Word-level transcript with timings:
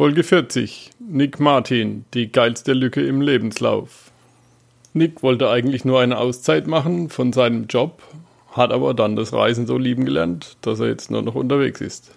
Folge 0.00 0.22
40. 0.22 0.92
Nick 0.98 1.40
Martin, 1.40 2.06
die 2.14 2.32
geilste 2.32 2.72
Lücke 2.72 3.02
im 3.02 3.20
Lebenslauf. 3.20 4.10
Nick 4.94 5.22
wollte 5.22 5.50
eigentlich 5.50 5.84
nur 5.84 6.00
eine 6.00 6.16
Auszeit 6.16 6.66
machen 6.66 7.10
von 7.10 7.34
seinem 7.34 7.66
Job, 7.66 8.02
hat 8.50 8.72
aber 8.72 8.94
dann 8.94 9.14
das 9.14 9.34
Reisen 9.34 9.66
so 9.66 9.76
lieben 9.76 10.06
gelernt, 10.06 10.56
dass 10.62 10.80
er 10.80 10.86
jetzt 10.86 11.10
nur 11.10 11.20
noch 11.20 11.34
unterwegs 11.34 11.82
ist. 11.82 12.12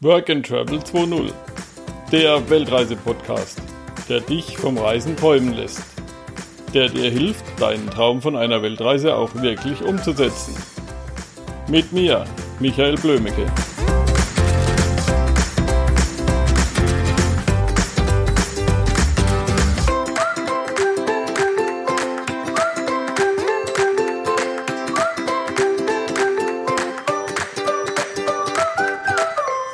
Work 0.00 0.28
and 0.28 0.44
Travel 0.44 0.78
2.0. 0.78 1.32
Der 2.12 2.50
Weltreise-Podcast, 2.50 3.62
der 4.10 4.20
dich 4.20 4.58
vom 4.58 4.76
Reisen 4.76 5.16
träumen 5.16 5.54
lässt. 5.54 5.82
Der 6.74 6.90
dir 6.90 7.10
hilft, 7.10 7.58
deinen 7.58 7.88
Traum 7.88 8.20
von 8.20 8.36
einer 8.36 8.60
Weltreise 8.60 9.16
auch 9.16 9.34
wirklich 9.36 9.80
umzusetzen. 9.80 10.54
Mit 11.70 11.90
mir, 11.94 12.26
Michael 12.60 12.96
Blömecke. 12.96 13.46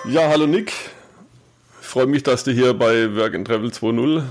Ja, 0.06 0.28
hallo 0.28 0.46
Nick. 0.46 0.72
Ich 1.80 1.86
freue 1.86 2.06
mich, 2.06 2.22
dass 2.22 2.44
du 2.44 2.52
hier 2.52 2.74
bei 2.74 3.16
Work 3.16 3.34
and 3.34 3.46
Travel 3.46 3.70
2.0 3.70 4.24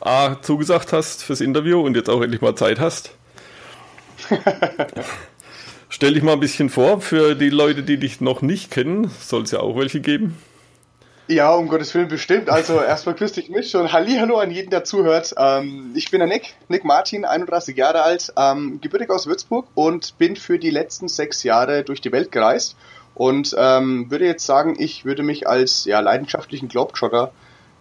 A 0.00 0.40
zugesagt 0.40 0.92
hast 0.92 1.24
fürs 1.24 1.40
Interview 1.40 1.80
und 1.80 1.96
jetzt 1.96 2.08
auch 2.08 2.22
endlich 2.22 2.40
mal 2.40 2.54
Zeit 2.54 2.78
hast. 2.78 3.10
Stell 5.98 6.14
dich 6.14 6.22
mal 6.22 6.34
ein 6.34 6.38
bisschen 6.38 6.70
vor 6.70 7.00
für 7.00 7.34
die 7.34 7.50
Leute, 7.50 7.82
die 7.82 7.96
dich 7.96 8.20
noch 8.20 8.40
nicht 8.40 8.70
kennen. 8.70 9.10
Soll 9.18 9.42
es 9.42 9.50
ja 9.50 9.58
auch 9.58 9.76
welche 9.76 10.00
geben. 10.00 10.38
Ja, 11.26 11.52
um 11.52 11.66
Gottes 11.66 11.92
Willen 11.92 12.06
bestimmt. 12.06 12.48
Also 12.50 12.80
erstmal 12.80 13.16
grüß 13.16 13.32
dich 13.32 13.48
mich 13.48 13.74
und 13.74 13.92
Hallo 13.92 14.38
an 14.38 14.52
jeden, 14.52 14.70
der 14.70 14.84
zuhört. 14.84 15.34
Ähm, 15.36 15.90
ich 15.96 16.12
bin 16.12 16.20
der 16.20 16.28
Nick, 16.28 16.54
Nick 16.68 16.84
Martin, 16.84 17.24
31 17.24 17.76
Jahre 17.76 18.02
alt, 18.02 18.32
ähm, 18.36 18.80
gebürtig 18.80 19.10
aus 19.10 19.26
Würzburg 19.26 19.66
und 19.74 20.16
bin 20.18 20.36
für 20.36 20.60
die 20.60 20.70
letzten 20.70 21.08
sechs 21.08 21.42
Jahre 21.42 21.82
durch 21.82 22.00
die 22.00 22.12
Welt 22.12 22.30
gereist 22.30 22.76
und 23.16 23.56
ähm, 23.58 24.08
würde 24.08 24.26
jetzt 24.26 24.46
sagen, 24.46 24.76
ich 24.78 25.04
würde 25.04 25.24
mich 25.24 25.48
als 25.48 25.84
ja, 25.84 25.98
leidenschaftlichen 25.98 26.68
Globetrotter 26.68 27.32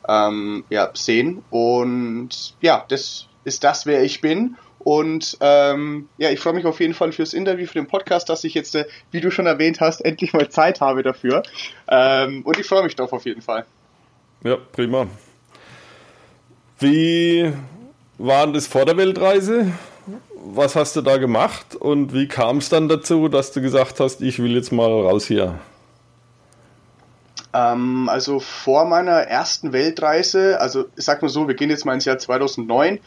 ähm, 0.10 0.64
ja, 0.72 0.90
sehen 0.96 1.44
und 1.52 2.56
ja, 2.62 2.84
das 2.88 3.28
ist 3.44 3.64
das, 3.64 3.86
wer 3.86 4.02
ich 4.02 4.22
bin 4.22 4.56
und 4.80 5.38
ähm, 5.42 6.08
ja, 6.18 6.30
ich 6.30 6.40
freue 6.40 6.54
mich 6.54 6.66
auf 6.66 6.80
jeden 6.80 6.94
Fall 6.94 7.12
fürs 7.12 7.34
Interview, 7.34 7.66
für 7.66 7.74
den 7.74 7.88
Podcast, 7.88 8.30
dass 8.30 8.44
ich 8.44 8.54
jetzt, 8.54 8.76
äh, 8.76 8.86
wie 9.12 9.22
du 9.22 9.32
schon 9.32 9.46
erwähnt 9.46 9.82
hast, 9.82 10.02
endlich 10.02 10.34
mal 10.34 10.50
Zeit 10.50 10.82
habe 10.82 11.04
dafür. 11.04 11.44
Ähm, 11.88 12.44
und 12.44 12.60
ich 12.60 12.68
freue 12.68 12.84
mich 12.84 12.96
drauf 12.96 13.12
auf 13.14 13.26
jeden 13.26 13.42
Fall. 13.42 13.66
Ja, 14.44 14.58
prima. 14.72 15.08
Wie 16.80 17.52
war 18.18 18.48
das 18.48 18.68
vor 18.68 18.86
der 18.86 18.98
Weltreise? 18.98 19.72
Was 20.36 20.76
hast 20.76 20.96
du 20.96 21.02
da 21.02 21.18
gemacht 21.18 21.76
und 21.76 22.14
wie 22.14 22.28
kam 22.28 22.58
es 22.58 22.70
dann 22.70 22.88
dazu, 22.88 23.28
dass 23.28 23.52
du 23.52 23.62
gesagt 23.62 24.00
hast, 24.00 24.22
ich 24.22 24.40
will 24.40 24.56
jetzt 24.56 24.72
mal 24.72 24.90
raus 24.90 25.26
hier? 25.26 25.60
Ähm, 27.54 28.08
also 28.10 28.40
vor 28.40 28.86
meiner 28.86 29.22
ersten 29.22 29.74
Weltreise, 29.74 30.62
also 30.62 30.86
ich 30.96 31.04
sag 31.04 31.22
mal 31.22 31.30
so, 31.30 31.48
wir 31.48 31.56
gehen 31.56 31.70
jetzt 31.70 31.86
mal 31.86 31.94
ins 31.94 32.06
Jahr 32.06 32.20
2009, 32.20 33.00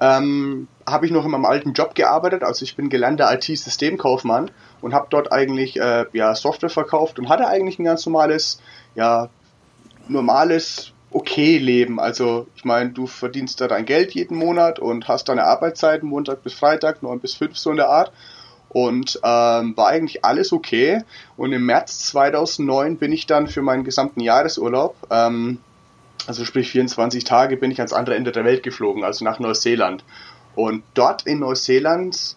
ähm, 0.00 0.68
habe 0.86 1.06
ich 1.06 1.12
noch 1.12 1.24
in 1.24 1.30
meinem 1.30 1.44
alten 1.44 1.72
Job 1.72 1.94
gearbeitet. 1.94 2.42
Also 2.42 2.64
ich 2.64 2.76
bin 2.76 2.88
gelernter 2.88 3.32
IT-Systemkaufmann 3.32 4.50
und 4.80 4.94
habe 4.94 5.06
dort 5.10 5.32
eigentlich 5.32 5.80
äh, 5.80 6.04
ja, 6.12 6.34
Software 6.34 6.70
verkauft 6.70 7.18
und 7.18 7.28
hatte 7.28 7.48
eigentlich 7.48 7.78
ein 7.78 7.84
ganz 7.84 8.04
normales, 8.06 8.60
ja, 8.94 9.28
normales 10.08 10.92
okay 11.10 11.58
Leben. 11.58 11.98
Also 11.98 12.46
ich 12.56 12.64
meine, 12.64 12.90
du 12.90 13.06
verdienst 13.06 13.60
da 13.60 13.68
dein 13.68 13.86
Geld 13.86 14.12
jeden 14.12 14.36
Monat 14.36 14.78
und 14.78 15.08
hast 15.08 15.28
deine 15.28 15.44
Arbeitszeiten 15.44 16.08
Montag 16.08 16.42
bis 16.42 16.54
Freitag, 16.54 17.02
9 17.02 17.20
bis 17.20 17.34
5 17.34 17.56
so 17.56 17.70
in 17.70 17.76
der 17.76 17.88
Art. 17.88 18.12
Und 18.68 19.20
ähm, 19.22 19.76
war 19.76 19.86
eigentlich 19.86 20.24
alles 20.24 20.52
okay. 20.52 21.02
Und 21.38 21.52
im 21.52 21.64
März 21.64 22.00
2009 22.00 22.98
bin 22.98 23.12
ich 23.12 23.26
dann 23.26 23.46
für 23.46 23.62
meinen 23.62 23.84
gesamten 23.84 24.20
Jahresurlaub 24.20 24.94
ähm, 25.10 25.58
also 26.26 26.44
sprich 26.44 26.70
24 26.70 27.24
Tage 27.24 27.56
bin 27.56 27.70
ich 27.70 27.78
ans 27.78 27.92
andere 27.92 28.16
Ende 28.16 28.32
der 28.32 28.44
Welt 28.44 28.62
geflogen, 28.62 29.04
also 29.04 29.24
nach 29.24 29.38
Neuseeland. 29.38 30.04
Und 30.54 30.82
dort 30.94 31.26
in 31.26 31.40
Neuseeland, 31.40 32.36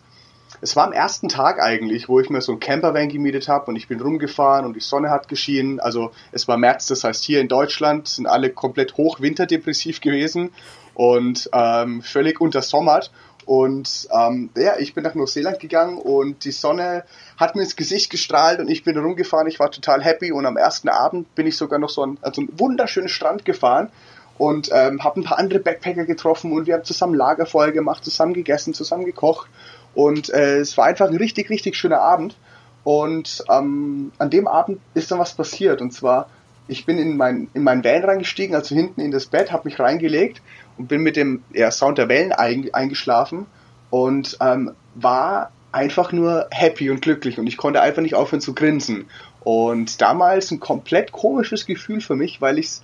es 0.61 0.75
war 0.75 0.85
am 0.85 0.93
ersten 0.93 1.29
Tag 1.29 1.61
eigentlich, 1.61 2.09
wo 2.09 2.19
ich 2.19 2.29
mir 2.29 2.41
so 2.41 2.51
ein 2.51 2.59
Campervan 2.59 3.09
gemietet 3.09 3.47
habe 3.47 3.67
und 3.67 3.75
ich 3.75 3.87
bin 3.87 4.01
rumgefahren 4.01 4.65
und 4.65 4.75
die 4.75 4.81
Sonne 4.81 5.09
hat 5.09 5.27
geschienen. 5.27 5.79
Also 5.79 6.11
es 6.31 6.47
war 6.47 6.57
März, 6.57 6.87
das 6.87 7.03
heißt 7.03 7.23
hier 7.23 7.39
in 7.39 7.47
Deutschland 7.47 8.07
sind 8.07 8.27
alle 8.27 8.49
komplett 8.49 8.97
hochwinterdepressiv 8.97 10.01
gewesen 10.01 10.51
und 10.93 11.49
ähm, 11.53 12.01
völlig 12.01 12.41
untersommert. 12.41 13.11
Und 13.49 14.07
ähm, 14.11 14.51
ja, 14.55 14.77
ich 14.77 14.93
bin 14.93 15.03
nach 15.03 15.15
Neuseeland 15.15 15.59
gegangen 15.59 15.97
und 15.97 16.45
die 16.45 16.51
Sonne 16.51 17.03
hat 17.35 17.55
mir 17.55 17.63
ins 17.63 17.75
Gesicht 17.75 18.11
gestrahlt 18.11 18.59
und 18.59 18.69
ich 18.69 18.83
bin 18.83 18.95
rumgefahren. 18.95 19.47
Ich 19.47 19.59
war 19.59 19.71
total 19.71 20.03
happy 20.03 20.31
und 20.31 20.45
am 20.45 20.55
ersten 20.55 20.87
Abend 20.87 21.33
bin 21.33 21.47
ich 21.47 21.57
sogar 21.57 21.79
noch 21.79 21.89
so 21.89 22.03
an, 22.03 22.19
an 22.21 22.31
so 22.31 22.41
einen 22.41 22.59
wunderschönen 22.59 23.09
Strand 23.09 23.45
gefahren 23.45 23.89
und 24.37 24.69
ähm, 24.71 25.03
habe 25.03 25.19
ein 25.19 25.23
paar 25.23 25.39
andere 25.39 25.57
Backpacker 25.57 26.05
getroffen 26.05 26.51
und 26.51 26.67
wir 26.67 26.75
haben 26.75 26.83
zusammen 26.83 27.15
Lagerfeuer 27.15 27.71
gemacht, 27.71 28.05
zusammen 28.05 28.35
gegessen, 28.35 28.75
zusammen 28.75 29.05
gekocht 29.05 29.49
und 29.95 30.29
äh, 30.29 30.59
es 30.59 30.77
war 30.77 30.85
einfach 30.85 31.07
ein 31.07 31.17
richtig, 31.17 31.49
richtig 31.49 31.75
schöner 31.75 32.01
Abend. 32.01 32.37
Und 32.83 33.43
ähm, 33.49 34.11
an 34.19 34.29
dem 34.29 34.47
Abend 34.47 34.79
ist 34.93 35.09
dann 35.09 35.17
was 35.17 35.33
passiert 35.33 35.81
und 35.81 35.91
zwar 35.91 36.29
ich 36.67 36.85
bin 36.85 36.99
in 36.99 37.17
mein, 37.17 37.49
in 37.55 37.63
mein 37.63 37.83
Van 37.83 38.03
reingestiegen, 38.03 38.55
also 38.55 38.75
hinten 38.75 39.01
in 39.01 39.09
das 39.09 39.25
Bett, 39.25 39.51
habe 39.51 39.67
mich 39.67 39.79
reingelegt 39.79 40.43
und 40.79 40.87
bin 40.87 41.01
mit 41.01 41.17
dem 41.17 41.43
ja, 41.53 41.69
Sound 41.69 41.97
der 41.97 42.09
Wellen 42.09 42.31
ein, 42.31 42.73
eingeschlafen 42.73 43.45
und 43.91 44.37
ähm, 44.41 44.71
war 44.95 45.51
einfach 45.71 46.11
nur 46.11 46.47
happy 46.49 46.89
und 46.89 47.01
glücklich 47.01 47.37
und 47.37 47.45
ich 47.45 47.57
konnte 47.57 47.81
einfach 47.81 48.01
nicht 48.01 48.15
aufhören 48.15 48.41
zu 48.41 48.55
grinsen. 48.55 49.05
Und 49.41 50.01
damals 50.01 50.51
ein 50.51 50.59
komplett 50.59 51.11
komisches 51.11 51.65
Gefühl 51.65 52.01
für 52.01 52.15
mich, 52.15 52.41
weil 52.41 52.57
ich 52.57 52.79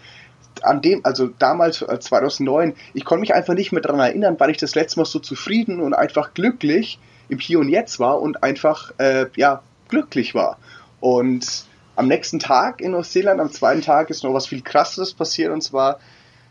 an 0.61 0.81
dem, 0.81 1.01
also 1.03 1.28
damals 1.28 1.79
2009, 1.79 2.69
äh, 2.69 2.73
ich 2.94 3.06
konnte 3.06 3.22
mich 3.22 3.33
einfach 3.33 3.56
nicht 3.56 3.72
mehr 3.72 3.81
daran 3.81 4.00
erinnern, 4.00 4.35
weil 4.39 4.51
ich 4.51 4.57
das 4.57 4.75
letzte 4.75 5.00
Mal 5.00 5.06
so 5.06 5.19
zufrieden 5.19 5.81
und 5.81 5.94
einfach 5.94 6.33
glücklich 6.33 7.00
im 7.29 7.39
Hier 7.39 7.59
und 7.59 7.69
Jetzt 7.69 8.00
war 8.00 8.22
und 8.22 8.44
einfach 8.44 8.91
äh, 8.97 9.25
ja 9.35 9.63
glücklich 9.88 10.35
war. 10.35 10.57
Und 11.00 11.66
am 11.95 12.07
nächsten 12.07 12.39
Tag 12.39 12.81
in 12.81 12.91
Neuseeland, 12.91 13.39
am 13.39 13.51
zweiten 13.51 13.81
Tag, 13.81 14.09
ist 14.09 14.23
noch 14.23 14.33
was 14.33 14.47
viel 14.47 14.62
krasseres 14.62 15.13
passiert 15.13 15.51
und 15.51 15.62
zwar 15.62 16.00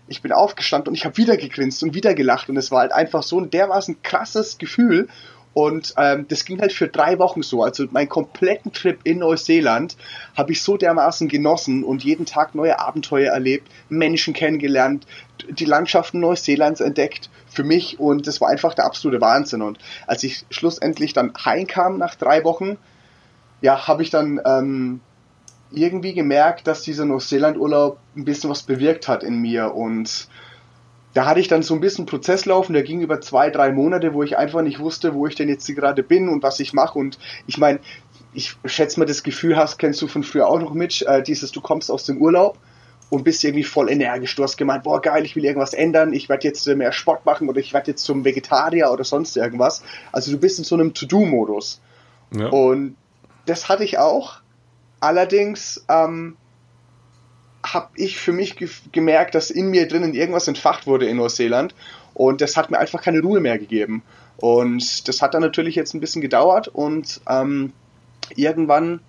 ich 0.08 0.22
bin 0.22 0.32
aufgestanden 0.32 0.88
und 0.88 0.94
ich 0.94 1.04
habe 1.04 1.16
wieder 1.16 1.36
gegrinst 1.36 1.82
und 1.82 1.94
wieder 1.94 2.14
gelacht 2.14 2.48
und 2.48 2.56
es 2.56 2.70
war 2.70 2.80
halt 2.80 2.92
einfach 2.92 3.22
so 3.22 3.40
ein 3.40 3.50
dermaßen 3.50 4.02
krasses 4.02 4.58
Gefühl 4.58 5.08
und 5.54 5.94
ähm, 5.96 6.26
das 6.28 6.44
ging 6.44 6.60
halt 6.60 6.72
für 6.72 6.88
drei 6.88 7.20
Wochen 7.20 7.42
so. 7.42 7.62
Also 7.62 7.86
meinen 7.90 8.08
kompletten 8.08 8.72
Trip 8.72 8.98
in 9.04 9.20
Neuseeland 9.20 9.96
habe 10.36 10.50
ich 10.50 10.60
so 10.60 10.76
dermaßen 10.76 11.28
genossen 11.28 11.84
und 11.84 12.02
jeden 12.02 12.26
Tag 12.26 12.56
neue 12.56 12.80
Abenteuer 12.80 13.32
erlebt, 13.32 13.70
Menschen 13.88 14.34
kennengelernt, 14.34 15.06
die 15.48 15.64
Landschaften 15.64 16.18
Neuseelands 16.18 16.80
entdeckt 16.80 17.30
für 17.46 17.62
mich 17.62 18.00
und 18.00 18.26
das 18.26 18.40
war 18.40 18.48
einfach 18.48 18.74
der 18.74 18.84
absolute 18.84 19.20
Wahnsinn. 19.20 19.62
Und 19.62 19.78
als 20.08 20.24
ich 20.24 20.44
schlussendlich 20.50 21.12
dann 21.12 21.32
heimkam 21.44 21.98
nach 21.98 22.16
drei 22.16 22.42
Wochen, 22.42 22.76
ja, 23.60 23.86
habe 23.86 24.02
ich 24.02 24.10
dann 24.10 24.40
ähm, 24.44 25.00
irgendwie 25.76 26.14
gemerkt, 26.14 26.66
dass 26.66 26.82
dieser 26.82 27.04
Neuseeland-Urlaub 27.04 27.98
ein 28.16 28.24
bisschen 28.24 28.50
was 28.50 28.62
bewirkt 28.62 29.08
hat 29.08 29.22
in 29.22 29.38
mir 29.38 29.74
und 29.74 30.28
da 31.14 31.26
hatte 31.26 31.38
ich 31.38 31.46
dann 31.46 31.62
so 31.62 31.74
ein 31.74 31.80
bisschen 31.80 32.06
Prozess 32.06 32.44
laufen, 32.44 32.72
der 32.72 32.82
ging 32.82 33.00
über 33.00 33.20
zwei, 33.20 33.48
drei 33.48 33.70
Monate, 33.70 34.14
wo 34.14 34.24
ich 34.24 34.36
einfach 34.36 34.62
nicht 34.62 34.80
wusste, 34.80 35.14
wo 35.14 35.28
ich 35.28 35.36
denn 35.36 35.48
jetzt 35.48 35.66
gerade 35.66 36.02
bin 36.02 36.28
und 36.28 36.42
was 36.42 36.58
ich 36.58 36.72
mache 36.72 36.98
und 36.98 37.18
ich 37.46 37.56
meine, 37.56 37.78
ich 38.32 38.56
schätze 38.64 38.98
mal, 38.98 39.06
das 39.06 39.22
Gefühl 39.22 39.56
hast, 39.56 39.78
kennst 39.78 40.02
du 40.02 40.08
von 40.08 40.24
früher 40.24 40.48
auch 40.48 40.58
noch 40.58 40.74
mit, 40.74 41.02
äh, 41.02 41.22
dieses, 41.22 41.52
du 41.52 41.60
kommst 41.60 41.90
aus 41.90 42.04
dem 42.04 42.18
Urlaub 42.18 42.58
und 43.10 43.22
bist 43.22 43.44
irgendwie 43.44 43.62
voll 43.62 43.90
energisch. 43.90 44.34
Du 44.34 44.42
hast 44.42 44.56
gemeint, 44.56 44.82
boah 44.82 45.00
geil, 45.00 45.24
ich 45.24 45.36
will 45.36 45.44
irgendwas 45.44 45.72
ändern, 45.72 46.12
ich 46.12 46.28
werde 46.28 46.48
jetzt 46.48 46.66
mehr 46.66 46.90
Sport 46.90 47.24
machen 47.24 47.48
oder 47.48 47.60
ich 47.60 47.72
werde 47.72 47.92
jetzt 47.92 48.04
zum 48.04 48.24
Vegetarier 48.24 48.90
oder 48.90 49.04
sonst 49.04 49.36
irgendwas. 49.36 49.84
Also 50.10 50.32
du 50.32 50.38
bist 50.38 50.58
in 50.58 50.64
so 50.64 50.74
einem 50.74 50.94
To-Do-Modus. 50.94 51.80
Ja. 52.36 52.48
Und 52.48 52.96
das 53.46 53.68
hatte 53.68 53.84
ich 53.84 53.98
auch, 53.98 54.40
Allerdings 55.04 55.84
ähm, 55.90 56.38
habe 57.62 57.88
ich 57.94 58.16
für 58.18 58.32
mich 58.32 58.56
ge 58.56 58.70
gemerkt, 58.90 59.34
dass 59.34 59.50
in 59.50 59.68
mir 59.68 59.86
drinnen 59.86 60.14
irgendwas 60.14 60.48
entfacht 60.48 60.86
wurde 60.86 61.04
in 61.04 61.18
Neuseeland 61.18 61.74
und 62.14 62.40
das 62.40 62.56
hat 62.56 62.70
mir 62.70 62.78
einfach 62.78 63.02
keine 63.02 63.20
Ruhe 63.20 63.40
mehr 63.40 63.58
gegeben. 63.58 64.02
Und 64.38 65.06
das 65.06 65.20
hat 65.20 65.34
dann 65.34 65.42
natürlich 65.42 65.74
jetzt 65.74 65.92
ein 65.92 66.00
bisschen 66.00 66.22
gedauert 66.22 66.68
und 66.68 67.20
ähm, 67.28 67.74
irgendwann 68.34 69.00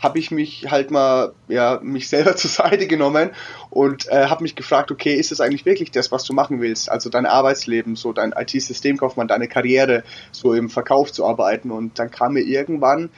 habe 0.00 0.18
ich 0.18 0.32
mich 0.32 0.66
halt 0.68 0.90
mal 0.90 1.34
ja 1.46 1.78
mich 1.84 2.08
selber 2.14 2.34
zur 2.34 2.50
Seite 2.50 2.88
genommen 2.88 3.30
und 3.70 4.08
äh, 4.08 4.26
habe 4.26 4.42
mich 4.42 4.56
gefragt, 4.56 4.90
okay, 4.90 5.14
ist 5.14 5.30
es 5.30 5.40
eigentlich 5.40 5.64
wirklich 5.64 5.92
das, 5.92 6.10
was 6.10 6.24
du 6.24 6.32
machen 6.32 6.60
willst? 6.60 6.90
Also 6.90 7.10
dein 7.10 7.26
Arbeitsleben, 7.26 7.94
so 7.94 8.12
dein 8.12 8.32
IT-Systemkaufmann, 8.32 9.28
deine 9.28 9.46
Karriere, 9.46 10.02
so 10.32 10.52
im 10.52 10.68
Verkauf 10.68 11.12
zu 11.12 11.24
arbeiten. 11.24 11.70
Und 11.70 12.00
dann 12.00 12.10
kam 12.10 12.32
mir 12.32 12.42
irgendwann 12.42 13.10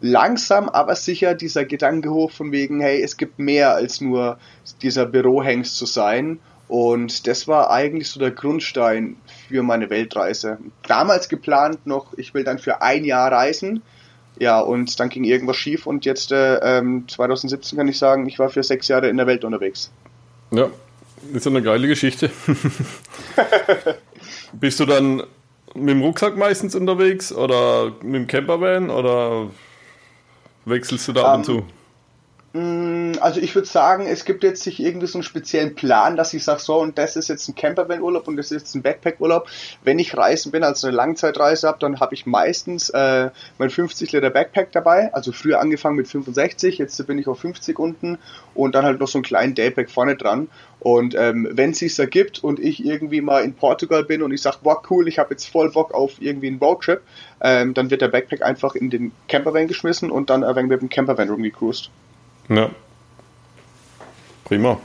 langsam, 0.00 0.68
aber 0.68 0.94
sicher 0.94 1.34
dieser 1.34 1.64
Gedanke 1.64 2.10
hoch 2.10 2.30
von 2.30 2.52
wegen, 2.52 2.80
hey, 2.80 3.02
es 3.02 3.16
gibt 3.16 3.38
mehr 3.38 3.74
als 3.74 4.00
nur 4.00 4.38
dieser 4.82 5.06
Bürohengst 5.06 5.76
zu 5.76 5.86
sein. 5.86 6.38
Und 6.68 7.26
das 7.26 7.46
war 7.46 7.70
eigentlich 7.70 8.08
so 8.08 8.18
der 8.18 8.32
Grundstein 8.32 9.16
für 9.48 9.62
meine 9.62 9.88
Weltreise. 9.88 10.58
Damals 10.86 11.28
geplant 11.28 11.86
noch, 11.86 12.12
ich 12.16 12.34
will 12.34 12.44
dann 12.44 12.58
für 12.58 12.82
ein 12.82 13.04
Jahr 13.04 13.30
reisen. 13.30 13.82
Ja, 14.38 14.60
und 14.60 15.00
dann 15.00 15.08
ging 15.08 15.24
irgendwas 15.24 15.56
schief 15.56 15.86
und 15.86 16.04
jetzt 16.04 16.30
äh, 16.30 16.82
2017 17.06 17.56
ähm, 17.56 17.78
kann 17.78 17.88
ich 17.88 17.98
sagen, 17.98 18.28
ich 18.28 18.38
war 18.38 18.50
für 18.50 18.62
sechs 18.62 18.88
Jahre 18.88 19.08
in 19.08 19.16
der 19.16 19.26
Welt 19.26 19.44
unterwegs. 19.44 19.90
Ja, 20.50 20.68
ist 21.32 21.46
eine 21.46 21.62
geile 21.62 21.88
Geschichte. 21.88 22.30
Bist 24.52 24.78
du 24.78 24.84
dann 24.84 25.22
mit 25.74 25.90
dem 25.90 26.02
Rucksack 26.02 26.36
meistens 26.36 26.74
unterwegs 26.74 27.32
oder 27.32 27.92
mit 28.02 28.14
dem 28.14 28.26
Campervan 28.26 28.90
oder 28.90 29.48
wechselst 30.66 31.08
du 31.08 31.12
da 31.12 31.24
ab 31.24 31.38
und 31.38 31.40
ähm, 31.40 31.44
zu? 31.44 31.64
Mm, 32.56 33.12
also 33.20 33.38
ich 33.38 33.54
würde 33.54 33.68
sagen, 33.68 34.06
es 34.06 34.24
gibt 34.24 34.42
jetzt 34.42 34.64
nicht 34.64 34.80
irgendwie 34.80 35.06
so 35.06 35.18
einen 35.18 35.24
speziellen 35.24 35.74
Plan, 35.74 36.16
dass 36.16 36.32
ich 36.32 36.42
sage, 36.42 36.60
so 36.60 36.80
und 36.80 36.96
das 36.96 37.14
ist 37.14 37.28
jetzt 37.28 37.46
ein 37.48 37.54
Campervan-Urlaub 37.54 38.26
und 38.28 38.38
das 38.38 38.46
ist 38.46 38.62
jetzt 38.62 38.74
ein 38.74 38.80
Backpack-Urlaub. 38.80 39.46
Wenn 39.84 39.98
ich 39.98 40.16
reisen 40.16 40.52
bin, 40.52 40.64
also 40.64 40.86
eine 40.86 40.96
Langzeitreise 40.96 41.68
habe, 41.68 41.78
dann 41.80 42.00
habe 42.00 42.14
ich 42.14 42.24
meistens 42.24 42.88
äh, 42.88 43.28
mein 43.58 43.68
50 43.68 44.10
Liter 44.12 44.30
Backpack 44.30 44.72
dabei. 44.72 45.12
Also 45.12 45.32
früher 45.32 45.60
angefangen 45.60 45.96
mit 45.96 46.08
65, 46.08 46.78
jetzt 46.78 47.06
bin 47.06 47.18
ich 47.18 47.28
auf 47.28 47.40
50 47.40 47.78
unten 47.78 48.16
und 48.54 48.74
dann 48.74 48.86
halt 48.86 49.00
noch 49.00 49.08
so 49.08 49.18
einen 49.18 49.24
kleinen 49.24 49.54
Daypack 49.54 49.90
vorne 49.90 50.16
dran. 50.16 50.48
Und 50.80 51.14
ähm, 51.14 51.48
wenn 51.52 51.72
es 51.72 51.80
sich 51.80 51.98
ergibt 51.98 52.42
und 52.42 52.58
ich 52.58 52.86
irgendwie 52.86 53.20
mal 53.20 53.44
in 53.44 53.52
Portugal 53.52 54.02
bin 54.02 54.22
und 54.22 54.32
ich 54.32 54.40
sage, 54.40 54.58
boah 54.62 54.80
cool, 54.88 55.08
ich 55.08 55.18
habe 55.18 55.32
jetzt 55.32 55.46
voll 55.46 55.70
Bock 55.72 55.92
auf 55.92 56.12
irgendwie 56.20 56.46
einen 56.46 56.58
Roadtrip, 56.58 57.02
ähm, 57.42 57.74
dann 57.74 57.90
wird 57.90 58.00
der 58.00 58.08
Backpack 58.08 58.40
einfach 58.40 58.74
in 58.74 58.88
den 58.88 59.12
Campervan 59.28 59.68
geschmissen 59.68 60.10
und 60.10 60.30
dann 60.30 60.42
ein 60.42 60.56
wenig 60.56 60.70
mit 60.70 60.80
dem 60.80 60.88
Campervan 60.88 61.28
rumgecruised. 61.28 61.90
Ja. 62.48 62.70
Prima. 64.44 64.78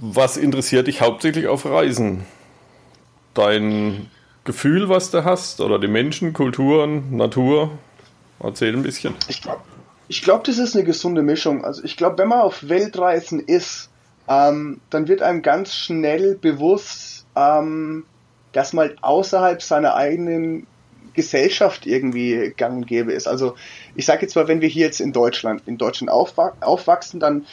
Was 0.00 0.36
interessiert 0.36 0.86
dich 0.86 1.00
hauptsächlich 1.00 1.46
auf 1.46 1.64
Reisen? 1.64 2.26
Dein 3.32 4.10
Gefühl, 4.44 4.88
was 4.88 5.10
du 5.10 5.24
hast, 5.24 5.60
oder 5.60 5.78
die 5.78 5.88
Menschen, 5.88 6.32
Kulturen, 6.34 7.16
Natur? 7.16 7.70
Erzähl 8.40 8.74
ein 8.74 8.82
bisschen. 8.82 9.14
Ich 9.28 9.40
glaube, 9.40 9.62
ich 10.08 10.22
glaub, 10.22 10.44
das 10.44 10.58
ist 10.58 10.74
eine 10.74 10.84
gesunde 10.84 11.22
Mischung. 11.22 11.64
Also 11.64 11.82
ich 11.82 11.96
glaube, 11.96 12.18
wenn 12.18 12.28
man 12.28 12.40
auf 12.40 12.68
Weltreisen 12.68 13.40
ist, 13.40 13.88
ähm, 14.28 14.80
dann 14.90 15.08
wird 15.08 15.22
einem 15.22 15.42
ganz 15.42 15.74
schnell 15.74 16.36
bewusst, 16.36 17.24
ähm, 17.34 18.04
dass 18.52 18.72
man 18.72 18.92
außerhalb 19.00 19.62
seiner 19.62 19.94
eigenen 19.94 20.66
Gesellschaft 21.14 21.86
irgendwie 21.86 22.52
gang 22.56 22.76
und 22.76 22.86
gäbe 22.86 23.12
ist. 23.12 23.26
Also 23.26 23.54
ich 23.94 24.06
sage 24.06 24.22
jetzt 24.22 24.34
mal, 24.34 24.48
wenn 24.48 24.60
wir 24.60 24.68
hier 24.68 24.86
jetzt 24.86 25.00
in 25.00 25.12
Deutschland, 25.12 25.62
in 25.66 25.78
Deutschland 25.78 26.10
aufwachsen, 26.10 27.20
dann, 27.20 27.46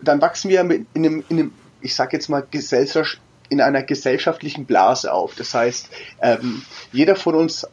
dann 0.00 0.20
wachsen 0.20 0.48
wir 0.48 0.64
mit 0.64 0.86
in 0.94 1.04
einem, 1.04 1.24
in 1.28 1.38
einem 1.38 1.52
ich 1.80 1.94
sage 1.94 2.16
jetzt 2.16 2.28
mal, 2.28 2.44
Gesellschaft, 2.50 3.20
in 3.48 3.60
einer 3.60 3.82
gesellschaftlichen 3.82 4.64
Blase 4.64 5.12
auf. 5.12 5.34
Das 5.34 5.54
heißt, 5.54 5.88
ähm, 6.22 6.62
jeder 6.92 7.16
von 7.16 7.34
uns 7.34 7.66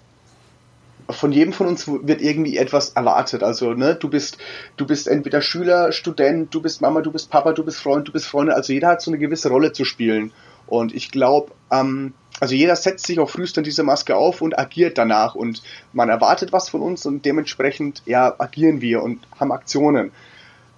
von 1.09 1.31
jedem 1.31 1.53
von 1.53 1.67
uns 1.67 1.87
wird 1.87 2.21
irgendwie 2.21 2.57
etwas 2.57 2.89
erwartet. 2.89 3.41
Also, 3.41 3.73
ne, 3.73 3.95
du 3.95 4.09
bist, 4.09 4.39
du 4.75 4.85
bist 4.85 5.07
entweder 5.07 5.41
Schüler, 5.41 5.93
Student, 5.93 6.53
du 6.53 6.61
bist 6.61 6.81
Mama, 6.81 6.99
du 6.99 7.13
bist 7.13 7.29
Papa, 7.29 7.53
du 7.53 7.63
bist 7.63 7.79
Freund, 7.79 8.07
du 8.09 8.11
bist 8.11 8.25
Freundin. 8.25 8.53
Also 8.53 8.73
jeder 8.73 8.89
hat 8.89 9.01
so 9.01 9.09
eine 9.09 9.17
gewisse 9.17 9.47
Rolle 9.47 9.71
zu 9.71 9.85
spielen. 9.85 10.33
Und 10.65 10.93
ich 10.93 11.09
glaube, 11.09 11.53
ähm, 11.71 12.13
also 12.39 12.55
jeder 12.55 12.75
setzt 12.75 13.07
sich 13.07 13.19
auch 13.19 13.29
frühest 13.29 13.57
dann 13.57 13.63
diese 13.63 13.83
Maske 13.83 14.15
auf 14.15 14.41
und 14.41 14.57
agiert 14.57 14.97
danach 14.97 15.35
und 15.35 15.63
man 15.93 16.09
erwartet 16.09 16.51
was 16.51 16.69
von 16.69 16.81
uns 16.81 17.05
und 17.05 17.25
dementsprechend 17.25 18.03
ja 18.05 18.35
agieren 18.37 18.81
wir 18.81 19.01
und 19.01 19.27
haben 19.39 19.51
Aktionen. 19.51 20.11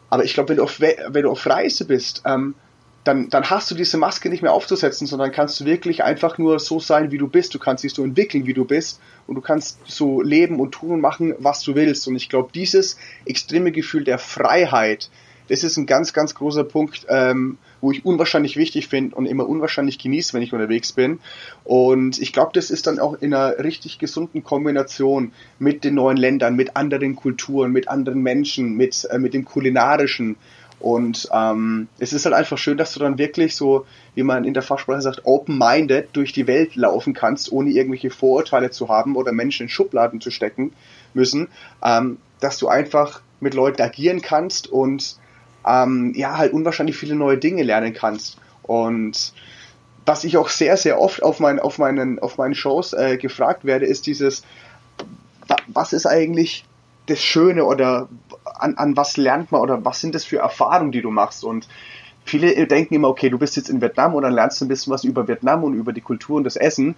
Aber 0.10 0.24
ich 0.24 0.34
glaube, 0.34 0.50
wenn 0.50 0.58
du 0.58 0.64
auf 0.64 0.80
wenn 0.80 1.24
du 1.24 1.30
auf 1.30 1.46
Reise 1.46 1.86
bist, 1.86 2.24
ähm, 2.26 2.56
dann, 3.04 3.30
dann 3.30 3.50
hast 3.50 3.72
du 3.72 3.76
diese 3.76 3.98
Maske 3.98 4.30
nicht 4.30 4.44
mehr 4.44 4.54
aufzusetzen, 4.54 5.08
sondern 5.08 5.32
kannst 5.32 5.60
du 5.60 5.66
wirklich 5.66 6.04
einfach 6.04 6.38
nur 6.38 6.60
so 6.60 6.80
sein, 6.80 7.12
wie 7.12 7.18
du 7.18 7.28
bist. 7.28 7.54
Du 7.54 7.60
kannst 7.60 7.84
dich 7.84 7.94
so 7.94 8.04
entwickeln, 8.04 8.46
wie 8.46 8.54
du 8.54 8.66
bist 8.66 9.00
und 9.26 9.36
du 9.36 9.42
kannst 9.42 9.80
so 9.86 10.22
leben 10.22 10.60
und 10.60 10.72
tun 10.72 10.92
und 10.92 11.02
machen, 11.02 11.34
was 11.40 11.62
du 11.64 11.76
willst. 11.76 12.08
Und 12.08 12.16
ich 12.16 12.30
glaube, 12.30 12.50
dieses 12.54 12.98
extreme 13.26 13.72
Gefühl 13.72 14.04
der 14.04 14.20
Freiheit, 14.20 15.10
das 15.50 15.64
ist 15.64 15.78
ein 15.78 15.86
ganz, 15.86 16.14
ganz 16.14 16.36
großer 16.36 16.64
Punkt, 16.64 17.06
ähm, 17.10 17.58
wo 17.82 17.92
ich 17.92 18.06
unwahrscheinlich 18.06 18.56
wichtig 18.56 18.88
finde 18.88 19.16
und 19.16 19.26
immer 19.26 19.48
unwahrscheinlich 19.48 19.98
genieße, 19.98 20.34
wenn 20.34 20.42
ich 20.42 20.54
unterwegs 20.54 20.94
bin. 20.94 21.20
Und 21.64 22.20
ich 22.20 22.32
glaube, 22.32 22.52
das 22.54 22.70
ist 22.70 22.88
dann 22.88 23.00
auch 23.00 23.16
in 23.16 23.34
einer 23.34 23.58
richtig 23.64 24.00
gesunden 24.00 24.44
Kombination 24.44 25.32
mit 25.58 25.84
den 25.84 25.96
neuen 25.96 26.18
Ländern, 26.18 26.56
mit 26.56 26.76
anderen 26.76 27.16
Kulturen, 27.16 27.72
mit 27.72 27.88
anderen 27.88 28.22
Menschen, 28.22 28.76
mit, 28.76 29.08
äh, 29.10 29.18
mit 29.18 29.34
dem 29.34 29.44
Kulinarischen. 29.44 30.38
Und 30.80 31.28
ähm, 31.34 31.90
es 31.98 32.14
ist 32.14 32.26
halt 32.26 32.36
einfach 32.36 32.58
schön, 32.58 32.78
dass 32.78 32.94
du 32.94 33.00
dann 33.00 33.18
wirklich 33.18 33.56
so, 33.56 33.86
wie 34.16 34.24
man 34.24 34.46
in 34.46 34.54
der 34.54 34.64
Fachsprache 34.64 35.02
sagt, 35.02 35.26
open-minded 35.26 36.10
durch 36.14 36.32
die 36.32 36.48
Welt 36.48 36.76
laufen 36.76 37.14
kannst, 37.14 37.52
ohne 37.52 37.72
irgendwelche 37.72 38.12
Vorurteile 38.12 38.70
zu 38.72 38.88
haben 38.88 39.16
oder 39.16 39.34
Menschen 39.34 39.64
in 39.64 39.70
Schubladen 39.70 40.22
zu 40.22 40.32
stecken 40.32 40.72
müssen, 41.14 41.50
ähm, 41.84 42.18
dass 42.40 42.60
du 42.60 42.70
einfach 42.70 43.22
mit 43.42 43.54
Leuten 43.54 43.82
agieren 43.82 44.22
kannst 44.22 44.68
und 44.68 45.18
ähm, 45.70 46.14
ja, 46.16 46.38
halt 46.38 46.52
unwahrscheinlich 46.52 46.98
viele 46.98 47.16
neue 47.16 47.38
Dinge 47.38 47.64
lernen 47.64 47.94
kannst. 47.94 48.38
Und 48.64 49.34
was 50.06 50.24
ich 50.24 50.38
auch 50.38 50.50
sehr, 50.50 50.78
sehr 50.78 51.00
oft 51.00 51.22
auf, 51.22 51.40
mein, 51.40 51.60
auf, 51.60 51.78
meinen, 51.78 52.18
auf 52.20 52.38
meinen 52.38 52.56
Shows 52.56 52.94
äh, 52.94 53.18
gefragt 53.18 53.66
werde, 53.66 53.86
ist 53.86 54.08
dieses, 54.08 54.44
was 55.68 55.94
ist 55.94 56.08
eigentlich 56.08 56.66
das 57.06 57.22
Schöne 57.22 57.66
oder 57.66 58.10
an, 58.46 58.76
an 58.76 58.98
was 58.98 59.18
lernt 59.18 59.52
man 59.52 59.62
oder 59.62 59.86
was 59.86 60.02
sind 60.02 60.16
das 60.16 60.26
für 60.26 60.40
Erfahrungen, 60.40 60.92
die 60.92 61.02
du 61.02 61.12
machst? 61.12 61.44
Und 61.44 61.68
viele 62.26 62.66
denken 62.66 62.96
immer, 62.96 63.10
okay, 63.10 63.30
du 63.30 63.38
bist 63.38 63.56
jetzt 63.56 63.70
in 63.70 63.82
Vietnam 63.82 64.16
und 64.16 64.24
dann 64.24 64.34
lernst 64.34 64.60
du 64.60 64.66
ein 64.66 64.70
bisschen 64.70 64.92
was 64.92 65.04
über 65.04 65.28
Vietnam 65.28 65.64
und 65.64 65.76
über 65.76 65.94
die 65.94 66.02
Kultur 66.02 66.38
und 66.38 66.44
das 66.46 66.56
Essen. 66.56 66.96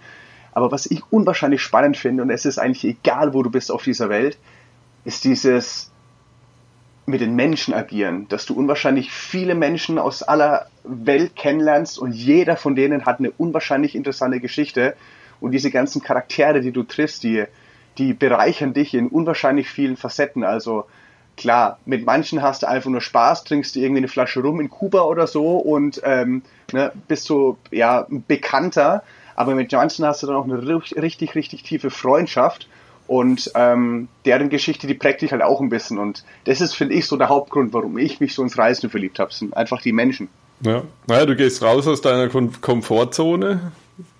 Aber 0.52 0.72
was 0.72 0.86
ich 0.86 1.02
unwahrscheinlich 1.10 1.62
spannend 1.62 1.96
finde, 1.98 2.22
und 2.22 2.30
es 2.30 2.46
ist 2.46 2.58
eigentlich 2.58 2.84
egal, 2.84 3.34
wo 3.34 3.42
du 3.42 3.50
bist 3.50 3.70
auf 3.70 3.82
dieser 3.82 4.08
Welt, 4.08 4.38
ist 5.04 5.24
dieses, 5.24 5.91
mit 7.04 7.20
den 7.20 7.34
Menschen 7.34 7.74
agieren, 7.74 8.28
dass 8.28 8.46
du 8.46 8.54
unwahrscheinlich 8.54 9.10
viele 9.10 9.54
Menschen 9.54 9.98
aus 9.98 10.22
aller 10.22 10.66
Welt 10.84 11.34
kennenlernst 11.34 11.98
und 11.98 12.12
jeder 12.12 12.56
von 12.56 12.76
denen 12.76 13.06
hat 13.06 13.18
eine 13.18 13.32
unwahrscheinlich 13.32 13.94
interessante 13.94 14.40
Geschichte. 14.40 14.94
Und 15.40 15.50
diese 15.50 15.72
ganzen 15.72 16.02
Charaktere, 16.02 16.60
die 16.60 16.70
du 16.70 16.84
triffst, 16.84 17.24
die, 17.24 17.44
die 17.98 18.14
bereichern 18.14 18.72
dich 18.72 18.94
in 18.94 19.08
unwahrscheinlich 19.08 19.68
vielen 19.68 19.96
Facetten. 19.96 20.44
Also 20.44 20.84
klar, 21.36 21.78
mit 21.84 22.06
manchen 22.06 22.42
hast 22.42 22.62
du 22.62 22.68
einfach 22.68 22.90
nur 22.90 23.00
Spaß, 23.00 23.42
trinkst 23.44 23.74
du 23.74 23.80
irgendwie 23.80 23.98
eine 23.98 24.08
Flasche 24.08 24.40
rum 24.40 24.60
in 24.60 24.70
Kuba 24.70 25.02
oder 25.02 25.26
so 25.26 25.56
und 25.56 26.00
ähm, 26.04 26.42
ne, 26.72 26.92
bist 27.08 27.24
so 27.24 27.58
ja 27.72 28.06
bekannter, 28.08 29.02
aber 29.34 29.56
mit 29.56 29.72
manchen 29.72 30.04
hast 30.04 30.22
du 30.22 30.28
dann 30.28 30.36
auch 30.36 30.44
eine 30.44 30.62
richtig, 31.02 31.34
richtig 31.34 31.64
tiefe 31.64 31.90
Freundschaft 31.90 32.68
und 33.12 33.50
ähm, 33.54 34.08
deren 34.24 34.48
Geschichte, 34.48 34.86
die 34.86 34.94
prägt 34.94 35.20
dich 35.20 35.32
halt 35.32 35.42
auch 35.42 35.60
ein 35.60 35.68
bisschen. 35.68 35.98
Und 35.98 36.24
das 36.44 36.62
ist, 36.62 36.72
finde 36.72 36.94
ich, 36.94 37.06
so 37.06 37.18
der 37.18 37.28
Hauptgrund, 37.28 37.74
warum 37.74 37.98
ich 37.98 38.20
mich 38.20 38.34
so 38.34 38.42
ins 38.42 38.56
Reisen 38.56 38.88
verliebt 38.88 39.18
habe. 39.18 39.34
sind 39.34 39.54
einfach 39.54 39.82
die 39.82 39.92
Menschen. 39.92 40.28
Ja, 40.62 40.82
naja, 41.06 41.26
du 41.26 41.36
gehst 41.36 41.62
raus 41.62 41.86
aus 41.86 42.00
deiner 42.00 42.30
Kom 42.30 42.58
Komfortzone. 42.62 43.72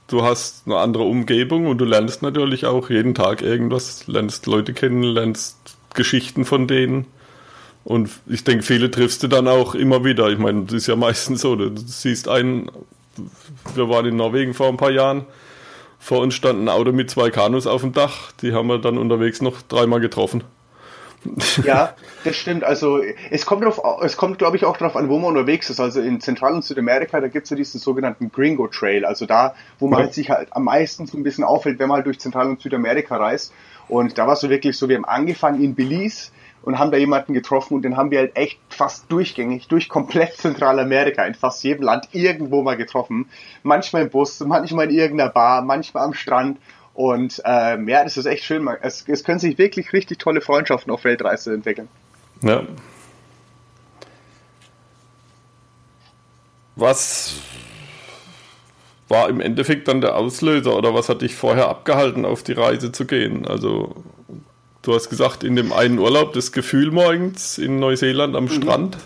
Du 0.08 0.22
hast 0.22 0.66
eine 0.66 0.76
andere 0.76 1.04
Umgebung 1.04 1.68
und 1.68 1.78
du 1.78 1.86
lernst 1.86 2.20
natürlich 2.20 2.66
auch 2.66 2.90
jeden 2.90 3.14
Tag 3.14 3.40
irgendwas, 3.40 4.06
lernst 4.08 4.46
Leute 4.46 4.74
kennen, 4.74 5.02
lernst 5.02 5.56
Geschichten 5.94 6.44
von 6.44 6.66
denen. 6.66 7.06
Und 7.84 8.10
ich 8.26 8.44
denke, 8.44 8.62
viele 8.62 8.90
triffst 8.90 9.22
du 9.22 9.28
dann 9.28 9.48
auch 9.48 9.74
immer 9.74 10.04
wieder. 10.04 10.28
Ich 10.28 10.38
meine, 10.38 10.64
das 10.64 10.74
ist 10.74 10.86
ja 10.88 10.96
meistens 10.96 11.40
so. 11.40 11.56
Du 11.56 11.74
siehst 11.78 12.28
einen, 12.28 12.70
wir 13.74 13.88
waren 13.88 14.04
in 14.04 14.16
Norwegen 14.16 14.52
vor 14.52 14.68
ein 14.68 14.76
paar 14.76 14.90
Jahren, 14.90 15.24
vor 16.02 16.20
uns 16.20 16.34
stand 16.34 16.60
ein 16.60 16.68
Auto 16.68 16.90
mit 16.90 17.10
zwei 17.10 17.30
Kanus 17.30 17.68
auf 17.68 17.82
dem 17.82 17.92
Dach. 17.92 18.32
Die 18.42 18.52
haben 18.52 18.66
wir 18.66 18.78
dann 18.78 18.98
unterwegs 18.98 19.40
noch 19.40 19.62
dreimal 19.62 20.00
getroffen. 20.00 20.42
Ja, 21.64 21.94
das 22.24 22.34
stimmt. 22.34 22.64
Also 22.64 23.00
es 23.30 23.46
kommt 23.46 23.62
drauf, 23.64 23.80
es 24.02 24.16
kommt, 24.16 24.38
glaube 24.38 24.56
ich, 24.56 24.64
auch 24.64 24.76
darauf 24.76 24.96
an, 24.96 25.08
wo 25.08 25.20
man 25.20 25.36
unterwegs 25.36 25.70
ist. 25.70 25.78
Also 25.78 26.00
in 26.00 26.20
Zentral- 26.20 26.54
und 26.54 26.64
Südamerika, 26.64 27.20
da 27.20 27.28
gibt 27.28 27.44
es 27.44 27.50
ja 27.50 27.56
diesen 27.56 27.78
sogenannten 27.78 28.32
Gringo 28.32 28.66
Trail. 28.66 29.04
Also 29.04 29.24
da, 29.24 29.54
wo 29.78 29.86
man 29.86 30.00
ja. 30.00 30.06
halt 30.06 30.14
sich 30.14 30.30
halt 30.30 30.48
am 30.50 30.64
meisten 30.64 31.06
so 31.06 31.16
ein 31.16 31.22
bisschen 31.22 31.44
auffällt, 31.44 31.78
wenn 31.78 31.86
man 31.86 31.98
halt 31.98 32.06
durch 32.06 32.18
Zentral- 32.18 32.48
und 32.48 32.60
Südamerika 32.60 33.18
reist. 33.18 33.52
Und 33.86 34.18
da 34.18 34.26
war 34.26 34.34
so 34.34 34.50
wirklich 34.50 34.76
so, 34.76 34.88
wir 34.88 34.96
haben 34.96 35.04
angefangen 35.04 35.62
in 35.62 35.76
Belize 35.76 36.32
und 36.62 36.78
haben 36.78 36.90
da 36.90 36.96
jemanden 36.96 37.32
getroffen 37.32 37.74
und 37.74 37.82
den 37.82 37.96
haben 37.96 38.10
wir 38.10 38.20
halt 38.20 38.36
echt 38.36 38.58
fast 38.68 39.10
durchgängig, 39.10 39.68
durch 39.68 39.88
komplett 39.88 40.36
Zentralamerika, 40.36 41.24
in 41.24 41.34
fast 41.34 41.62
jedem 41.64 41.84
Land 41.84 42.08
irgendwo 42.12 42.62
mal 42.62 42.76
getroffen. 42.76 43.26
Manchmal 43.62 44.02
im 44.02 44.10
Bus, 44.10 44.40
manchmal 44.40 44.90
in 44.90 44.96
irgendeiner 44.96 45.30
Bar, 45.30 45.62
manchmal 45.62 46.04
am 46.04 46.14
Strand. 46.14 46.58
Und 46.94 47.42
ähm, 47.44 47.88
ja, 47.88 48.04
das 48.04 48.16
ist 48.16 48.26
echt 48.26 48.44
schön. 48.44 48.68
Es, 48.82 49.04
es 49.08 49.24
können 49.24 49.38
sich 49.38 49.58
wirklich 49.58 49.92
richtig 49.92 50.18
tolle 50.18 50.40
Freundschaften 50.40 50.92
auf 50.92 51.04
Weltreise 51.04 51.52
entwickeln. 51.54 51.88
Ja. 52.42 52.62
Was 56.76 57.36
war 59.08 59.28
im 59.28 59.40
Endeffekt 59.40 59.88
dann 59.88 60.00
der 60.00 60.16
Auslöser 60.16 60.76
oder 60.76 60.94
was 60.94 61.08
hat 61.08 61.22
dich 61.22 61.34
vorher 61.34 61.68
abgehalten, 61.68 62.24
auf 62.24 62.42
die 62.42 62.52
Reise 62.52 62.92
zu 62.92 63.06
gehen? 63.06 63.46
Also 63.46 63.94
Du 64.82 64.92
hast 64.92 65.08
gesagt, 65.08 65.44
in 65.44 65.54
dem 65.54 65.72
einen 65.72 66.00
Urlaub 66.00 66.32
das 66.32 66.50
Gefühl 66.50 66.90
morgens 66.90 67.56
in 67.56 67.78
Neuseeland 67.78 68.34
am 68.34 68.44
mhm. 68.44 68.50
Strand 68.50 68.98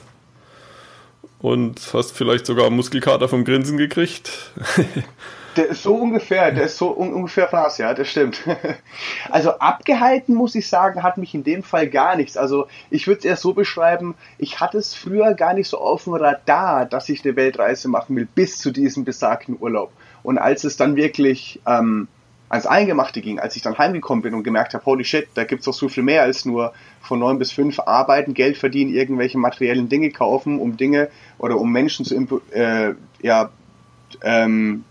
und 1.39 1.93
hast 1.93 2.13
vielleicht 2.13 2.47
sogar 2.47 2.71
Muskelkater 2.71 3.29
vom 3.29 3.45
Grinsen 3.45 3.77
gekriegt. 3.77 4.53
Der 5.57 5.69
ist 5.69 5.83
so 5.85 5.95
ungefähr, 5.95 6.53
der 6.53 6.65
ist 6.65 6.77
so 6.77 6.95
un 6.95 7.15
ungefähr 7.15 7.49
was, 7.51 7.79
ja, 7.79 7.95
das 7.95 8.09
stimmt. 8.09 8.43
Also 9.31 9.53
abgehalten, 9.53 10.35
muss 10.35 10.55
ich 10.55 10.69
sagen, 10.69 11.03
hat 11.03 11.17
mich 11.17 11.33
in 11.35 11.45
dem 11.45 11.63
Fall 11.63 11.89
gar 11.89 12.15
nichts. 12.15 12.37
Also 12.37 12.67
ich 12.91 13.07
würde 13.07 13.21
es 13.21 13.25
eher 13.25 13.37
so 13.37 13.55
beschreiben, 13.55 14.17
ich 14.37 14.61
hatte 14.61 14.77
es 14.77 14.95
früher 14.95 15.33
gar 15.33 15.55
nicht 15.55 15.69
so 15.69 15.79
auf 15.79 16.05
dem 16.05 16.13
Radar, 16.13 16.85
dass 16.85 17.09
ich 17.09 17.25
eine 17.25 17.37
Weltreise 17.37 17.89
machen 17.89 18.17
will, 18.17 18.29
bis 18.35 18.59
zu 18.59 18.71
diesem 18.71 19.07
besagten 19.07 19.57
Urlaub. 19.59 19.93
Und 20.23 20.37
als 20.37 20.65
es 20.65 20.77
dann 20.77 20.95
wirklich 20.95 21.59
ähm, 21.67 22.09
ans 22.49 22.67
Eingemachte 22.67 23.21
ging, 23.21 23.39
als 23.39 23.57
ich 23.57 23.63
dann 23.63 23.77
heimgekommen 23.77 24.23
bin 24.23 24.35
und 24.35 24.45
gemerkt 24.45 24.75
habe, 24.75 24.85
holy 24.85 25.05
shit, 25.05 25.29
da 25.35 25.45
gibt's 25.45 25.65
doch 25.65 25.75
so 25.75 25.89
viel 25.89 26.03
mehr 26.03 26.23
als 26.23 26.45
nur 26.45 26.73
von 27.01 27.19
neun 27.19 27.39
bis 27.39 27.53
fünf 27.53 27.81
arbeiten, 27.81 28.35
Geld 28.35 28.57
verdienen, 28.57 28.95
irgendwelche 28.95 29.39
materiellen 29.39 29.89
Dinge 29.89 30.11
kaufen, 30.11 30.61
um 30.61 30.77
Dinge 30.77 31.09
oder 31.39 31.59
um 31.59 31.73
Menschen 31.73 32.05
zu 32.05 32.43
äh, 32.53 32.95
ja 33.23 33.51
ähm, 34.23 34.85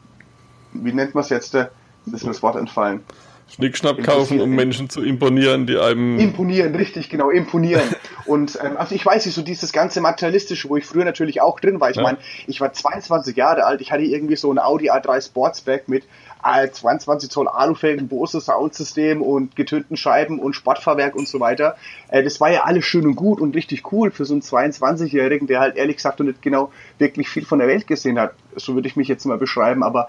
wie 0.74 0.94
nennt 0.94 1.16
man 1.16 1.24
es 1.24 1.30
jetzt? 1.30 1.54
Das 1.54 1.70
ist 2.06 2.24
mir 2.24 2.32
das 2.32 2.44
Wort 2.44 2.56
entfallen. 2.56 3.02
Schnickschnapp 3.48 4.02
kaufen, 4.04 4.42
um 4.42 4.50
Menschen 4.50 4.90
zu 4.90 5.04
imponieren, 5.04 5.68
die 5.68 5.78
einem. 5.78 6.20
Imponieren, 6.20 6.74
richtig, 6.74 7.10
genau, 7.10 7.30
imponieren. 7.30 7.84
und 8.26 8.58
ähm, 8.62 8.76
also 8.76 8.96
ich 8.96 9.06
weiß 9.06 9.26
nicht, 9.26 9.36
so 9.36 9.44
dieses 9.44 9.72
ganze 9.72 10.02
Materialistische, 10.02 10.68
wo 10.68 10.78
ich 10.78 10.86
früher 10.86 11.06
natürlich 11.06 11.42
auch 11.42 11.60
drin 11.60 11.80
war. 11.80 11.92
Ich 11.92 11.98
ja. 11.98 12.04
meine, 12.04 12.18
ich 12.48 12.60
war 12.60 12.74
22 12.74 13.38
Jahre 13.38 13.66
alt, 13.66 13.82
ich 13.82 13.92
hatte 13.92 14.04
irgendwie 14.04 14.36
so 14.36 14.52
ein 14.52 14.58
Audi 14.58 14.90
A3 14.90 15.24
Sportsback 15.24 15.88
mit 15.88 16.06
22 16.44 17.30
Zoll 17.30 17.48
Alufelgen, 17.48 18.08
Bose 18.08 18.39
Soundsystem 18.39 19.22
und 19.22 19.56
getönten 19.56 19.98
Scheiben 19.98 20.39
und 20.39 20.54
Sportfahrwerk 20.54 21.15
und 21.15 21.27
so 21.27 21.39
weiter. 21.39 21.75
Äh, 22.10 22.24
das 22.24 22.39
war 22.39 22.51
ja 22.51 22.63
alles 22.63 22.86
schön 22.86 23.06
und 23.06 23.15
gut 23.15 23.42
und 23.42 23.56
richtig 23.56 23.92
cool 23.92 24.12
für 24.12 24.25
so 24.25 24.34
einen 24.34 24.42
22-Jährigen, 24.42 25.48
der 25.48 25.60
halt 25.60 25.75
ehrlich 25.75 25.98
gesagt 25.98 26.20
noch 26.20 26.27
nicht 26.27 26.42
genau 26.42 26.72
wirklich 27.00 27.30
viel 27.30 27.46
von 27.46 27.60
der 27.60 27.68
Welt 27.68 27.88
gesehen 27.88 28.20
hat. 28.20 28.34
So 28.56 28.75
würde 28.75 28.88
ich 28.88 28.96
mich 28.96 29.08
jetzt 29.08 29.25
mal 29.25 29.38
beschreiben, 29.38 29.84
aber 29.84 30.08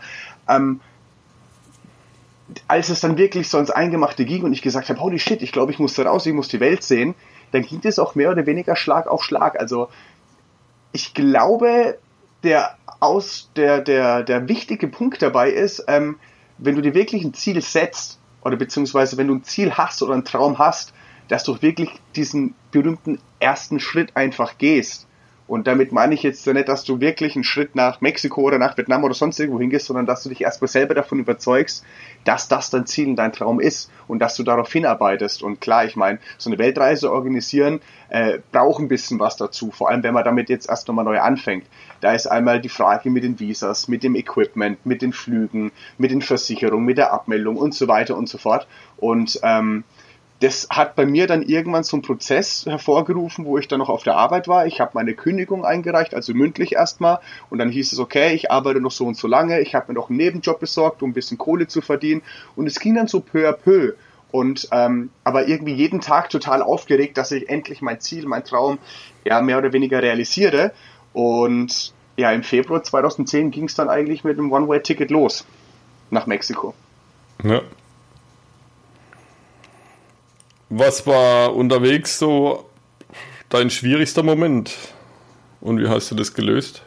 ähm, 0.48 0.80
als 2.68 2.90
es 2.90 3.00
dann 3.00 3.18
wirklich 3.18 3.48
so 3.48 3.58
ins 3.58 3.70
Eingemachte 3.70 4.24
ging 4.24 4.42
und 4.44 4.52
ich 4.52 4.62
gesagt 4.62 4.88
habe, 4.88 5.00
holy 5.00 5.18
shit, 5.18 5.42
ich 5.42 5.52
glaube, 5.52 5.72
ich 5.72 5.78
muss 5.78 5.94
da 5.94 6.04
raus, 6.04 6.26
ich 6.26 6.34
muss 6.34 6.48
die 6.48 6.60
Welt 6.60 6.82
sehen, 6.82 7.14
dann 7.52 7.62
ging 7.62 7.80
es 7.84 7.98
auch 7.98 8.14
mehr 8.14 8.30
oder 8.30 8.46
weniger 8.46 8.76
Schlag 8.76 9.06
auf 9.06 9.24
Schlag. 9.24 9.58
Also 9.58 9.88
ich 10.92 11.14
glaube, 11.14 11.98
der 12.46 12.76
aus 13.00 13.50
der, 13.56 13.80
der, 13.80 14.22
der 14.22 14.48
wichtige 14.48 14.88
Punkt 14.88 15.20
dabei 15.20 15.50
ist, 15.50 15.84
ähm, 15.88 16.18
wenn 16.58 16.76
du 16.76 16.80
dir 16.80 16.94
wirklich 16.94 17.24
ein 17.24 17.34
Ziel 17.34 17.60
setzt, 17.60 18.18
oder 18.42 18.56
beziehungsweise 18.56 19.16
wenn 19.16 19.26
du 19.26 19.34
ein 19.34 19.44
Ziel 19.44 19.72
hast 19.72 20.02
oder 20.02 20.14
einen 20.14 20.24
Traum 20.24 20.58
hast, 20.58 20.94
dass 21.28 21.42
du 21.42 21.60
wirklich 21.60 21.90
diesen 22.14 22.54
berühmten 22.70 23.18
ersten 23.40 23.80
Schritt 23.80 24.16
einfach 24.16 24.56
gehst. 24.58 25.08
Und 25.48 25.66
damit 25.66 25.92
meine 25.92 26.14
ich 26.14 26.22
jetzt 26.22 26.46
nicht, 26.46 26.68
dass 26.68 26.84
du 26.84 27.00
wirklich 27.00 27.36
einen 27.36 27.44
Schritt 27.44 27.76
nach 27.76 28.00
Mexiko 28.00 28.42
oder 28.42 28.58
nach 28.58 28.76
Vietnam 28.76 29.04
oder 29.04 29.14
sonst 29.14 29.38
irgendwo 29.38 29.60
hingehst, 29.60 29.86
sondern 29.86 30.06
dass 30.06 30.22
du 30.24 30.28
dich 30.28 30.40
erstmal 30.40 30.68
selber 30.68 30.94
davon 30.94 31.20
überzeugst, 31.20 31.84
dass 32.24 32.48
das 32.48 32.70
dein 32.70 32.86
Ziel 32.86 33.08
und 33.08 33.16
dein 33.16 33.32
Traum 33.32 33.60
ist 33.60 33.90
und 34.08 34.18
dass 34.18 34.34
du 34.34 34.42
darauf 34.42 34.72
hinarbeitest. 34.72 35.42
Und 35.42 35.60
klar, 35.60 35.84
ich 35.84 35.94
meine, 35.94 36.18
so 36.38 36.50
eine 36.50 36.58
Weltreise 36.58 37.12
organisieren 37.12 37.80
äh, 38.08 38.38
braucht 38.50 38.80
ein 38.80 38.88
bisschen 38.88 39.20
was 39.20 39.36
dazu, 39.36 39.70
vor 39.70 39.88
allem 39.88 40.02
wenn 40.02 40.14
man 40.14 40.24
damit 40.24 40.48
jetzt 40.48 40.68
erst 40.68 40.88
nochmal 40.88 41.04
neu 41.04 41.20
anfängt. 41.20 41.66
Da 42.00 42.12
ist 42.12 42.26
einmal 42.26 42.60
die 42.60 42.68
Frage 42.68 43.10
mit 43.10 43.22
den 43.22 43.38
Visas, 43.38 43.88
mit 43.88 44.02
dem 44.02 44.16
Equipment, 44.16 44.84
mit 44.84 45.02
den 45.02 45.12
Flügen, 45.12 45.70
mit 45.98 46.10
den 46.10 46.22
Versicherungen, 46.22 46.84
mit 46.84 46.98
der 46.98 47.12
Abmeldung 47.12 47.56
und 47.56 47.74
so 47.74 47.86
weiter 47.88 48.16
und 48.16 48.28
so 48.28 48.38
fort. 48.38 48.66
Und 48.96 49.38
ähm, 49.42 49.84
das 50.40 50.68
hat 50.70 50.96
bei 50.96 51.06
mir 51.06 51.26
dann 51.26 51.42
irgendwann 51.42 51.82
so 51.82 51.96
einen 51.96 52.02
Prozess 52.02 52.66
hervorgerufen, 52.66 53.46
wo 53.46 53.56
ich 53.56 53.68
dann 53.68 53.78
noch 53.78 53.88
auf 53.88 54.02
der 54.02 54.16
Arbeit 54.16 54.48
war. 54.48 54.66
Ich 54.66 54.80
habe 54.80 54.90
meine 54.94 55.14
Kündigung 55.14 55.64
eingereicht, 55.64 56.14
also 56.14 56.34
mündlich 56.34 56.72
erstmal. 56.72 57.20
Und 57.48 57.58
dann 57.58 57.70
hieß 57.70 57.92
es, 57.92 57.98
okay, 57.98 58.34
ich 58.34 58.50
arbeite 58.50 58.80
noch 58.80 58.90
so 58.90 59.06
und 59.06 59.16
so 59.16 59.28
lange. 59.28 59.60
Ich 59.60 59.74
habe 59.74 59.86
mir 59.88 59.94
noch 59.94 60.10
einen 60.10 60.18
Nebenjob 60.18 60.60
besorgt, 60.60 61.02
um 61.02 61.10
ein 61.10 61.14
bisschen 61.14 61.38
Kohle 61.38 61.68
zu 61.68 61.80
verdienen. 61.80 62.22
Und 62.54 62.66
es 62.66 62.80
ging 62.80 62.94
dann 62.94 63.06
so 63.06 63.20
peu 63.20 63.48
à 63.48 63.52
peu. 63.52 63.94
Und 64.30 64.68
ähm, 64.72 65.10
aber 65.24 65.48
irgendwie 65.48 65.72
jeden 65.72 66.02
Tag 66.02 66.28
total 66.28 66.60
aufgeregt, 66.60 67.16
dass 67.16 67.32
ich 67.32 67.48
endlich 67.48 67.80
mein 67.80 68.00
Ziel, 68.00 68.26
mein 68.26 68.44
Traum 68.44 68.78
ja 69.24 69.40
mehr 69.40 69.56
oder 69.56 69.72
weniger 69.72 70.02
realisiere. 70.02 70.72
Und 71.14 71.94
ja, 72.18 72.30
im 72.32 72.42
Februar 72.42 72.82
2010 72.82 73.50
ging 73.50 73.64
es 73.64 73.74
dann 73.74 73.88
eigentlich 73.88 74.24
mit 74.24 74.38
einem 74.38 74.52
One-Way-Ticket 74.52 75.10
los 75.10 75.46
nach 76.10 76.26
Mexiko. 76.26 76.74
Ja. 77.42 77.62
Was 80.68 81.06
war 81.06 81.54
unterwegs 81.54 82.18
so 82.18 82.68
dein 83.48 83.70
schwierigster 83.70 84.22
Moment? 84.22 84.76
Und 85.60 85.80
wie 85.80 85.88
hast 85.88 86.10
du 86.10 86.14
das 86.14 86.34
gelöst? 86.34 86.82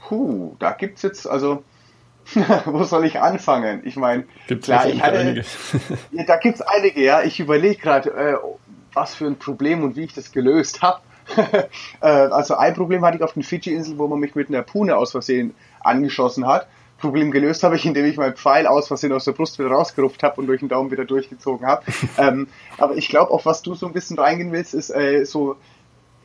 Puh, 0.00 0.56
da 0.58 0.72
gibt 0.72 0.96
es 0.96 1.02
jetzt, 1.02 1.26
also, 1.28 1.62
wo 2.64 2.84
soll 2.84 3.04
ich 3.04 3.20
anfangen? 3.20 3.82
Ich 3.84 3.96
meine, 3.96 4.24
klar, 4.60 4.88
ich 4.88 5.00
hatte, 5.00 5.18
einige. 5.18 5.44
ja, 6.10 6.24
da 6.24 6.36
gibt 6.36 6.56
es 6.56 6.62
einige, 6.62 7.02
ja. 7.02 7.22
Ich 7.22 7.38
überlege 7.40 7.80
gerade, 7.80 8.10
äh, 8.10 8.36
was 8.92 9.14
für 9.14 9.26
ein 9.26 9.38
Problem 9.38 9.82
und 9.82 9.96
wie 9.96 10.04
ich 10.04 10.14
das 10.14 10.32
gelöst 10.32 10.82
habe. 10.82 11.00
äh, 12.00 12.06
also 12.06 12.56
ein 12.56 12.74
Problem 12.74 13.04
hatte 13.04 13.16
ich 13.16 13.22
auf 13.22 13.34
den 13.34 13.42
Fidschi-Inseln, 13.42 13.98
wo 13.98 14.08
man 14.08 14.18
mich 14.18 14.34
mit 14.34 14.48
einer 14.48 14.62
Pune 14.62 14.96
aus 14.96 15.12
Versehen 15.12 15.54
angeschossen 15.80 16.46
hat. 16.46 16.66
Problem 16.98 17.30
gelöst 17.30 17.62
habe 17.62 17.76
ich, 17.76 17.84
indem 17.84 18.06
ich 18.06 18.16
meinen 18.16 18.34
Pfeil 18.34 18.66
aus 18.66 18.88
Versehen 18.88 19.12
aus 19.12 19.24
der 19.24 19.32
Brust 19.32 19.58
wieder 19.58 19.70
rausgerupft 19.70 20.22
habe 20.22 20.40
und 20.40 20.46
durch 20.46 20.60
den 20.60 20.68
Daumen 20.68 20.90
wieder 20.90 21.04
durchgezogen 21.04 21.66
habe. 21.66 21.84
ähm, 22.18 22.48
aber 22.78 22.96
ich 22.96 23.08
glaube, 23.08 23.30
auf 23.30 23.46
was 23.46 23.62
du 23.62 23.74
so 23.74 23.86
ein 23.86 23.92
bisschen 23.92 24.18
reingehen 24.18 24.52
willst, 24.52 24.74
ist 24.74 24.90
äh, 24.90 25.24
so, 25.24 25.56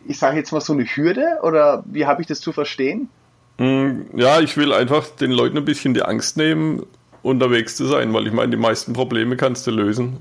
ich 0.08 0.20
sage 0.20 0.38
jetzt 0.38 0.52
mal 0.52 0.62
so 0.62 0.74
eine 0.74 0.86
Hürde 0.86 1.40
oder 1.44 1.84
wie 1.86 2.06
habe 2.06 2.22
ich 2.22 2.28
das 2.28 2.40
zu 2.40 2.52
verstehen? 2.52 3.10
Mm, 3.58 4.02
ja, 4.16 4.40
ich 4.40 4.56
will 4.58 4.72
einfach 4.72 5.08
den 5.08 5.32
Leuten 5.32 5.58
ein 5.58 5.66
bisschen 5.66 5.94
die 5.94 6.04
Angst 6.04 6.38
nehmen, 6.38 6.86
unterwegs 7.22 7.76
zu 7.76 7.86
sein, 7.86 8.14
weil 8.14 8.28
ich 8.28 8.34
meine, 8.34 8.50
die 8.50 8.58
meisten 8.58 8.94
Probleme 8.94 9.36
kannst 9.36 9.68
du 9.68 9.72
lösen. 9.72 10.18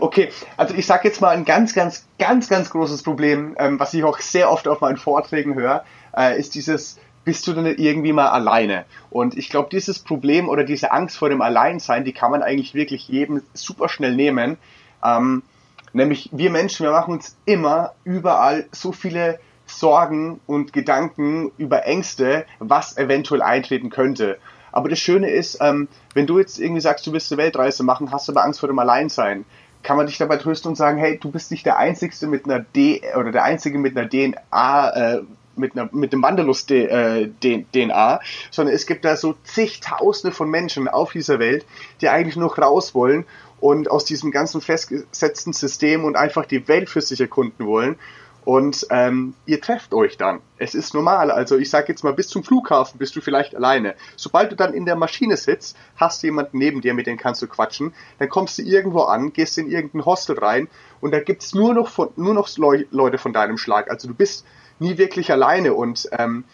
Okay, 0.00 0.30
also 0.56 0.74
ich 0.74 0.86
sage 0.86 1.06
jetzt 1.06 1.20
mal 1.20 1.30
ein 1.30 1.44
ganz, 1.44 1.74
ganz, 1.74 2.06
ganz, 2.18 2.48
ganz 2.48 2.70
großes 2.70 3.02
Problem, 3.02 3.54
ähm, 3.58 3.78
was 3.78 3.94
ich 3.94 4.02
auch 4.02 4.18
sehr 4.18 4.50
oft 4.50 4.66
auf 4.66 4.80
meinen 4.80 4.96
Vorträgen 4.96 5.54
höre, 5.54 5.84
äh, 6.16 6.38
ist 6.38 6.54
dieses 6.54 6.98
bist 7.30 7.46
du 7.46 7.52
denn 7.52 7.66
irgendwie 7.66 8.12
mal 8.12 8.30
alleine? 8.30 8.86
Und 9.08 9.38
ich 9.38 9.50
glaube, 9.50 9.68
dieses 9.70 10.00
Problem 10.00 10.48
oder 10.48 10.64
diese 10.64 10.90
Angst 10.90 11.16
vor 11.16 11.28
dem 11.28 11.42
Alleinsein, 11.42 12.04
die 12.04 12.12
kann 12.12 12.32
man 12.32 12.42
eigentlich 12.42 12.74
wirklich 12.74 13.06
jedem 13.06 13.40
super 13.54 13.88
schnell 13.88 14.16
nehmen. 14.16 14.58
Ähm, 15.04 15.44
nämlich 15.92 16.28
wir 16.32 16.50
Menschen, 16.50 16.82
wir 16.82 16.90
machen 16.90 17.12
uns 17.12 17.36
immer 17.44 17.92
überall 18.02 18.66
so 18.72 18.90
viele 18.90 19.38
Sorgen 19.64 20.40
und 20.48 20.72
Gedanken 20.72 21.52
über 21.56 21.86
Ängste, 21.86 22.46
was 22.58 22.96
eventuell 22.96 23.42
eintreten 23.42 23.90
könnte. 23.90 24.36
Aber 24.72 24.88
das 24.88 24.98
Schöne 24.98 25.30
ist, 25.30 25.58
ähm, 25.60 25.86
wenn 26.14 26.26
du 26.26 26.40
jetzt 26.40 26.58
irgendwie 26.58 26.80
sagst, 26.80 27.06
du 27.06 27.12
willst 27.12 27.30
eine 27.30 27.40
Weltreise 27.40 27.84
machen, 27.84 28.10
hast 28.10 28.28
aber 28.28 28.42
Angst 28.42 28.58
vor 28.58 28.68
dem 28.68 28.80
Alleinsein, 28.80 29.44
kann 29.84 29.96
man 29.96 30.06
dich 30.06 30.18
dabei 30.18 30.36
trösten 30.36 30.70
und 30.70 30.74
sagen, 30.74 30.98
hey, 30.98 31.16
du 31.16 31.30
bist 31.30 31.52
nicht 31.52 31.64
der 31.64 31.78
Einzige 31.78 32.26
mit 32.26 32.46
einer 32.46 32.58
D 32.58 33.02
oder 33.16 33.30
der 33.30 33.44
Einzige 33.44 33.78
mit 33.78 33.96
einer 33.96 34.08
DNA 34.08 34.90
äh, 34.90 35.22
mit, 35.60 35.76
einer, 35.76 35.88
mit 35.92 36.12
dem 36.12 36.22
Wanderlust-DNA, 36.22 38.14
äh, 38.14 38.18
sondern 38.50 38.74
es 38.74 38.86
gibt 38.86 39.04
da 39.04 39.16
so 39.16 39.34
zigtausende 39.44 40.34
von 40.34 40.50
Menschen 40.50 40.88
auf 40.88 41.12
dieser 41.12 41.38
Welt, 41.38 41.64
die 42.00 42.08
eigentlich 42.08 42.36
nur 42.36 42.58
raus 42.58 42.94
wollen 42.94 43.24
und 43.60 43.90
aus 43.90 44.04
diesem 44.04 44.30
ganzen 44.30 44.60
festgesetzten 44.60 45.52
System 45.52 46.04
und 46.04 46.16
einfach 46.16 46.46
die 46.46 46.66
Welt 46.66 46.88
für 46.88 47.00
sich 47.00 47.20
erkunden 47.20 47.66
wollen. 47.66 47.96
Und 48.44 48.86
ähm, 48.90 49.34
ihr 49.46 49.60
trefft 49.60 49.92
euch 49.92 50.16
dann. 50.16 50.40
Es 50.56 50.74
ist 50.74 50.94
normal. 50.94 51.30
Also 51.30 51.58
ich 51.58 51.68
sage 51.68 51.88
jetzt 51.88 52.04
mal, 52.04 52.12
bis 52.12 52.28
zum 52.28 52.42
Flughafen 52.42 52.98
bist 52.98 53.14
du 53.14 53.20
vielleicht 53.20 53.54
alleine. 53.54 53.94
Sobald 54.16 54.50
du 54.52 54.56
dann 54.56 54.72
in 54.72 54.86
der 54.86 54.96
Maschine 54.96 55.36
sitzt, 55.36 55.76
hast 55.96 56.22
du 56.22 56.28
jemanden 56.28 56.58
neben 56.58 56.80
dir, 56.80 56.94
mit 56.94 57.06
dem 57.06 57.18
kannst 57.18 57.42
du 57.42 57.46
quatschen. 57.46 57.92
Dann 58.18 58.28
kommst 58.28 58.58
du 58.58 58.62
irgendwo 58.62 59.02
an, 59.02 59.32
gehst 59.32 59.58
in 59.58 59.70
irgendein 59.70 60.04
Hostel 60.04 60.38
rein 60.38 60.68
und 61.00 61.12
da 61.12 61.20
gibt's 61.20 61.54
nur 61.54 61.74
noch 61.74 61.88
von, 61.88 62.08
nur 62.16 62.34
noch 62.34 62.48
Leute 62.56 63.18
von 63.18 63.32
deinem 63.32 63.58
Schlag. 63.58 63.90
Also 63.90 64.08
du 64.08 64.14
bist 64.14 64.46
nie 64.78 64.96
wirklich 64.96 65.30
alleine 65.30 65.74
und 65.74 66.08
ähm, 66.18 66.44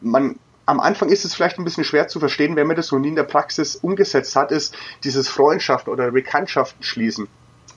man 0.00 0.36
am 0.66 0.78
Anfang 0.78 1.08
ist 1.08 1.24
es 1.24 1.34
vielleicht 1.34 1.58
ein 1.58 1.64
bisschen 1.64 1.82
schwer 1.84 2.06
zu 2.06 2.20
verstehen, 2.20 2.54
wenn 2.54 2.68
man 2.68 2.76
das 2.76 2.86
so 2.86 2.98
nie 2.98 3.08
in 3.08 3.16
der 3.16 3.24
Praxis 3.24 3.74
umgesetzt 3.76 4.36
hat, 4.36 4.52
ist 4.52 4.76
dieses 5.02 5.28
Freundschaften 5.28 5.92
oder 5.92 6.12
Bekanntschaften 6.12 6.84
schließen. 6.84 7.26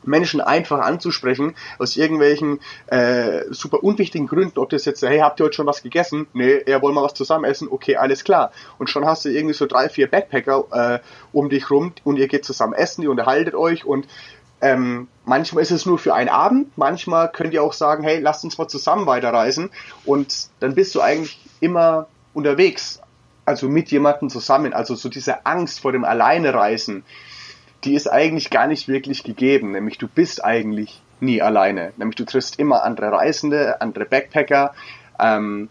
Menschen 0.05 0.41
einfach 0.41 0.79
anzusprechen, 0.79 1.55
aus 1.79 1.95
irgendwelchen 1.95 2.59
äh, 2.87 3.41
super 3.49 3.83
unwichtigen 3.83 4.27
Gründen, 4.27 4.59
ob 4.59 4.69
das 4.69 4.85
jetzt, 4.85 5.01
hey, 5.01 5.19
habt 5.19 5.39
ihr 5.39 5.45
heute 5.45 5.55
schon 5.55 5.67
was 5.67 5.83
gegessen? 5.83 6.27
Nee, 6.33 6.61
ja, 6.67 6.81
wollen 6.81 6.95
wir 6.95 7.03
was 7.03 7.13
zusammen 7.13 7.45
essen? 7.45 7.67
Okay, 7.69 7.95
alles 7.95 8.23
klar. 8.23 8.51
Und 8.77 8.89
schon 8.89 9.05
hast 9.05 9.25
du 9.25 9.29
irgendwie 9.29 9.53
so 9.53 9.65
drei, 9.65 9.89
vier 9.89 10.09
Backpacker 10.09 10.65
äh, 10.71 10.99
um 11.31 11.49
dich 11.49 11.69
rum 11.69 11.93
und 12.03 12.17
ihr 12.17 12.27
geht 12.27 12.45
zusammen 12.45 12.73
essen, 12.73 13.03
ihr 13.03 13.11
unterhaltet 13.11 13.55
euch 13.55 13.85
und 13.85 14.07
ähm, 14.63 15.09
manchmal 15.25 15.61
ist 15.61 15.71
es 15.71 15.85
nur 15.85 15.99
für 15.99 16.13
einen 16.13 16.29
Abend, 16.29 16.77
manchmal 16.77 17.29
könnt 17.29 17.53
ihr 17.53 17.61
auch 17.61 17.73
sagen, 17.73 18.03
hey, 18.03 18.19
lasst 18.19 18.45
uns 18.45 18.57
mal 18.57 18.69
zusammen 18.69 19.05
weiterreisen 19.05 19.69
und 20.05 20.47
dann 20.61 20.73
bist 20.73 20.95
du 20.95 21.01
eigentlich 21.01 21.37
immer 21.59 22.07
unterwegs, 22.33 23.01
also 23.43 23.67
mit 23.67 23.91
jemandem 23.91 24.29
zusammen, 24.29 24.73
also 24.73 24.95
so 24.95 25.09
diese 25.09 25.45
Angst 25.45 25.81
vor 25.81 25.91
dem 25.91 26.05
Alleinereisen, 26.05 27.03
die 27.83 27.95
ist 27.95 28.07
eigentlich 28.07 28.49
gar 28.49 28.67
nicht 28.67 28.87
wirklich 28.87 29.23
gegeben. 29.23 29.71
Nämlich 29.71 29.97
du 29.97 30.07
bist 30.07 30.43
eigentlich 30.43 31.01
nie 31.19 31.41
alleine. 31.41 31.93
Nämlich 31.97 32.15
du 32.15 32.25
triffst 32.25 32.59
immer 32.59 32.83
andere 32.83 33.11
Reisende, 33.11 33.81
andere 33.81 34.05
Backpacker. 34.05 34.73
Ähm, 35.19 35.69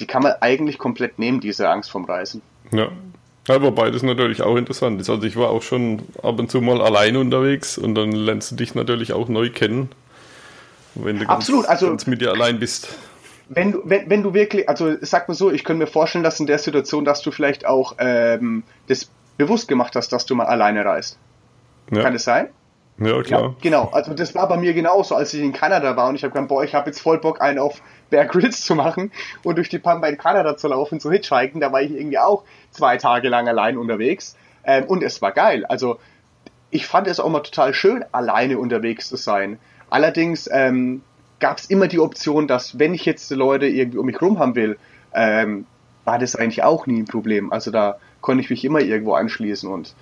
die 0.00 0.06
kann 0.06 0.22
man 0.22 0.34
eigentlich 0.40 0.78
komplett 0.78 1.18
nehmen, 1.18 1.40
diese 1.40 1.68
Angst 1.68 1.90
vom 1.90 2.04
Reisen. 2.04 2.42
Ja. 2.70 2.88
Ja, 3.48 3.60
wobei 3.60 3.90
das 3.90 4.04
natürlich 4.04 4.40
auch 4.42 4.56
interessant 4.56 5.00
ist. 5.00 5.10
Also 5.10 5.26
ich 5.26 5.36
war 5.36 5.50
auch 5.50 5.62
schon 5.62 6.02
ab 6.22 6.38
und 6.38 6.48
zu 6.48 6.60
mal 6.60 6.80
allein 6.80 7.16
unterwegs 7.16 7.76
und 7.76 7.96
dann 7.96 8.12
lernst 8.12 8.52
du 8.52 8.56
dich 8.56 8.76
natürlich 8.76 9.12
auch 9.12 9.28
neu 9.28 9.50
kennen. 9.50 9.90
Wenn 10.94 11.18
du 11.18 11.28
Absolut, 11.28 11.62
ganz, 11.62 11.70
also 11.70 11.88
ganz 11.88 12.06
mit 12.06 12.20
dir 12.20 12.30
allein 12.30 12.60
bist. 12.60 12.96
Wenn 13.48 13.72
du, 13.72 13.82
wenn, 13.84 14.08
wenn 14.08 14.22
du 14.22 14.32
wirklich, 14.32 14.68
also 14.68 14.94
sag 15.00 15.26
mal 15.26 15.34
so, 15.34 15.50
ich 15.50 15.64
könnte 15.64 15.84
mir 15.84 15.90
vorstellen, 15.90 16.22
dass 16.22 16.38
in 16.38 16.46
der 16.46 16.58
Situation, 16.58 17.04
dass 17.04 17.20
du 17.22 17.32
vielleicht 17.32 17.66
auch 17.66 17.96
ähm, 17.98 18.62
das 18.86 19.10
bewusst 19.38 19.66
gemacht 19.66 19.96
hast, 19.96 20.12
dass 20.12 20.24
du 20.24 20.36
mal 20.36 20.46
alleine 20.46 20.84
reist. 20.84 21.18
Ja. 21.90 22.02
Kann 22.02 22.14
es 22.14 22.24
sein? 22.24 22.48
Ja, 22.98 23.22
klar. 23.22 23.42
Ja, 23.42 23.54
genau. 23.60 23.88
Also 23.92 24.14
das 24.14 24.34
war 24.34 24.48
bei 24.48 24.56
mir 24.56 24.74
genauso, 24.74 25.14
als 25.14 25.32
ich 25.34 25.40
in 25.40 25.52
Kanada 25.52 25.96
war 25.96 26.08
und 26.08 26.14
ich 26.14 26.24
habe 26.24 26.32
gedacht, 26.32 26.48
boah, 26.48 26.62
ich 26.62 26.74
habe 26.74 26.90
jetzt 26.90 27.00
voll 27.00 27.18
Bock, 27.18 27.40
einen 27.40 27.58
auf 27.58 27.80
Bear 28.10 28.26
Grylls 28.26 28.62
zu 28.62 28.74
machen 28.74 29.10
und 29.42 29.56
durch 29.56 29.68
die 29.68 29.78
Pampa 29.78 30.06
in 30.06 30.18
Kanada 30.18 30.56
zu 30.56 30.68
laufen, 30.68 31.00
zu 31.00 31.10
hitchhiken. 31.10 31.60
Da 31.60 31.72
war 31.72 31.82
ich 31.82 31.90
irgendwie 31.90 32.18
auch 32.18 32.44
zwei 32.70 32.98
Tage 32.98 33.28
lang 33.28 33.48
allein 33.48 33.76
unterwegs 33.76 34.36
ähm, 34.64 34.84
und 34.84 35.02
es 35.02 35.22
war 35.22 35.32
geil. 35.32 35.64
Also 35.66 35.98
ich 36.70 36.86
fand 36.86 37.06
es 37.06 37.18
auch 37.18 37.28
mal 37.28 37.40
total 37.40 37.74
schön, 37.74 38.04
alleine 38.12 38.58
unterwegs 38.58 39.08
zu 39.08 39.16
sein. 39.16 39.58
Allerdings 39.90 40.48
ähm, 40.52 41.02
gab 41.40 41.58
es 41.58 41.66
immer 41.66 41.88
die 41.88 41.98
Option, 41.98 42.46
dass 42.46 42.78
wenn 42.78 42.94
ich 42.94 43.04
jetzt 43.04 43.30
die 43.30 43.34
Leute 43.34 43.66
irgendwie 43.66 43.98
um 43.98 44.06
mich 44.06 44.20
rum 44.20 44.38
haben 44.38 44.54
will, 44.54 44.78
ähm, 45.12 45.66
war 46.04 46.18
das 46.18 46.36
eigentlich 46.36 46.62
auch 46.62 46.86
nie 46.86 47.00
ein 47.00 47.06
Problem. 47.06 47.52
Also 47.52 47.70
da 47.70 47.98
konnte 48.20 48.42
ich 48.42 48.50
mich 48.50 48.64
immer 48.64 48.80
irgendwo 48.80 49.14
anschließen 49.14 49.70
und 49.70 49.94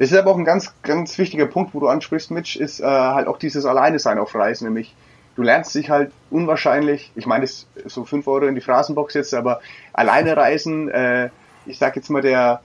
das 0.00 0.12
ist 0.12 0.16
aber 0.16 0.30
auch 0.30 0.38
ein 0.38 0.46
ganz, 0.46 0.72
ganz 0.82 1.18
wichtiger 1.18 1.44
Punkt, 1.44 1.74
wo 1.74 1.80
du 1.80 1.86
ansprichst, 1.86 2.30
Mitch, 2.30 2.58
ist 2.58 2.80
äh, 2.80 2.84
halt 2.84 3.28
auch 3.28 3.36
dieses 3.36 3.66
Alleine 3.66 3.98
sein 3.98 4.18
auf 4.18 4.34
Reisen, 4.34 4.64
nämlich 4.64 4.96
du 5.36 5.42
lernst 5.42 5.74
dich 5.74 5.90
halt 5.90 6.10
unwahrscheinlich, 6.30 7.12
ich 7.16 7.26
meine, 7.26 7.42
das 7.42 7.66
ist 7.74 7.94
so 7.94 8.06
5 8.06 8.26
Euro 8.26 8.46
in 8.46 8.54
die 8.54 8.62
Phrasenbox 8.62 9.12
jetzt, 9.12 9.34
aber 9.34 9.60
alleine 9.92 10.38
reisen, 10.38 10.88
äh, 10.88 11.28
ich 11.66 11.76
sag 11.76 11.96
jetzt 11.96 12.08
mal, 12.08 12.22
der, 12.22 12.62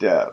der, 0.00 0.32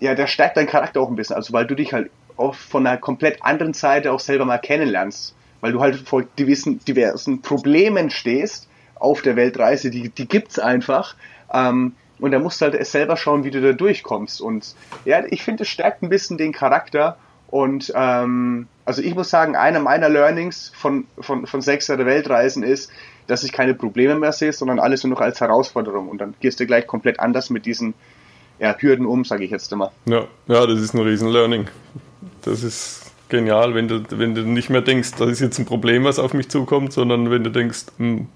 ja, 0.00 0.14
der 0.14 0.26
stärkt 0.26 0.56
deinen 0.56 0.68
Charakter 0.68 1.02
auch 1.02 1.10
ein 1.10 1.16
bisschen, 1.16 1.36
also 1.36 1.52
weil 1.52 1.66
du 1.66 1.74
dich 1.74 1.92
halt 1.92 2.10
auch 2.38 2.54
von 2.54 2.86
einer 2.86 2.96
komplett 2.96 3.44
anderen 3.44 3.74
Seite 3.74 4.10
auch 4.10 4.20
selber 4.20 4.46
mal 4.46 4.56
kennenlernst, 4.56 5.36
weil 5.60 5.72
du 5.72 5.82
halt 5.82 5.96
vor 5.96 6.24
gewissen, 6.36 6.78
diversen 6.86 7.42
Problemen 7.42 8.08
stehst 8.08 8.70
auf 8.94 9.20
der 9.20 9.36
Weltreise, 9.36 9.90
die, 9.90 10.08
die 10.08 10.26
gibt's 10.26 10.58
einfach, 10.58 11.14
ähm, 11.52 11.92
und 12.24 12.30
da 12.30 12.38
musst 12.38 12.58
du 12.58 12.64
halt 12.64 12.86
selber 12.86 13.18
schauen, 13.18 13.44
wie 13.44 13.50
du 13.50 13.60
da 13.60 13.74
durchkommst. 13.74 14.40
Und 14.40 14.74
ja, 15.04 15.24
ich 15.28 15.42
finde, 15.42 15.64
es 15.64 15.68
stärkt 15.68 16.02
ein 16.02 16.08
bisschen 16.08 16.38
den 16.38 16.52
Charakter. 16.52 17.18
Und 17.48 17.92
ähm, 17.94 18.66
also 18.86 19.02
ich 19.02 19.14
muss 19.14 19.28
sagen, 19.28 19.56
einer 19.56 19.78
meiner 19.78 20.08
Learnings 20.08 20.72
von, 20.74 21.06
von, 21.20 21.46
von 21.46 21.60
sechs 21.60 21.84
der 21.84 21.98
Weltreisen 21.98 22.62
ist, 22.62 22.90
dass 23.26 23.44
ich 23.44 23.52
keine 23.52 23.74
Probleme 23.74 24.14
mehr 24.14 24.32
sehe, 24.32 24.54
sondern 24.54 24.78
alles 24.78 25.04
nur 25.04 25.10
noch 25.10 25.20
als 25.20 25.42
Herausforderung. 25.42 26.08
Und 26.08 26.16
dann 26.16 26.32
gehst 26.40 26.58
du 26.60 26.66
gleich 26.66 26.86
komplett 26.86 27.20
anders 27.20 27.50
mit 27.50 27.66
diesen 27.66 27.92
ja, 28.58 28.74
Hürden 28.78 29.04
um, 29.04 29.26
sage 29.26 29.44
ich 29.44 29.50
jetzt 29.50 29.70
immer. 29.70 29.92
Ja, 30.06 30.24
ja, 30.46 30.66
das 30.66 30.80
ist 30.80 30.94
ein 30.94 31.00
riesen 31.00 31.28
Learning. 31.28 31.68
Das 32.40 32.62
ist 32.62 33.12
genial, 33.28 33.74
wenn 33.74 33.86
du, 33.86 34.02
wenn 34.12 34.34
du 34.34 34.44
nicht 34.44 34.70
mehr 34.70 34.80
denkst, 34.80 35.10
das 35.18 35.28
ist 35.28 35.40
jetzt 35.40 35.58
ein 35.58 35.66
Problem, 35.66 36.04
was 36.04 36.18
auf 36.18 36.32
mich 36.32 36.48
zukommt, 36.48 36.94
sondern 36.94 37.30
wenn 37.30 37.44
du 37.44 37.50
denkst, 37.50 37.84
hm, 37.98 38.28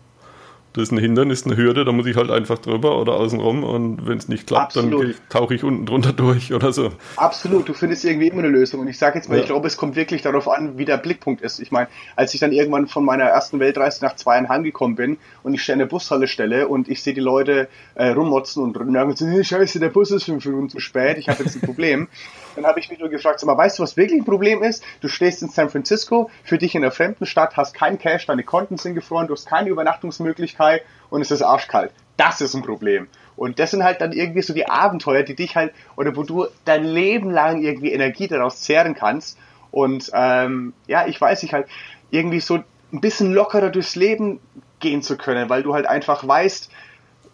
das 0.79 0.89
ist 0.89 0.93
ein 0.93 0.99
Hindernis, 0.99 1.45
eine 1.45 1.57
Hürde, 1.57 1.85
da 1.85 1.93
muss 1.93 2.07
ich 2.07 2.17
halt 2.17 2.31
einfach 2.31 2.59
drüber 2.59 2.99
oder 2.99 3.15
außenrum 3.15 3.65
und 3.65 4.07
wenn 4.07 4.19
es 4.19 4.29
nicht 4.29 4.47
klappt, 4.47 4.77
Absolut. 4.77 5.05
dann 5.05 5.15
tauche 5.29 5.55
ich 5.55 5.65
unten 5.65 5.87
drunter 5.87 6.13
durch 6.17 6.53
oder 6.53 6.73
so. 6.73 6.93
Absolut, 7.17 7.69
du 7.69 7.75
findest 7.75 8.05
irgendwie 8.05 8.29
immer 8.29 8.41
eine 8.41 8.49
Lösung. 8.49 8.81
Und 8.81 8.89
ich 8.89 8.99
sage 8.99 9.19
jetzt 9.19 9.29
mal, 9.29 9.37
Ja. 9.37 9.43
ich 9.43 9.47
glaube, 9.49 9.67
es 9.67 9.77
kommt 9.77 9.97
wirklich 9.97 10.23
darauf 10.23 10.49
an, 10.49 10.79
wie 10.79 10.85
der 10.85 10.97
Blickpunkt 10.97 11.43
ist. 11.43 11.59
Ich 11.61 11.73
meine, 11.73 11.89
als 12.17 12.33
ich 12.35 12.41
dann 12.41 12.53
irgendwann 12.53 12.87
von 12.87 13.05
meiner 13.05 13.25
ersten 13.25 13.61
Weltreise 13.61 14.05
nach 14.05 14.17
Zweien 14.17 14.49
heimgekommen 14.49 14.97
bin 14.97 15.19
und 15.43 15.55
ich 15.55 15.69
in 15.69 15.79
der 15.79 15.87
Bushalle 15.87 16.29
stelle 16.29 16.69
und 16.69 16.89
ich 16.89 17.03
sehe 17.03 17.15
die 17.15 17.21
Leute 17.21 17.69
äh, 17.95 18.09
rummotzen 18.09 18.63
und 18.63 18.77
nörgeln 18.91 19.17
so, 19.17 19.27
hey, 19.27 19.45
scheiße, 19.45 19.81
der 19.81 19.89
Bus 19.91 20.11
ist 20.11 20.25
fünf 20.25 20.45
Minuten 20.47 20.69
zu 20.71 20.81
spät, 20.81 21.19
ich 21.19 21.29
habe 21.29 21.43
jetzt 21.43 21.57
ein 21.57 21.61
Problem. 21.61 22.09
dann 22.57 22.67
habe 22.67 22.81
ich 22.81 22.91
mich 22.91 22.99
nur 22.99 23.09
gefragt, 23.09 23.41
sag 23.41 23.47
mal, 23.47 23.57
weißt 23.57 23.79
du, 23.79 23.83
was 23.83 23.97
wirklich 23.97 24.21
ein 24.21 24.25
Problem 24.25 24.63
ist? 24.63 24.83
Du 25.01 25.09
stehst 25.09 25.43
in 25.43 25.49
San 25.49 25.71
Francisco, 25.71 26.31
für 26.43 26.59
dich 26.59 26.75
in 26.75 26.83
einer 26.83 26.91
fremden 26.91 27.27
Stadt, 27.27 27.57
hast 27.57 27.75
kein 27.75 27.99
Cash, 27.99 28.27
deine 28.27 28.43
Konten 28.43 28.77
sind 28.77 28.95
gefroren, 28.95 29.27
du 29.27 29.35
hast 29.35 29.47
keine 29.47 29.69
Übernachtungsmöglichkeit 29.71 30.68
und 31.11 31.21
es 31.21 31.31
ist 31.31 31.43
arschkalt. 31.43 31.93
Das 32.17 32.41
ist 32.41 32.55
ein 32.55 32.63
Problem. 32.63 33.09
Und 33.37 33.61
das 33.61 33.71
sind 33.71 33.85
halt 33.85 34.01
dann 34.01 34.13
irgendwie 34.13 34.43
so 34.43 34.53
die 34.53 34.69
Abenteuer, 34.69 35.23
die 35.23 35.37
dich 35.37 35.55
halt, 35.55 35.73
oder 35.97 36.17
wo 36.17 36.25
du 36.25 36.47
dein 36.65 36.85
Leben 36.85 37.31
lang 37.31 37.63
irgendwie 37.63 37.93
Energie 37.93 38.27
daraus 38.27 38.61
zehren 38.61 38.95
kannst. 38.95 39.39
Und 39.71 40.11
ähm, 40.13 40.73
ja, 40.87 41.07
ich 41.07 41.21
weiß 41.21 41.43
nicht, 41.43 41.53
halt 41.53 41.69
irgendwie 42.11 42.41
so 42.41 42.57
ein 42.93 43.01
bisschen 43.01 43.33
lockerer 43.33 43.71
durchs 43.71 43.95
Leben 43.95 44.41
gehen 44.81 45.03
zu 45.03 45.17
können, 45.17 45.49
weil 45.49 45.63
du 45.63 45.75
halt 45.75 45.87
einfach 45.87 46.27
weißt, 46.27 46.71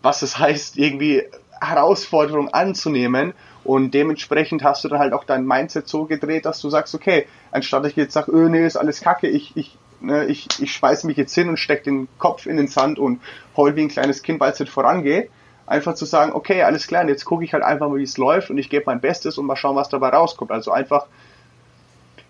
was 0.02 0.22
es 0.22 0.38
heißt, 0.38 0.76
irgendwie 0.76 1.22
Herausforderungen 1.60 2.52
anzunehmen. 2.52 3.32
Und 3.64 3.92
dementsprechend 3.94 4.62
hast 4.62 4.84
du 4.84 4.88
dann 4.88 4.98
halt 4.98 5.14
auch 5.14 5.24
dein 5.24 5.46
Mindset 5.46 5.88
so 5.88 6.04
gedreht, 6.04 6.44
dass 6.44 6.60
du 6.60 6.68
sagst, 6.68 6.94
okay, 6.94 7.26
anstatt 7.50 7.86
ich 7.86 7.96
jetzt 7.96 8.12
sage, 8.12 8.30
öh, 8.30 8.50
nee, 8.50 8.66
ist 8.66 8.76
alles 8.76 9.00
kacke, 9.00 9.26
ich, 9.26 9.56
ich, 9.56 9.78
ne, 10.06 10.26
ich, 10.26 10.48
ich 10.60 10.72
schmeiß 10.72 11.04
mich 11.04 11.16
jetzt 11.16 11.34
hin 11.34 11.48
und 11.48 11.58
steck 11.58 11.84
den 11.84 12.08
Kopf 12.18 12.46
in 12.46 12.56
den 12.56 12.68
Sand 12.68 12.98
und 12.98 13.20
heul 13.56 13.76
wie 13.76 13.82
ein 13.82 13.88
kleines 13.88 14.22
Kind, 14.22 14.40
weil 14.40 14.52
es 14.52 14.60
nicht 14.60 14.72
vorangeht. 14.72 15.30
Einfach 15.66 15.94
zu 15.94 16.04
sagen, 16.04 16.32
okay, 16.32 16.62
alles 16.62 16.86
klar, 16.86 17.02
und 17.02 17.08
jetzt 17.08 17.24
gucke 17.24 17.44
ich 17.44 17.54
halt 17.54 17.62
einfach 17.62 17.88
mal, 17.88 17.98
wie 17.98 18.02
es 18.02 18.18
läuft 18.18 18.50
und 18.50 18.58
ich 18.58 18.68
gebe 18.68 18.84
mein 18.86 19.00
Bestes 19.00 19.38
und 19.38 19.46
mal 19.46 19.56
schauen, 19.56 19.76
was 19.76 19.88
dabei 19.88 20.10
rauskommt. 20.10 20.50
Also 20.50 20.70
einfach, 20.72 21.06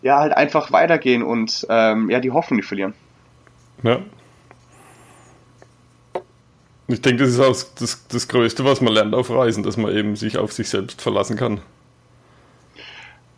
ja, 0.03 0.21
halt 0.21 0.37
einfach 0.37 0.71
weitergehen 0.71 1.23
und 1.23 1.67
ähm, 1.69 2.11
ja, 2.11 2.21
die 2.21 2.31
Hoffnung 2.31 2.59
nicht 2.59 2.69
verlieren. 2.69 2.95
Ja. 3.83 3.99
Ich 6.87 7.01
denke, 7.01 7.25
das 7.25 7.33
ist 7.33 7.41
auch 7.41 7.57
das, 7.79 8.07
das 8.09 8.29
Größte, 8.29 8.65
was 8.65 8.81
man 8.81 8.93
lernt 8.93 9.15
auf 9.15 9.31
Reisen, 9.31 9.63
dass 9.63 9.77
man 9.77 9.95
eben 9.97 10.17
sich 10.17 10.37
auf 10.37 10.53
sich 10.53 10.69
selbst 10.69 11.01
verlassen 11.01 11.37
kann. 11.37 11.61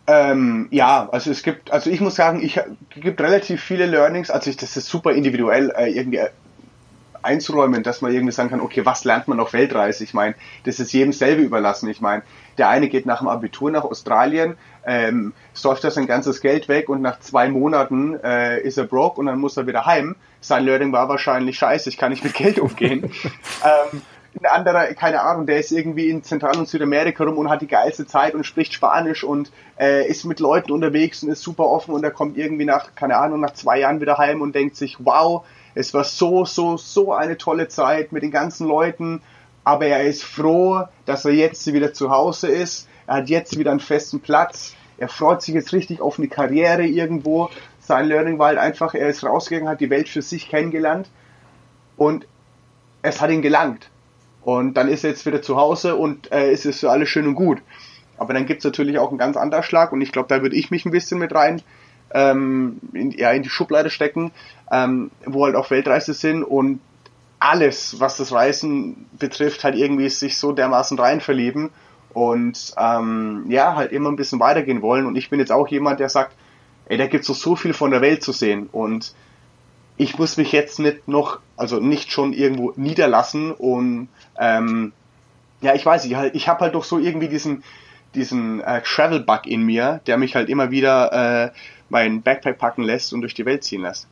Ähm, 0.08 0.68
ja, 0.70 1.08
also 1.10 1.30
es 1.30 1.42
gibt, 1.42 1.72
also 1.72 1.90
ich 1.90 2.00
muss 2.00 2.14
sagen, 2.14 2.40
ich 2.40 2.56
es 2.58 2.64
gibt 2.94 3.20
relativ 3.20 3.62
viele 3.62 3.86
Learnings, 3.86 4.30
also 4.30 4.50
ich, 4.50 4.56
das 4.56 4.76
ist 4.76 4.86
super 4.86 5.12
individuell 5.12 5.72
äh, 5.76 5.90
irgendwie 5.90 6.18
äh, 6.18 6.30
einzuräumen, 7.26 7.82
dass 7.82 8.00
man 8.02 8.12
irgendwie 8.12 8.32
sagen 8.32 8.50
kann, 8.50 8.60
okay, 8.60 8.86
was 8.86 9.04
lernt 9.04 9.26
man 9.28 9.40
auf 9.40 9.52
Weltreise? 9.52 10.04
Ich 10.04 10.14
meine, 10.14 10.34
das 10.64 10.78
ist 10.78 10.92
jedem 10.92 11.12
selber 11.12 11.42
überlassen. 11.42 11.90
Ich 11.90 12.00
meine, 12.00 12.22
der 12.56 12.68
eine 12.68 12.88
geht 12.88 13.04
nach 13.04 13.18
dem 13.18 13.28
Abitur 13.28 13.70
nach 13.70 13.84
Australien, 13.84 14.56
ähm, 14.86 15.32
säuft 15.52 15.82
da 15.82 15.90
sein 15.90 16.06
ganzes 16.06 16.40
Geld 16.40 16.68
weg 16.68 16.88
und 16.88 17.02
nach 17.02 17.18
zwei 17.18 17.48
Monaten 17.48 18.18
äh, 18.22 18.60
ist 18.60 18.78
er 18.78 18.84
broke 18.84 19.20
und 19.20 19.26
dann 19.26 19.40
muss 19.40 19.56
er 19.56 19.66
wieder 19.66 19.84
heim. 19.84 20.14
Sein 20.40 20.64
Learning 20.64 20.92
war 20.92 21.08
wahrscheinlich 21.08 21.58
scheiße, 21.58 21.88
ich 21.88 21.98
kann 21.98 22.10
nicht 22.10 22.22
mit 22.22 22.34
Geld 22.34 22.60
umgehen. 22.60 23.10
ähm, 23.64 24.02
ein 24.40 24.46
anderer, 24.46 24.86
keine 24.94 25.22
Ahnung, 25.22 25.46
der 25.46 25.58
ist 25.58 25.72
irgendwie 25.72 26.10
in 26.10 26.22
Zentral- 26.22 26.58
und 26.58 26.68
Südamerika 26.68 27.24
rum 27.24 27.38
und 27.38 27.50
hat 27.50 27.62
die 27.62 27.66
geilste 27.66 28.06
Zeit 28.06 28.34
und 28.34 28.44
spricht 28.44 28.74
Spanisch 28.74 29.24
und 29.24 29.50
äh, 29.78 30.06
ist 30.08 30.24
mit 30.24 30.40
Leuten 30.40 30.72
unterwegs 30.72 31.22
und 31.22 31.30
ist 31.30 31.42
super 31.42 31.64
offen 31.64 31.94
und 31.94 32.04
er 32.04 32.10
kommt 32.10 32.36
irgendwie 32.36 32.64
nach, 32.64 32.94
keine 32.94 33.16
Ahnung, 33.16 33.40
nach 33.40 33.54
zwei 33.54 33.80
Jahren 33.80 34.00
wieder 34.00 34.18
heim 34.18 34.40
und 34.40 34.54
denkt 34.54 34.76
sich, 34.76 34.96
wow, 35.00 35.44
es 35.74 35.94
war 35.94 36.04
so, 36.04 36.44
so, 36.44 36.76
so 36.76 37.12
eine 37.12 37.36
tolle 37.36 37.68
Zeit 37.68 38.12
mit 38.12 38.22
den 38.22 38.30
ganzen 38.30 38.66
Leuten, 38.66 39.22
aber 39.64 39.86
er 39.86 40.04
ist 40.04 40.24
froh, 40.24 40.84
dass 41.04 41.24
er 41.24 41.32
jetzt 41.32 41.66
wieder 41.72 41.92
zu 41.92 42.10
Hause 42.10 42.48
ist, 42.48 42.88
er 43.06 43.16
hat 43.16 43.28
jetzt 43.28 43.58
wieder 43.58 43.70
einen 43.70 43.80
festen 43.80 44.20
Platz, 44.20 44.74
er 44.98 45.08
freut 45.08 45.42
sich 45.42 45.54
jetzt 45.54 45.72
richtig 45.72 46.00
auf 46.00 46.18
eine 46.18 46.28
Karriere 46.28 46.86
irgendwo. 46.86 47.50
Sein 47.80 48.06
Learning 48.06 48.38
war 48.38 48.48
halt 48.48 48.58
einfach, 48.58 48.94
er 48.94 49.08
ist 49.08 49.24
rausgegangen, 49.24 49.68
hat 49.68 49.80
die 49.80 49.90
Welt 49.90 50.08
für 50.08 50.22
sich 50.22 50.48
kennengelernt 50.48 51.10
und 51.96 52.26
es 53.02 53.20
hat 53.20 53.30
ihn 53.30 53.42
gelangt. 53.42 53.90
Und 54.46 54.74
dann 54.74 54.86
ist 54.86 55.02
er 55.02 55.10
jetzt 55.10 55.26
wieder 55.26 55.42
zu 55.42 55.56
Hause 55.56 55.96
und 55.96 56.30
äh, 56.30 56.52
ist 56.52 56.66
es 56.66 56.78
für 56.78 56.88
alle 56.92 57.04
schön 57.04 57.26
und 57.26 57.34
gut. 57.34 57.58
Aber 58.16 58.32
dann 58.32 58.46
gibt's 58.46 58.64
natürlich 58.64 58.96
auch 58.96 59.08
einen 59.08 59.18
ganz 59.18 59.36
anderen 59.36 59.64
Schlag 59.64 59.90
und 59.90 60.00
ich 60.02 60.12
glaube, 60.12 60.28
da 60.28 60.40
würde 60.40 60.54
ich 60.54 60.70
mich 60.70 60.86
ein 60.86 60.92
bisschen 60.92 61.18
mit 61.18 61.34
rein 61.34 61.62
ähm, 62.14 62.78
in, 62.92 63.10
ja, 63.10 63.32
in 63.32 63.42
die 63.42 63.48
Schublade 63.48 63.90
stecken, 63.90 64.30
ähm, 64.70 65.10
wo 65.24 65.46
halt 65.46 65.56
auch 65.56 65.72
Weltreise 65.72 66.14
sind 66.14 66.44
und 66.44 66.78
alles, 67.40 67.98
was 67.98 68.18
das 68.18 68.30
Reisen 68.30 69.06
betrifft, 69.18 69.64
halt 69.64 69.74
irgendwie 69.74 70.08
sich 70.10 70.38
so 70.38 70.52
dermaßen 70.52 70.96
rein 70.96 71.20
verlieben 71.20 71.70
und 72.14 72.72
ähm, 72.78 73.46
ja, 73.48 73.74
halt 73.74 73.90
immer 73.90 74.12
ein 74.12 74.16
bisschen 74.16 74.38
weitergehen 74.38 74.80
wollen. 74.80 75.06
Und 75.06 75.16
ich 75.16 75.28
bin 75.28 75.40
jetzt 75.40 75.50
auch 75.50 75.66
jemand, 75.66 75.98
der 75.98 76.08
sagt, 76.08 76.36
ey, 76.84 76.96
da 76.96 77.08
gibt's 77.08 77.26
so, 77.26 77.34
so 77.34 77.56
viel 77.56 77.72
von 77.72 77.90
der 77.90 78.00
Welt 78.00 78.22
zu 78.22 78.30
sehen 78.30 78.68
und 78.70 79.12
ich 79.96 80.18
muss 80.18 80.36
mich 80.36 80.52
jetzt 80.52 80.78
nicht 80.78 81.08
noch, 81.08 81.40
also 81.56 81.80
nicht 81.80 82.12
schon 82.12 82.32
irgendwo 82.32 82.72
niederlassen 82.76 83.50
und 83.52 84.08
ähm, 84.38 84.92
ja, 85.60 85.74
ich 85.74 85.84
weiß 85.86 86.04
nicht, 86.04 86.16
halt, 86.16 86.34
ich 86.34 86.48
habe 86.48 86.60
halt 86.60 86.74
doch 86.74 86.84
so 86.84 86.98
irgendwie 86.98 87.28
diesen 87.28 87.62
diesen 88.14 88.60
äh, 88.62 88.80
Travel 88.82 89.20
Bug 89.20 89.46
in 89.46 89.62
mir, 89.62 90.00
der 90.06 90.16
mich 90.16 90.34
halt 90.34 90.48
immer 90.48 90.70
wieder 90.70 91.12
äh, 91.12 91.50
mein 91.90 92.22
Backpack 92.22 92.58
packen 92.58 92.82
lässt 92.82 93.12
und 93.12 93.20
durch 93.20 93.34
die 93.34 93.44
Welt 93.44 93.62
ziehen 93.62 93.82
lässt. 93.82 94.06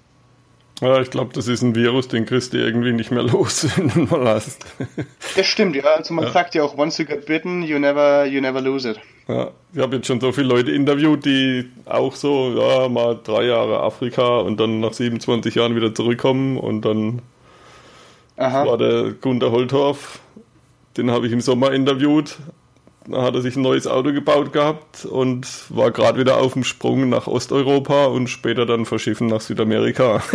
Ja, 0.80 1.00
ich 1.00 1.10
glaube, 1.10 1.32
das 1.32 1.48
ist 1.48 1.62
ein 1.62 1.74
Virus, 1.74 2.08
den 2.08 2.26
kriegst 2.26 2.52
du 2.52 2.58
irgendwie 2.58 2.92
nicht 2.92 3.10
mehr 3.10 3.22
los, 3.32 3.66
wenn 3.76 3.88
du 3.88 4.00
mal 4.00 4.26
hast. 4.28 4.66
Das 5.36 5.46
stimmt, 5.46 5.76
ja. 5.76 5.84
Also 5.84 6.12
man 6.12 6.24
Ja. 6.26 6.32
sagt 6.32 6.54
ja 6.54 6.64
auch, 6.64 6.76
once 6.76 6.98
you 6.98 7.06
get 7.06 7.24
bitten, 7.26 7.62
you 7.62 7.78
never, 7.78 8.26
you 8.26 8.40
never 8.40 8.60
lose 8.60 8.90
it. 8.90 9.00
Ja, 9.28 9.52
ich 9.72 9.80
habe 9.80 9.96
jetzt 9.96 10.06
schon 10.06 10.20
so 10.20 10.32
viele 10.32 10.48
Leute 10.48 10.72
interviewt, 10.72 11.24
die 11.24 11.70
auch 11.86 12.14
so, 12.14 12.52
ja, 12.58 12.88
mal 12.88 13.18
drei 13.24 13.44
Jahre 13.46 13.80
Afrika 13.80 14.40
und 14.40 14.60
dann 14.60 14.80
nach 14.80 14.92
27 14.92 15.54
Jahren 15.54 15.74
wieder 15.76 15.94
zurückkommen 15.94 16.58
und 16.58 16.82
dann 16.82 17.22
Aha. 18.36 18.66
war 18.66 18.78
der 18.78 19.12
Gunter 19.12 19.50
Holtorf, 19.50 20.20
den 20.96 21.10
habe 21.10 21.26
ich 21.26 21.32
im 21.32 21.40
Sommer 21.40 21.72
interviewt. 21.72 22.38
Da 23.06 23.22
hat 23.22 23.34
er 23.34 23.42
sich 23.42 23.56
ein 23.56 23.62
neues 23.62 23.86
Auto 23.86 24.12
gebaut 24.12 24.52
gehabt 24.52 25.04
und 25.04 25.46
war 25.68 25.90
gerade 25.90 26.18
wieder 26.18 26.38
auf 26.38 26.54
dem 26.54 26.64
Sprung 26.64 27.10
nach 27.10 27.26
Osteuropa 27.26 28.06
und 28.06 28.28
später 28.28 28.64
dann 28.64 28.86
verschiffen 28.86 29.26
nach 29.26 29.40
Südamerika. 29.40 30.22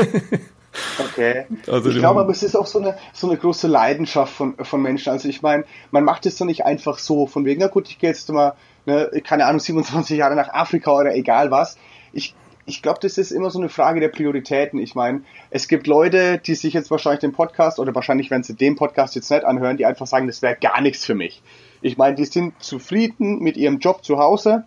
Okay. 1.00 1.46
Also 1.68 1.90
ich 1.90 1.98
glaube 1.98 2.22
aber, 2.22 2.32
es 2.32 2.44
ist 2.44 2.56
auch 2.56 2.68
so 2.68 2.80
eine, 2.80 2.96
so 3.14 3.28
eine 3.28 3.38
große 3.38 3.68
Leidenschaft 3.68 4.34
von, 4.34 4.56
von 4.56 4.82
Menschen. 4.82 5.12
Also 5.12 5.28
ich 5.28 5.42
meine, 5.42 5.66
man 5.92 6.04
macht 6.04 6.26
es 6.26 6.38
doch 6.38 6.46
nicht 6.46 6.66
einfach 6.66 7.00
so, 7.00 7.26
von 7.26 7.46
wegen, 7.46 7.62
na 7.62 7.68
gut, 7.68 7.90
ich 7.90 8.00
gehe 8.00 8.10
jetzt 8.10 8.30
mal, 8.32 8.54
ne, 8.86 9.10
keine 9.24 9.46
Ahnung, 9.46 9.60
27 9.60 10.18
Jahre 10.18 10.36
nach 10.36 10.50
Afrika 10.50 10.92
oder 10.92 11.16
egal 11.16 11.52
was. 11.52 11.78
Ich, 12.14 12.36
ich 12.70 12.82
glaube, 12.82 13.00
das 13.02 13.18
ist 13.18 13.32
immer 13.32 13.50
so 13.50 13.60
eine 13.60 13.70
Frage 13.70 14.00
der 14.00 14.10
Prioritäten. 14.10 14.80
Ich 14.80 14.96
meine, 14.96 15.24
es 15.50 15.68
gibt 15.68 15.88
Leute, 15.88 16.38
die 16.38 16.56
sich 16.56 16.74
jetzt 16.74 16.92
wahrscheinlich 16.92 17.20
den 17.20 17.32
Podcast 17.32 17.80
oder 17.80 17.96
wahrscheinlich, 17.96 18.30
wenn 18.30 18.44
sie 18.44 18.54
den 18.54 18.76
Podcast 18.76 19.16
jetzt 19.16 19.32
nicht 19.32 19.44
anhören, 19.44 19.78
die 19.78 19.86
einfach 19.86 20.08
sagen, 20.08 20.28
das 20.28 20.42
wäre 20.42 20.56
gar 20.56 20.80
nichts 20.82 21.06
für 21.06 21.16
mich. 21.16 21.42
Ich 21.82 21.98
meine, 21.98 22.16
die 22.16 22.26
sind 22.26 22.62
zufrieden 22.62 23.40
mit 23.40 23.58
ihrem 23.58 23.80
Job 23.80 24.06
zu 24.06 24.20
Hause 24.20 24.66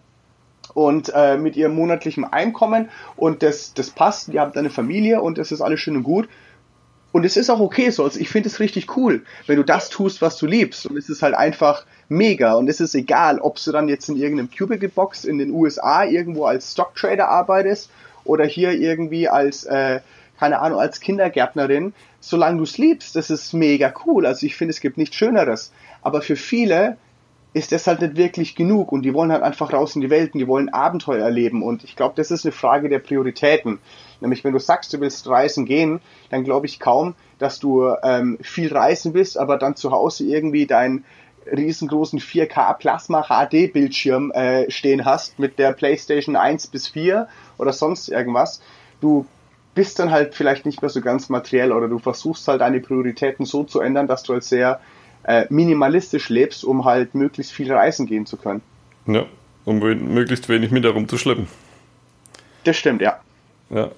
und 0.75 1.12
äh, 1.15 1.37
mit 1.37 1.57
ihrem 1.57 1.75
monatlichen 1.75 2.25
Einkommen 2.25 2.88
und 3.17 3.43
das, 3.43 3.75
das 3.75 3.91
passt, 3.91 4.33
die 4.33 4.41
haben 4.41 4.53
eine 4.55 4.71
Familie 4.71 5.21
und 5.21 5.38
das 5.38 5.53
ist 5.53 5.61
alles 5.61 5.81
schön 5.81 5.97
und 5.97 6.03
gut. 6.03 6.29
Und 7.12 7.25
es 7.25 7.37
ist 7.37 7.51
auch 7.51 7.61
okay 7.61 7.91
so. 7.91 8.05
Also 8.05 8.19
ich 8.19 8.31
finde 8.31 8.49
es 8.49 8.59
richtig 8.59 8.97
cool, 8.97 9.25
wenn 9.47 9.57
du 9.57 9.65
das 9.65 9.91
tust, 9.91 10.23
was 10.23 10.38
du 10.38 10.47
liebst. 10.47 10.87
Und 10.87 10.97
es 10.97 11.11
ist 11.11 11.23
halt 11.23 11.35
einfach 11.35 11.85
mega. 12.12 12.55
Und 12.55 12.68
es 12.68 12.81
ist 12.81 12.94
egal, 12.94 13.38
ob 13.38 13.62
du 13.62 13.72
dann 13.72 13.88
jetzt 13.88 14.09
in 14.09 14.16
irgendeinem 14.16 14.51
Cubicle 14.51 14.88
Box 14.88 15.25
in 15.25 15.38
den 15.38 15.51
USA 15.51 16.05
irgendwo 16.05 16.44
als 16.44 16.72
Stocktrader 16.72 17.29
arbeitest 17.29 17.90
oder 18.25 18.44
hier 18.44 18.72
irgendwie 18.72 19.29
als, 19.29 19.64
äh, 19.64 20.01
keine 20.38 20.61
Ahnung, 20.61 20.79
als 20.79 21.01
Kindergärtnerin. 21.01 21.94
Solange 22.20 22.59
du 22.59 22.64
es 22.64 22.79
liebst, 22.79 23.16
das 23.16 23.31
ist 23.31 23.53
mega 23.53 23.92
cool. 24.07 24.27
Also 24.27 24.46
ich 24.46 24.55
finde, 24.55 24.70
es 24.70 24.81
gibt 24.81 24.98
nichts 24.98 25.16
Schöneres. 25.16 25.72
Aber 26.03 26.22
für 26.22 26.37
viele 26.37 26.96
ist 27.55 27.72
das 27.72 27.87
halt 27.87 28.01
nicht 28.01 28.16
wirklich 28.16 28.55
genug 28.55 28.92
und 28.92 29.03
die 29.03 29.12
wollen 29.12 29.31
halt 29.31 29.42
einfach 29.42 29.72
raus 29.72 29.94
in 29.94 30.01
die 30.01 30.11
Welt 30.11 30.33
und 30.33 30.40
die 30.40 30.48
wollen 30.48 30.70
Abenteuer 30.70 31.22
erleben 31.22 31.62
und 31.62 31.85
ich 31.85 31.96
glaube, 31.96 32.14
das 32.16 32.31
ist 32.31 32.46
eine 32.46 32.53
Frage 32.53 32.88
der 32.88 32.98
Prioritäten. 32.98 33.79
Nämlich, 34.20 34.42
wenn 34.42 34.55
du 34.55 34.59
sagst, 34.59 34.92
du 34.92 35.01
willst 35.01 35.29
reisen 35.29 35.66
gehen, 35.66 36.01
dann 36.31 36.44
glaube 36.44 36.66
ich 36.66 36.81
kaum, 36.81 37.14
dass 37.38 37.59
du 37.59 37.92
ähm, 38.03 38.38
viel 38.40 38.72
reisen 38.72 39.12
bist, 39.12 39.37
aber 39.37 39.59
dann 39.59 39.77
zu 39.77 39.90
Hause 39.90 40.25
irgendwie 40.25 40.66
deinen 40.66 41.05
riesengroßen 41.46 42.20
4K 42.20 42.74
Plasma 42.74 43.22
HD 43.22 43.72
Bildschirm 43.72 44.31
äh, 44.33 44.70
stehen 44.70 45.05
hast 45.05 45.38
mit 45.38 45.59
der 45.59 45.72
PlayStation 45.72 46.37
1 46.37 46.68
bis 46.68 46.88
4 46.88 47.28
oder 47.59 47.72
sonst 47.72 48.09
irgendwas. 48.09 48.62
Du 49.00 49.26
bist 49.74 49.98
dann 49.98 50.11
halt 50.11 50.35
vielleicht 50.35 50.66
nicht 50.66 50.83
mehr 50.83 50.90
so 50.90 51.00
ganz 51.00 51.28
materiell 51.28 51.72
oder 51.72 51.88
du 51.88 51.98
versuchst 51.98 52.46
halt 52.48 52.61
deine 52.61 52.81
Prioritäten 52.81 53.46
so 53.46 53.64
zu 53.64 53.81
ändern, 53.81 54.07
dass 54.07 54.22
du 54.22 54.35
halt 54.35 54.44
sehr 54.44 54.81
äh, 55.24 55.46
minimalistisch 55.50 56.28
lebst, 56.28 56.64
um 56.64 56.85
halt 56.85 57.14
möglichst 57.14 57.52
viel 57.52 57.72
reisen 57.72 58.07
gehen 58.07 58.26
zu 58.26 58.37
können. 58.37 58.62
Ja, 59.07 59.24
um 59.64 59.78
möglichst 59.78 60.48
wenig 60.48 60.70
mit 60.70 60.85
herumzuschleppen. 60.85 61.48
Das 62.64 62.76
stimmt, 62.76 63.02
ja. 63.02 63.18
Ja. 63.70 63.90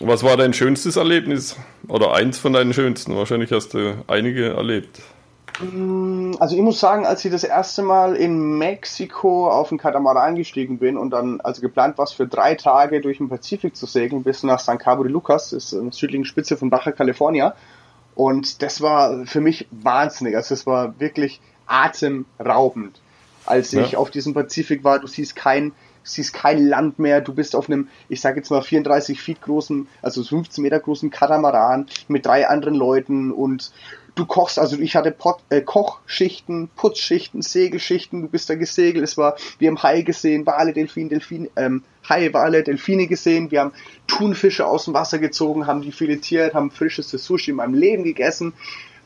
Was 0.00 0.24
war 0.24 0.36
dein 0.36 0.52
schönstes 0.52 0.96
Erlebnis? 0.96 1.56
Oder 1.86 2.14
eins 2.14 2.38
von 2.38 2.52
deinen 2.52 2.74
schönsten? 2.74 3.14
Wahrscheinlich 3.14 3.52
hast 3.52 3.74
du 3.74 4.02
einige 4.08 4.54
erlebt. 4.54 5.00
Mm, 5.60 6.32
also 6.40 6.56
ich 6.56 6.62
muss 6.62 6.80
sagen, 6.80 7.06
als 7.06 7.24
ich 7.24 7.30
das 7.30 7.44
erste 7.44 7.82
Mal 7.82 8.16
in 8.16 8.58
Mexiko 8.58 9.48
auf 9.48 9.68
den 9.68 9.78
Katamaran 9.78 10.34
gestiegen 10.34 10.78
bin 10.78 10.96
und 10.96 11.10
dann, 11.10 11.40
also 11.40 11.60
geplant 11.60 11.96
war 11.98 12.06
für 12.06 12.26
drei 12.26 12.54
Tage 12.54 13.00
durch 13.00 13.18
den 13.18 13.28
Pazifik 13.28 13.76
zu 13.76 13.86
segeln 13.86 14.24
bis 14.24 14.42
nach 14.42 14.58
San 14.58 14.78
Cabo 14.78 15.04
de 15.04 15.12
Lucas, 15.12 15.50
das 15.50 15.72
ist 15.72 15.74
eine 15.74 15.92
südliche 15.92 16.24
Spitze 16.24 16.56
von 16.56 16.70
Baja 16.70 16.92
California. 16.92 17.54
Und 18.14 18.62
das 18.62 18.80
war 18.80 19.26
für 19.26 19.40
mich 19.40 19.66
wahnsinnig. 19.70 20.36
Also 20.36 20.54
es 20.54 20.66
war 20.66 20.98
wirklich 21.00 21.40
atemraubend. 21.66 23.00
Als 23.46 23.72
ich 23.72 23.92
ja. 23.92 23.98
auf 23.98 24.10
diesem 24.10 24.34
Pazifik 24.34 24.84
war, 24.84 25.00
du 25.00 25.06
siehst 25.06 25.36
kein, 25.36 25.72
siehst 26.02 26.32
kein 26.32 26.64
Land 26.66 26.98
mehr, 26.98 27.20
du 27.20 27.34
bist 27.34 27.54
auf 27.54 27.68
einem, 27.68 27.88
ich 28.08 28.20
sage 28.20 28.38
jetzt 28.38 28.50
mal 28.50 28.62
34 28.62 29.20
Feet 29.20 29.42
großen, 29.42 29.88
also 30.00 30.22
15 30.22 30.62
Meter 30.62 30.80
großen 30.80 31.10
Katamaran 31.10 31.86
mit 32.08 32.24
drei 32.24 32.48
anderen 32.48 32.74
Leuten 32.74 33.32
und 33.32 33.72
du 34.14 34.26
kochst, 34.26 34.58
also 34.58 34.78
ich 34.78 34.96
hatte 34.96 35.10
Pot, 35.10 35.38
äh, 35.48 35.60
Kochschichten, 35.60 36.68
Putzschichten, 36.76 37.42
Segelschichten, 37.42 38.22
du 38.22 38.28
bist 38.28 38.48
da 38.48 38.54
gesegelt, 38.54 39.04
es 39.04 39.16
war, 39.16 39.36
wir 39.58 39.68
haben 39.68 39.82
Hai 39.82 40.02
gesehen, 40.02 40.46
Wale, 40.46 40.72
Delfin, 40.72 41.08
Delfin, 41.08 41.50
ähm, 41.56 41.82
Haie, 42.08 42.32
Wale, 42.32 42.62
Delfine 42.62 43.06
gesehen, 43.06 43.50
wir 43.50 43.60
haben 43.60 43.72
Thunfische 44.06 44.66
aus 44.66 44.84
dem 44.84 44.94
Wasser 44.94 45.18
gezogen, 45.18 45.66
haben 45.66 45.82
die 45.82 45.92
filetiert, 45.92 46.54
haben 46.54 46.70
frisches 46.70 47.10
Sushi 47.10 47.50
in 47.50 47.56
meinem 47.56 47.74
Leben 47.74 48.04
gegessen. 48.04 48.52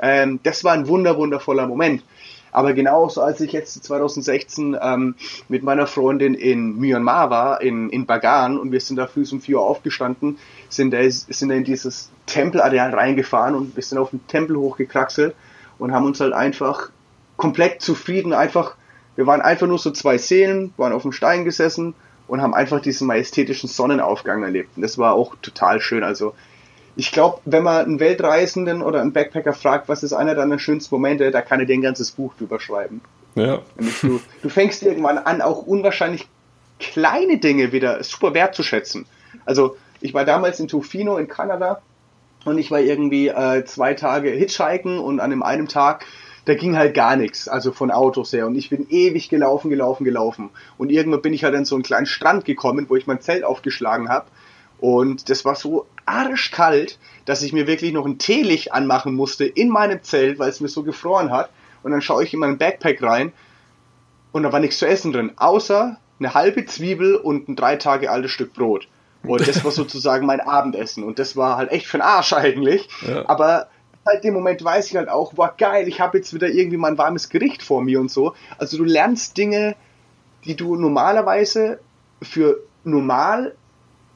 Ähm, 0.01 0.41
das 0.43 0.65
war 0.65 0.75
ein 0.75 0.89
wunder, 0.89 1.17
wundervoller 1.17 1.67
Moment. 1.67 2.03
Aber 2.53 2.73
genauso 2.73 3.21
als 3.21 3.41
ich 3.41 3.53
jetzt 3.53 3.83
2016 3.85 4.77
ähm, 4.81 5.15
mit 5.49 5.63
meiner 5.63 5.87
Freundin 5.87 6.35
in 6.35 6.79
Myanmar 6.79 7.31
war, 7.31 7.61
in, 7.61 7.91
in 7.91 8.07
Bagan, 8.07 8.59
und 8.59 8.73
wir 8.73 8.81
sind 8.81 8.97
da 8.97 9.07
früh 9.07 9.25
um 9.31 9.41
4 9.41 9.57
Uhr 9.57 9.63
aufgestanden, 9.63 10.39
sind 10.69 10.93
da, 10.93 10.99
sind 11.11 11.49
da 11.49 11.55
in 11.55 11.65
dieses 11.65 12.11
Tempelareal 12.27 12.95
reingefahren 12.95 13.55
und 13.55 13.77
wir 13.77 13.83
sind 13.83 13.99
auf 13.99 14.11
den 14.11 14.27
Tempel 14.27 14.57
hochgekraxelt 14.57 15.35
und 15.79 15.93
haben 15.93 16.07
uns 16.07 16.21
halt 16.21 16.33
einfach 16.33 16.91
komplett 17.37 17.81
zufrieden, 17.83 18.33
einfach, 18.33 18.75
wir 19.17 19.27
waren 19.27 19.41
einfach 19.41 19.67
nur 19.67 19.79
so 19.79 19.91
zwei 19.91 20.19
Seelen, 20.19 20.73
waren 20.77 20.93
auf 20.93 21.03
dem 21.03 21.13
Stein 21.13 21.45
gesessen 21.45 21.95
und 22.27 22.43
haben 22.43 22.55
einfach 22.55 22.81
diesen 22.81 23.07
majestätischen 23.07 23.69
Sonnenaufgang 23.69 24.43
erlebt. 24.43 24.71
Und 24.77 24.83
das 24.83 24.99
war 24.99 25.15
auch 25.15 25.35
total 25.41 25.81
schön. 25.81 26.05
Also 26.05 26.35
ich 26.99 27.13
glaube, 27.13 27.41
wenn 27.45 27.63
man 27.63 27.85
einen 27.85 28.01
Weltreisenden 28.01 28.83
oder 28.83 29.01
einen 29.01 29.13
Backpacker 29.13 29.53
fragt, 29.53 29.89
was 29.89 30.03
ist 30.03 30.13
einer 30.13 30.35
deiner 30.35 30.59
schönsten 30.59 30.93
Momente, 30.97 31.31
da 31.31 31.43
kann 31.43 31.61
er 31.61 31.67
dir 31.67 31.75
ein 31.75 31.81
ganzes 31.81 32.11
Buch 32.11 32.35
drüber 32.37 32.59
schreiben. 32.59 33.01
Ja. 33.37 33.61
Du, 34.03 34.21
du 34.43 34.49
fängst 34.49 34.83
irgendwann 34.83 35.17
an, 35.17 35.41
auch 35.41 35.65
unwahrscheinlich 35.65 36.27
kleine 36.81 37.39
Dinge 37.39 37.71
wieder 37.71 38.03
super 38.03 38.35
wertzuschätzen. 38.35 39.07
Also 39.47 39.77
ich 40.01 40.13
war 40.13 40.25
damals 40.25 40.59
in 40.59 40.67
Tofino 40.67 41.19
in 41.19 41.29
Kanada 41.29 41.83
und 42.45 42.59
ich 42.59 42.73
war 42.73 42.81
irgendwie 42.81 43.29
äh, 43.29 43.65
zwei 43.65 43.95
Tage 43.95 44.31
Hitchhiken 44.31 44.99
und 44.99 45.21
an 45.21 45.31
dem 45.31 45.45
einen 45.45 45.69
Tag 45.69 46.05
da 46.47 46.55
ging 46.55 46.79
halt 46.79 46.95
gar 46.95 47.15
nichts, 47.15 47.47
also 47.47 47.73
von 47.73 47.91
Autos 47.91 48.33
her. 48.33 48.47
Und 48.47 48.55
ich 48.55 48.71
bin 48.71 48.87
ewig 48.89 49.29
gelaufen, 49.29 49.69
gelaufen, 49.69 50.05
gelaufen. 50.05 50.49
Und 50.79 50.91
irgendwann 50.91 51.21
bin 51.21 51.35
ich 51.35 51.45
halt 51.45 51.55
an 51.55 51.67
so 51.67 51.75
einen 51.75 51.83
kleinen 51.85 52.07
Strand 52.07 52.47
gekommen, 52.47 52.87
wo 52.89 52.97
ich 52.97 53.07
mein 53.07 53.21
Zelt 53.21 53.45
aufgeschlagen 53.45 54.09
habe. 54.09 54.29
Und 54.81 55.29
das 55.29 55.45
war 55.45 55.55
so 55.55 55.87
arschkalt, 56.07 56.99
dass 57.25 57.43
ich 57.43 57.53
mir 57.53 57.67
wirklich 57.67 57.93
noch 57.93 58.07
ein 58.07 58.19
Teelicht 58.19 58.73
anmachen 58.73 59.15
musste 59.15 59.45
in 59.45 59.69
meinem 59.69 60.03
Zelt, 60.03 60.39
weil 60.39 60.51
es 60.51 60.61
mir 60.61 60.69
so 60.69 60.83
gefroren 60.83 61.31
hat. 61.31 61.51
Und 61.83 61.93
dann 61.93 62.01
schaue 62.01 62.25
ich 62.25 62.33
in 62.33 62.41
meinen 62.41 62.59
Backpack 62.59 63.03
rein 63.03 63.33
und 64.33 64.43
da 64.43 64.53
war 64.53 64.61
nichts 64.61 64.79
zu 64.79 64.87
essen 64.87 65.13
drin, 65.13 65.33
außer 65.37 65.97
eine 66.19 66.35
halbe 66.35 66.65
Zwiebel 66.67 67.17
und 67.17 67.49
ein 67.49 67.57
drei 67.57 67.77
Tage 67.77 68.11
altes 68.11 68.31
Stück 68.31 68.55
Brot. 68.55 68.89
Und 69.23 69.47
das 69.47 69.65
war 69.65 69.71
sozusagen 69.73 70.27
mein 70.27 70.41
Abendessen. 70.41 71.05
Und 71.05 71.19
das 71.19 71.37
war 71.37 71.57
halt 71.57 71.71
echt 71.71 71.87
für 71.87 71.99
den 71.99 72.03
Arsch 72.03 72.33
eigentlich. 72.33 72.89
Ja. 73.07 73.29
Aber 73.29 73.69
halt 74.07 74.25
dem 74.25 74.35
Moment 74.35 74.63
weiß 74.63 74.91
ich 74.91 74.97
halt 74.97 75.09
auch, 75.09 75.35
boah 75.35 75.55
geil, 75.57 75.87
ich 75.87 76.01
habe 76.01 76.19
jetzt 76.19 76.33
wieder 76.35 76.49
irgendwie 76.49 76.77
mal 76.77 76.93
ein 76.93 76.99
warmes 76.99 77.29
Gericht 77.29 77.63
vor 77.63 77.83
mir 77.83 78.01
und 78.01 78.11
so. 78.11 78.35
Also 78.59 78.77
du 78.79 78.85
lernst 78.85 79.37
Dinge, 79.37 79.77
die 80.45 80.57
du 80.57 80.77
normalerweise 80.77 81.79
für 82.23 82.61
normal 82.85 83.55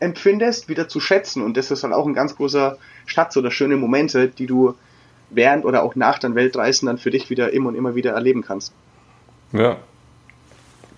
empfindest, 0.02 0.68
wieder 0.68 0.88
zu 0.88 1.00
schätzen. 1.00 1.42
Und 1.42 1.56
das 1.56 1.70
ist 1.70 1.84
halt 1.84 1.94
auch 1.94 2.06
ein 2.06 2.14
ganz 2.14 2.36
großer 2.36 2.78
Schatz 3.06 3.36
oder 3.36 3.50
schöne 3.50 3.76
Momente, 3.76 4.28
die 4.28 4.46
du 4.46 4.74
während 5.30 5.64
oder 5.64 5.82
auch 5.82 5.94
nach 5.94 6.18
deinen 6.18 6.34
Weltreisen 6.34 6.86
dann 6.86 6.98
für 6.98 7.10
dich 7.10 7.30
wieder 7.30 7.52
immer 7.52 7.68
und 7.68 7.74
immer 7.74 7.94
wieder 7.94 8.12
erleben 8.12 8.42
kannst. 8.42 8.72
Ja, 9.52 9.76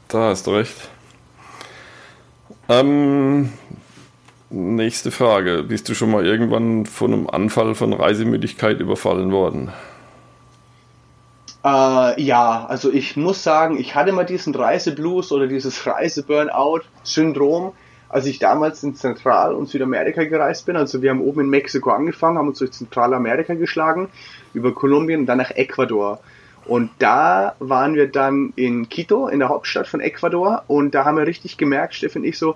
da 0.09 0.29
hast 0.31 0.47
du 0.47 0.53
recht. 0.53 0.89
Ähm, 2.69 3.53
nächste 4.51 5.11
Frage. 5.11 5.65
Bist 5.65 5.89
du 5.89 5.95
schon 5.95 6.11
mal 6.11 6.27
irgendwann 6.27 6.87
von 6.87 7.13
einem 7.13 7.29
Anfall 7.29 7.75
von 7.75 7.93
Reisemüdigkeit 7.93 8.81
überfallen 8.81 9.33
worden? 9.33 9.73
Äh, 11.65 12.21
ja, 12.23 12.67
also 12.67 12.93
ich 12.93 13.17
muss 13.17 13.43
sagen, 13.43 13.79
ich 13.79 13.95
hatte 13.95 14.13
mal 14.13 14.25
diesen 14.25 14.55
Reiseblues 14.55 15.33
oder 15.33 15.47
dieses 15.47 15.87
Reiseburnout-Syndrom 15.87 17.73
als 18.15 18.27
ich 18.27 18.39
damals 18.39 18.81
in 18.85 18.95
Zentral- 18.95 19.55
und 19.55 19.69
Südamerika 19.69 20.23
gereist 20.23 20.67
bin. 20.67 20.77
Also 20.77 21.03
wir 21.03 21.11
haben 21.11 21.21
oben 21.21 21.41
in 21.41 21.49
Mexiko 21.49 21.91
angefangen, 21.91 22.39
haben 22.39 22.47
uns 22.47 22.61
durch 22.61 22.71
Zentralamerika 22.71 23.55
geschlagen, 23.55 24.09
über 24.53 24.73
Kolumbien 24.73 25.19
und 25.19 25.27
dann 25.27 25.39
nach 25.39 25.51
Ecuador. 25.51 26.21
Und 26.65 26.91
da 27.01 27.57
waren 27.59 27.97
wir 27.97 28.07
dann 28.07 28.53
in 28.55 28.89
Quito, 28.89 29.27
in 29.27 29.41
der 29.41 29.49
Hauptstadt 29.49 29.89
von 29.89 29.99
Ecuador, 29.99 30.63
und 30.69 30.95
da 30.95 31.05
haben 31.05 31.17
wir 31.17 31.27
richtig 31.27 31.57
gemerkt, 31.57 31.97
Steffen 31.97 32.23
und 32.23 32.29
ich 32.29 32.39
so, 32.39 32.55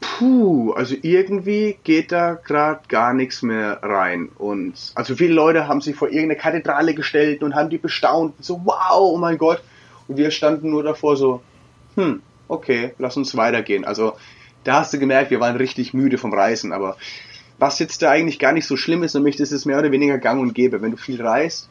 puh, 0.00 0.70
also 0.74 0.94
irgendwie 1.02 1.76
geht 1.82 2.12
da 2.12 2.34
gerade 2.34 2.82
gar 2.86 3.14
nichts 3.14 3.42
mehr 3.42 3.80
rein. 3.82 4.28
Und 4.38 4.92
also 4.94 5.16
viele 5.16 5.34
Leute 5.34 5.66
haben 5.66 5.80
sich 5.80 5.96
vor 5.96 6.06
irgendeine 6.06 6.36
Kathedrale 6.36 6.94
gestellt 6.94 7.42
und 7.42 7.56
haben 7.56 7.68
die 7.68 7.78
bestaunt, 7.78 8.34
so 8.38 8.60
wow, 8.64 8.92
oh 8.92 9.18
mein 9.18 9.38
Gott. 9.38 9.60
und 10.06 10.18
wir 10.18 10.30
standen 10.30 10.70
nur 10.70 10.84
davor 10.84 11.16
so, 11.16 11.42
hm, 11.96 12.22
okay, 12.46 12.94
lass 12.98 13.16
uns 13.16 13.36
weitergehen. 13.36 13.84
Also 13.84 14.12
da 14.64 14.80
hast 14.80 14.92
du 14.92 14.98
gemerkt, 14.98 15.30
wir 15.30 15.40
waren 15.40 15.56
richtig 15.56 15.94
müde 15.94 16.18
vom 16.18 16.32
Reisen, 16.32 16.72
aber 16.72 16.96
was 17.58 17.78
jetzt 17.78 18.02
da 18.02 18.10
eigentlich 18.10 18.38
gar 18.38 18.52
nicht 18.52 18.66
so 18.66 18.76
schlimm 18.76 19.02
ist, 19.02 19.14
nämlich 19.14 19.36
das 19.36 19.52
ist 19.52 19.66
mehr 19.66 19.78
oder 19.78 19.92
weniger 19.92 20.18
gang 20.18 20.40
und 20.40 20.54
gäbe. 20.54 20.82
Wenn 20.82 20.90
du 20.90 20.96
viel 20.96 21.24
reist, 21.24 21.68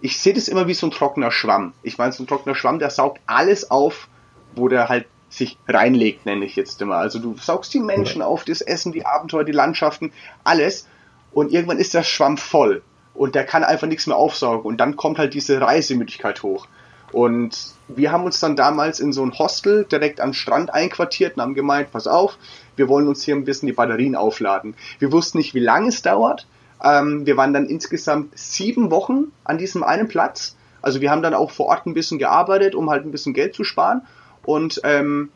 ich 0.00 0.18
sehe 0.18 0.34
das 0.34 0.48
immer 0.48 0.66
wie 0.66 0.74
so 0.74 0.86
ein 0.86 0.90
trockener 0.90 1.30
Schwamm. 1.30 1.72
Ich 1.82 1.98
meine, 1.98 2.12
so 2.12 2.22
ein 2.22 2.26
trockener 2.26 2.54
Schwamm, 2.54 2.78
der 2.78 2.90
saugt 2.90 3.20
alles 3.26 3.70
auf, 3.70 4.08
wo 4.54 4.68
der 4.68 4.88
halt 4.88 5.06
sich 5.28 5.58
reinlegt, 5.66 6.24
nenne 6.26 6.44
ich 6.44 6.56
jetzt 6.56 6.80
immer. 6.80 6.96
Also 6.96 7.18
du 7.18 7.36
saugst 7.36 7.74
die 7.74 7.80
Menschen 7.80 8.22
auf, 8.22 8.44
das 8.44 8.60
Essen, 8.60 8.92
die 8.92 9.04
Abenteuer, 9.04 9.44
die 9.44 9.52
Landschaften, 9.52 10.12
alles. 10.44 10.86
Und 11.32 11.52
irgendwann 11.52 11.78
ist 11.78 11.94
der 11.94 12.02
Schwamm 12.02 12.38
voll. 12.38 12.82
Und 13.14 13.34
der 13.34 13.44
kann 13.44 13.64
einfach 13.64 13.86
nichts 13.86 14.06
mehr 14.06 14.16
aufsaugen. 14.16 14.64
Und 14.64 14.78
dann 14.78 14.96
kommt 14.96 15.18
halt 15.18 15.34
diese 15.34 15.60
Reisemüdigkeit 15.60 16.42
hoch. 16.42 16.66
Und 17.12 17.75
wir 17.88 18.12
haben 18.12 18.24
uns 18.24 18.40
dann 18.40 18.56
damals 18.56 19.00
in 19.00 19.12
so 19.12 19.24
ein 19.24 19.38
Hostel 19.38 19.84
direkt 19.84 20.20
am 20.20 20.32
Strand 20.32 20.72
einquartiert 20.72 21.36
und 21.36 21.42
haben 21.42 21.54
gemeint, 21.54 21.92
pass 21.92 22.06
auf, 22.06 22.36
wir 22.74 22.88
wollen 22.88 23.08
uns 23.08 23.22
hier 23.22 23.34
ein 23.34 23.44
bisschen 23.44 23.66
die 23.66 23.72
Batterien 23.72 24.16
aufladen. 24.16 24.74
Wir 24.98 25.12
wussten 25.12 25.38
nicht, 25.38 25.54
wie 25.54 25.60
lange 25.60 25.88
es 25.88 26.02
dauert. 26.02 26.46
Ähm, 26.82 27.26
wir 27.26 27.36
waren 27.36 27.54
dann 27.54 27.66
insgesamt 27.66 28.36
sieben 28.38 28.90
Wochen 28.90 29.32
an 29.44 29.58
diesem 29.58 29.82
einen 29.82 30.08
Platz. 30.08 30.56
Also 30.82 31.00
wir 31.00 31.10
haben 31.10 31.22
dann 31.22 31.34
auch 31.34 31.50
vor 31.50 31.66
Ort 31.66 31.86
ein 31.86 31.94
bisschen 31.94 32.18
gearbeitet, 32.18 32.74
um 32.74 32.90
halt 32.90 33.04
ein 33.04 33.12
bisschen 33.12 33.34
Geld 33.34 33.54
zu 33.54 33.64
sparen. 33.64 34.02
Und 34.44 34.80
ähm, 34.84 35.30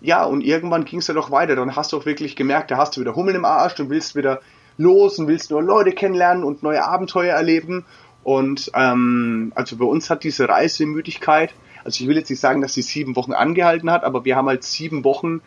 ja, 0.00 0.24
und 0.24 0.42
irgendwann 0.42 0.84
ging 0.84 1.00
es 1.00 1.06
dann 1.06 1.18
auch 1.18 1.30
weiter. 1.30 1.56
Dann 1.56 1.76
hast 1.76 1.92
du 1.92 1.98
auch 1.98 2.06
wirklich 2.06 2.36
gemerkt, 2.36 2.70
da 2.70 2.76
hast 2.76 2.96
du 2.96 3.00
wieder 3.00 3.14
Hummel 3.14 3.34
im 3.34 3.44
Arsch, 3.44 3.74
du 3.74 3.88
willst 3.90 4.14
wieder 4.14 4.40
los 4.78 5.18
und 5.18 5.26
willst 5.26 5.50
neue 5.50 5.64
Leute 5.64 5.92
kennenlernen 5.92 6.44
und 6.44 6.62
neue 6.62 6.84
Abenteuer 6.84 7.34
erleben. 7.34 7.84
Und 8.22 8.70
ähm, 8.74 9.52
also 9.54 9.76
bei 9.76 9.84
uns 9.84 10.10
hat 10.10 10.24
diese 10.24 10.48
Reisemüdigkeit, 10.48 11.54
also 11.86 12.02
ich 12.02 12.08
will 12.08 12.16
jetzt 12.16 12.28
nicht 12.28 12.40
sagen, 12.40 12.60
dass 12.60 12.74
sie 12.74 12.82
sieben 12.82 13.14
Wochen 13.14 13.32
angehalten 13.32 13.90
hat, 13.90 14.02
aber 14.02 14.24
wir 14.24 14.34
haben 14.34 14.48
halt 14.48 14.64
sieben 14.64 15.04
Wochen 15.04 15.40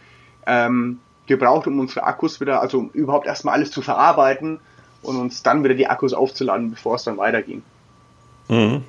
ähm, 0.48 1.00
gebraucht, 1.28 1.68
um 1.68 1.80
unsere 1.80 2.04
Akkus 2.04 2.40
wieder, 2.40 2.62
also 2.62 2.80
um 2.80 2.90
überhaupt 2.94 3.28
erstmal 3.28 3.56
alles 3.56 3.72
zu 3.72 3.82
verarbeiten 3.82 4.60
und 5.02 5.18
uns 5.18 5.44
dann 5.44 5.64
wieder 5.66 5.76
die 5.76 5.88
Akkus 5.88 6.14
aufzuladen, 6.14 6.72
bevor 6.72 6.96
es 6.96 7.04
dann 7.04 7.18
weiterging. 7.18 7.62
Mhm. 8.48 8.84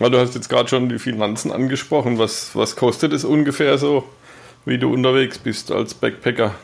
Ja, 0.00 0.08
du 0.08 0.18
hast 0.18 0.34
jetzt 0.34 0.48
gerade 0.48 0.68
schon 0.68 0.88
die 0.88 0.98
Finanzen 0.98 1.52
angesprochen. 1.52 2.18
Was, 2.18 2.56
was 2.56 2.76
kostet 2.76 3.12
es 3.12 3.24
ungefähr 3.24 3.76
so, 3.76 4.04
wie 4.64 4.78
du 4.78 4.92
unterwegs 4.92 5.38
bist 5.38 5.70
als 5.70 5.92
Backpacker? 5.92 6.54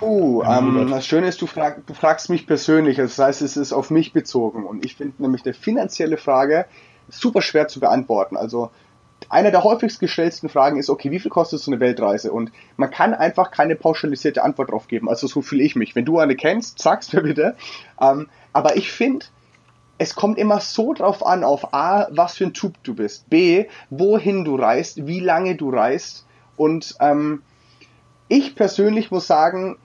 Puh, 0.00 0.42
ähm, 0.42 0.88
das 0.90 1.06
Schöne 1.06 1.28
ist, 1.28 1.40
du, 1.40 1.46
frag, 1.46 1.86
du 1.86 1.94
fragst 1.94 2.30
mich 2.30 2.48
persönlich, 2.48 2.96
das 2.96 3.16
heißt, 3.16 3.42
es 3.42 3.56
ist 3.56 3.72
auf 3.72 3.90
mich 3.90 4.12
bezogen. 4.12 4.64
Und 4.64 4.84
ich 4.84 4.96
finde 4.96 5.22
nämlich 5.22 5.44
eine 5.44 5.54
finanzielle 5.54 6.16
Frage 6.16 6.66
super 7.08 7.42
schwer 7.42 7.68
zu 7.68 7.78
beantworten. 7.78 8.36
Also 8.36 8.70
einer 9.28 9.50
der 9.50 9.64
häufigst 9.64 9.98
gestellten 9.98 10.48
Fragen 10.48 10.78
ist, 10.78 10.90
okay, 10.90 11.10
wie 11.10 11.18
viel 11.18 11.30
kostet 11.30 11.60
so 11.60 11.70
eine 11.70 11.80
Weltreise? 11.80 12.32
Und 12.32 12.52
man 12.76 12.90
kann 12.90 13.14
einfach 13.14 13.50
keine 13.50 13.74
pauschalisierte 13.74 14.42
Antwort 14.42 14.70
drauf 14.70 14.88
geben. 14.88 15.08
Also 15.08 15.26
so 15.26 15.42
fühle 15.42 15.64
ich 15.64 15.76
mich. 15.76 15.96
Wenn 15.96 16.04
du 16.04 16.18
eine 16.18 16.36
kennst, 16.36 16.80
sag's 16.80 17.12
mir 17.12 17.22
bitte. 17.22 17.56
Ähm, 18.00 18.28
aber 18.52 18.76
ich 18.76 18.92
finde, 18.92 19.26
es 19.98 20.14
kommt 20.14 20.38
immer 20.38 20.60
so 20.60 20.92
drauf 20.92 21.24
an, 21.24 21.44
auf 21.44 21.72
A, 21.72 22.06
was 22.10 22.36
für 22.36 22.44
ein 22.44 22.52
Typ 22.52 22.74
du 22.82 22.94
bist, 22.94 23.28
B, 23.30 23.66
wohin 23.90 24.44
du 24.44 24.56
reist, 24.56 25.06
wie 25.06 25.20
lange 25.20 25.56
du 25.56 25.70
reist. 25.70 26.26
Und 26.56 26.94
ähm, 27.00 27.42
ich 28.28 28.54
persönlich 28.54 29.10
muss 29.10 29.26
sagen, 29.26 29.76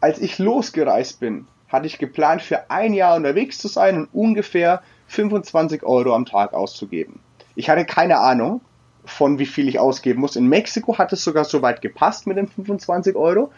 als 0.00 0.18
ich 0.18 0.38
losgereist 0.38 1.20
bin, 1.20 1.46
hatte 1.68 1.86
ich 1.86 1.98
geplant, 1.98 2.40
für 2.40 2.70
ein 2.70 2.94
Jahr 2.94 3.16
unterwegs 3.16 3.58
zu 3.58 3.68
sein 3.68 3.98
und 3.98 4.08
ungefähr 4.12 4.82
25 5.08 5.82
Euro 5.82 6.14
am 6.14 6.24
Tag 6.24 6.54
auszugeben. 6.54 7.20
Ich 7.58 7.68
hatte 7.68 7.84
keine 7.84 8.18
Ahnung 8.18 8.60
von 9.04 9.40
wie 9.40 9.46
viel 9.46 9.68
ich 9.68 9.80
ausgeben 9.80 10.20
muss. 10.20 10.36
In 10.36 10.46
Mexiko 10.46 10.96
hat 10.96 11.12
es 11.12 11.24
sogar 11.24 11.44
so 11.44 11.60
weit 11.60 11.80
gepasst 11.80 12.28
mit 12.28 12.36
den 12.36 12.46
25 12.46 13.16
Euro. 13.16 13.50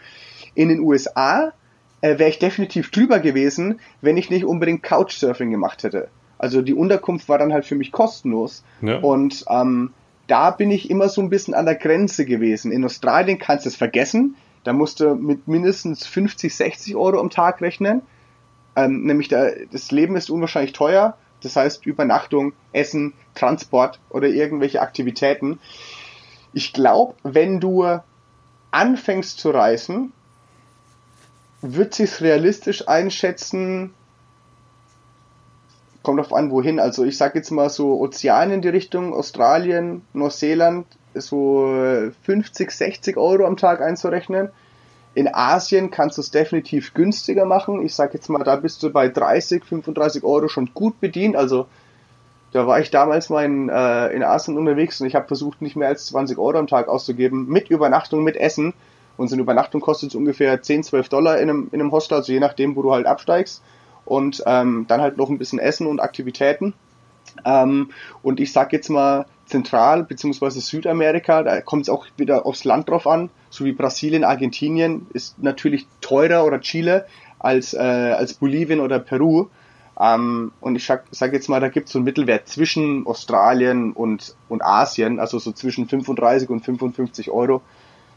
In 0.55 0.69
den 0.69 0.79
USA 0.79 1.53
äh, 2.01 2.17
wäre 2.17 2.29
ich 2.29 2.39
definitiv 2.39 2.89
drüber 2.89 3.19
gewesen, 3.19 3.79
wenn 4.01 4.17
ich 4.17 4.31
nicht 4.31 4.43
unbedingt 4.43 4.81
Couchsurfing 4.81 5.51
gemacht 5.51 5.83
hätte. 5.83 6.07
Also 6.39 6.63
die 6.63 6.73
Unterkunft 6.73 7.29
war 7.29 7.37
dann 7.37 7.53
halt 7.53 7.65
für 7.65 7.75
mich 7.75 7.91
kostenlos. 7.91 8.63
Ja. 8.81 8.97
Und 9.01 9.45
ähm, 9.49 9.93
da 10.25 10.49
bin 10.49 10.71
ich 10.71 10.89
immer 10.89 11.07
so 11.07 11.21
ein 11.21 11.29
bisschen 11.29 11.53
an 11.53 11.65
der 11.65 11.75
Grenze 11.75 12.25
gewesen. 12.25 12.71
In 12.71 12.83
Australien 12.83 13.37
kannst 13.37 13.65
du 13.65 13.69
es 13.69 13.75
vergessen. 13.75 14.35
Da 14.63 14.73
musst 14.73 14.99
du 14.99 15.13
mit 15.13 15.47
mindestens 15.47 16.07
50, 16.07 16.55
60 16.55 16.95
Euro 16.95 17.19
am 17.19 17.29
Tag 17.29 17.61
rechnen. 17.61 18.01
Ähm, 18.75 19.03
nämlich 19.03 19.27
der, 19.27 19.67
das 19.71 19.91
Leben 19.91 20.15
ist 20.15 20.31
unwahrscheinlich 20.31 20.73
teuer. 20.73 21.17
Das 21.41 21.55
heißt 21.55 21.85
Übernachtung, 21.85 22.53
Essen, 22.71 23.13
Transport 23.35 23.99
oder 24.09 24.27
irgendwelche 24.27 24.81
Aktivitäten. 24.81 25.59
Ich 26.53 26.73
glaube, 26.73 27.15
wenn 27.23 27.59
du 27.59 27.99
anfängst 28.71 29.39
zu 29.39 29.51
reisen, 29.51 30.13
wird 31.61 31.93
sich 31.93 32.21
realistisch 32.21 32.87
einschätzen, 32.87 33.93
kommt 36.03 36.19
auf 36.19 36.33
an, 36.33 36.51
wohin. 36.51 36.79
Also 36.79 37.03
ich 37.03 37.17
sage 37.17 37.39
jetzt 37.39 37.51
mal 37.51 37.69
so 37.69 37.99
Ozean 37.99 38.51
in 38.51 38.61
die 38.61 38.69
Richtung, 38.69 39.13
Australien, 39.13 40.01
Neuseeland, 40.13 40.87
so 41.13 41.67
50, 42.23 42.71
60 42.71 43.17
Euro 43.17 43.45
am 43.45 43.57
Tag 43.57 43.81
einzurechnen. 43.81 44.49
In 45.13 45.33
Asien 45.33 45.91
kannst 45.91 46.17
du 46.17 46.21
es 46.21 46.31
definitiv 46.31 46.93
günstiger 46.93 47.45
machen. 47.45 47.85
Ich 47.85 47.93
sage 47.95 48.13
jetzt 48.13 48.29
mal, 48.29 48.43
da 48.43 48.55
bist 48.55 48.81
du 48.81 48.89
bei 48.89 49.09
30, 49.09 49.65
35 49.65 50.23
Euro 50.23 50.47
schon 50.47 50.69
gut 50.73 50.99
bedient. 51.01 51.35
Also 51.35 51.67
da 52.53 52.67
war 52.67 52.79
ich 52.79 52.91
damals 52.91 53.29
mal 53.29 53.43
in, 53.43 53.69
äh, 53.69 54.07
in 54.07 54.23
Asien 54.23 54.57
unterwegs 54.57 55.01
und 55.01 55.07
ich 55.07 55.15
habe 55.15 55.27
versucht, 55.27 55.61
nicht 55.61 55.75
mehr 55.75 55.89
als 55.89 56.05
20 56.07 56.37
Euro 56.37 56.57
am 56.57 56.67
Tag 56.67 56.87
auszugeben, 56.87 57.47
mit 57.47 57.69
Übernachtung, 57.69 58.23
mit 58.23 58.37
Essen. 58.37 58.73
Und 59.17 59.27
so 59.27 59.35
eine 59.35 59.43
Übernachtung 59.43 59.81
kostet 59.81 60.15
ungefähr 60.15 60.61
10, 60.61 60.83
12 60.83 61.09
Dollar 61.09 61.37
in 61.39 61.49
einem, 61.49 61.69
in 61.71 61.81
einem 61.81 61.91
Hostel, 61.91 62.15
also 62.15 62.31
je 62.31 62.39
nachdem, 62.39 62.75
wo 62.75 62.81
du 62.81 62.93
halt 62.93 63.05
absteigst 63.05 63.61
und 64.05 64.41
ähm, 64.45 64.85
dann 64.87 65.01
halt 65.01 65.17
noch 65.17 65.29
ein 65.29 65.37
bisschen 65.37 65.59
Essen 65.59 65.87
und 65.87 65.99
Aktivitäten. 65.99 66.73
Ähm, 67.45 67.91
und 68.23 68.39
ich 68.39 68.51
sag 68.51 68.73
jetzt 68.73 68.89
mal 68.89 69.25
Zentral- 69.51 70.03
bzw. 70.03 70.59
Südamerika, 70.59 71.43
da 71.43 71.61
kommt 71.61 71.83
es 71.83 71.89
auch 71.89 72.05
wieder 72.17 72.45
aufs 72.45 72.63
Land 72.63 72.89
drauf 72.89 73.05
an, 73.05 73.29
so 73.49 73.65
wie 73.65 73.73
Brasilien, 73.73 74.23
Argentinien 74.23 75.07
ist 75.13 75.41
natürlich 75.41 75.87
teurer 75.99 76.45
oder 76.45 76.61
Chile 76.61 77.05
als, 77.39 77.73
äh, 77.73 77.77
als 77.77 78.33
Bolivien 78.33 78.79
oder 78.79 78.99
Peru. 78.99 79.47
Ähm, 79.99 80.51
und 80.61 80.75
ich 80.75 80.85
sag, 80.85 81.05
sag 81.11 81.33
jetzt 81.33 81.49
mal, 81.49 81.59
da 81.59 81.67
gibt 81.67 81.87
es 81.87 81.93
so 81.93 81.99
einen 81.99 82.05
Mittelwert 82.05 82.47
zwischen 82.47 83.05
Australien 83.05 83.91
und, 83.91 84.35
und 84.47 84.63
Asien, 84.63 85.19
also 85.19 85.37
so 85.37 85.51
zwischen 85.51 85.87
35 85.87 86.49
und 86.49 86.63
55 86.63 87.29
Euro. 87.29 87.61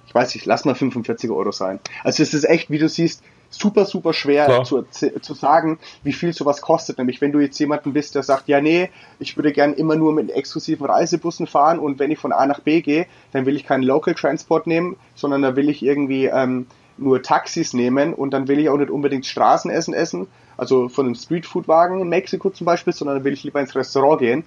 Ich 0.07 0.15
weiß 0.15 0.35
nicht, 0.35 0.47
lass 0.47 0.65
mal 0.65 0.75
45 0.75 1.31
Euro 1.31 1.51
sein. 1.51 1.81
Also 2.05 2.23
es 2.23 2.33
ist 2.33 2.45
echt, 2.45 2.71
wie 2.71 2.79
du 2.79 2.89
siehst, 2.89 3.23
super, 3.59 3.85
super 3.85 4.13
schwer 4.13 4.65
zu, 4.65 4.83
zu 4.83 5.35
sagen, 5.35 5.79
wie 6.03 6.13
viel 6.13 6.33
sowas 6.33 6.61
kostet. 6.61 6.99
Nämlich, 6.99 7.21
wenn 7.21 7.33
du 7.33 7.41
jetzt 7.41 7.59
jemanden 7.59 7.93
bist, 7.93 8.15
der 8.15 8.23
sagt, 8.23 8.49
ja, 8.49 8.61
nee, 8.61 8.91
ich 9.19 9.37
würde 9.37 9.53
gern 9.53 9.75
immer 9.75 9.97
nur 9.97 10.13
mit 10.13 10.31
exklusiven 10.31 10.87
Reisebussen 10.87 11.47
fahren 11.47 11.79
und 11.79 11.99
wenn 11.99 12.11
ich 12.11 12.19
von 12.19 12.33
A 12.33 12.47
nach 12.47 12.61
B 12.61 12.81
gehe, 12.81 13.07
dann 13.33 13.47
will 13.47 13.57
ich 13.57 13.65
keinen 13.65 13.83
Local 13.83 14.15
Transport 14.15 14.67
nehmen, 14.67 14.97
sondern 15.15 15.43
da 15.43 15.57
will 15.57 15.69
ich 15.69 15.83
irgendwie 15.83 16.27
ähm, 16.27 16.67
nur 16.97 17.23
Taxis 17.23 17.73
nehmen 17.73 18.15
und 18.15 18.31
dann 18.31 18.49
will 18.49 18.59
ich 18.59 18.69
auch 18.69 18.77
nicht 18.77 18.91
unbedingt 18.91 19.27
Straßenessen 19.27 19.95
essen, 19.95 20.27
also 20.57 20.89
von 20.89 21.07
einem 21.07 21.15
Streetfood-Wagen 21.15 22.01
in 22.01 22.09
Mexiko 22.09 22.51
zum 22.51 22.65
Beispiel, 22.67 22.93
sondern 22.93 23.17
dann 23.17 23.25
will 23.25 23.33
ich 23.33 23.45
lieber 23.45 23.61
ins 23.61 23.75
Restaurant 23.75 24.21
gehen. 24.21 24.45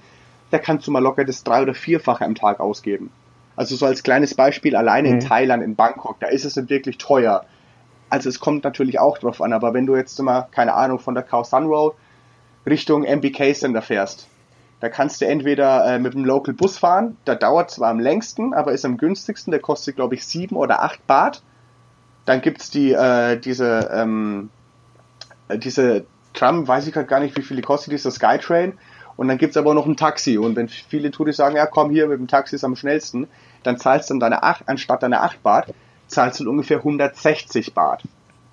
Da 0.52 0.60
kannst 0.60 0.88
du 0.88 0.92
mal 0.92 1.04
locker 1.04 1.26
das 1.26 1.44
drei- 1.44 1.62
oder 1.62 1.74
vierfache 1.74 2.24
am 2.24 2.36
Tag 2.36 2.60
ausgeben. 2.60 3.12
Also 3.58 3.76
so 3.76 3.86
als 3.86 4.04
kleines 4.04 4.36
Beispiel, 4.36 4.76
alleine 4.76 5.10
mhm. 5.10 5.16
in 5.16 5.20
Thailand, 5.20 5.64
in 5.64 5.76
Bangkok, 5.76 6.20
da 6.20 6.28
ist 6.28 6.46
es 6.46 6.54
dann 6.54 6.70
wirklich 6.70 6.98
teuer 6.98 7.44
also 8.10 8.30
es 8.30 8.40
kommt 8.40 8.64
natürlich 8.64 9.00
auch 9.00 9.18
drauf 9.18 9.42
an, 9.42 9.54
aber 9.54 9.74
wenn 9.74 9.86
du 9.86 9.96
jetzt 9.96 10.20
immer, 10.20 10.48
keine 10.52 10.74
Ahnung, 10.74 11.00
von 11.00 11.14
der 11.14 11.24
Khao 11.24 11.44
Sun 11.44 11.66
Road 11.66 11.96
Richtung 12.66 13.04
MBK 13.04 13.54
Center 13.54 13.82
fährst, 13.82 14.28
da 14.80 14.90
kannst 14.90 15.22
du 15.22 15.26
entweder 15.26 15.86
äh, 15.86 16.00
mit 16.00 16.14
dem 16.14 16.24
Local 16.24 16.54
Bus 16.54 16.78
fahren, 16.78 17.18
da 17.26 17.36
dauert 17.36 17.72
zwar 17.72 17.90
am 17.90 18.00
längsten, 18.00 18.54
aber 18.54 18.74
ist 18.74 18.86
am 18.86 18.98
günstigsten, 18.98 19.52
der 19.52 19.60
kostet 19.60 19.96
glaube 19.96 20.16
ich 20.16 20.26
sieben 20.26 20.56
oder 20.56 20.84
acht 20.84 21.06
Baht. 21.08 21.42
Dann 22.26 22.42
gibt's 22.42 22.70
die, 22.70 22.92
äh, 22.92 23.40
diese, 23.40 23.90
ähm, 23.92 24.50
äh, 25.48 25.58
diese 25.58 26.06
Tram, 26.34 26.68
weiß 26.68 26.86
ich 26.86 26.94
gerade 26.94 27.08
gar 27.08 27.20
nicht, 27.20 27.36
wie 27.38 27.42
viel 27.42 27.58
die 27.58 27.64
kostet, 27.64 27.94
dieser 27.94 28.12
Skytrain. 28.12 28.78
Und 29.16 29.30
dann 29.30 29.40
gibt's 29.40 29.58
aber 29.58 29.74
noch 29.74 29.88
ein 29.88 29.98
Taxi. 29.98 30.38
Und 30.38 30.56
wenn 30.56 30.68
viele 30.68 31.10
Touristen 31.10 31.42
sagen, 31.42 31.56
ja 31.56 31.66
komm 31.66 31.90
hier, 31.90 32.08
mit 32.08 32.20
dem 32.20 32.28
Taxi 32.28 32.56
ist 32.56 32.64
am 32.64 32.76
schnellsten, 32.76 33.28
dann 33.64 33.78
zahlst 33.78 34.10
du 34.10 34.14
dann 34.14 34.20
deine 34.20 34.44
acht, 34.44 34.64
anstatt 34.68 35.02
deine 35.02 35.22
acht 35.22 35.42
Baht, 35.42 35.74
zahlst 36.08 36.40
du 36.40 36.50
ungefähr 36.50 36.78
160 36.78 37.74
Baht. 37.74 38.04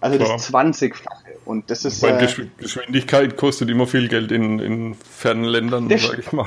Also 0.01 0.19
das 0.19 0.29
ja. 0.29 0.59
20-fache. 0.61 1.25
Und 1.45 1.71
das 1.71 1.85
ist. 1.85 2.03
Weil 2.03 2.23
äh, 2.23 2.47
Geschwindigkeit 2.59 3.37
kostet 3.37 3.71
immer 3.71 3.87
viel 3.87 4.09
Geld 4.09 4.33
in, 4.33 4.59
in 4.59 4.95
fernen 4.95 5.45
Ländern, 5.45 5.89
sag 5.89 6.19
ich 6.19 6.33
mal. 6.33 6.47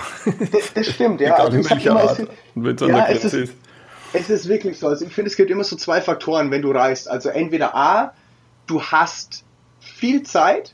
Das, 0.52 0.74
das 0.74 0.88
stimmt, 0.88 1.22
ja. 1.22 1.36
Egal 1.36 1.46
also 1.46 1.58
in 1.58 1.70
welcher 1.70 1.96
Art, 1.96 2.28
wenn 2.56 2.76
es 2.76 2.82
an 2.82 2.90
ja, 2.90 2.96
der 2.96 3.06
Grenze 3.06 3.28
ist, 3.28 3.34
ist. 3.34 3.54
Es 4.14 4.30
ist 4.30 4.48
wirklich 4.48 4.80
so. 4.80 4.88
Also 4.88 5.06
ich 5.06 5.14
finde, 5.14 5.30
es 5.30 5.38
gibt 5.38 5.52
immer 5.52 5.64
so 5.64 5.76
zwei 5.76 6.02
Faktoren, 6.02 6.52
wenn 6.52 6.62
du 6.62 6.72
reist. 6.72 7.10
Also 7.10 7.30
entweder 7.30 7.76
A, 7.76 8.14
du 8.66 8.82
hast 8.82 9.44
viel 9.80 10.24
Zeit, 10.24 10.74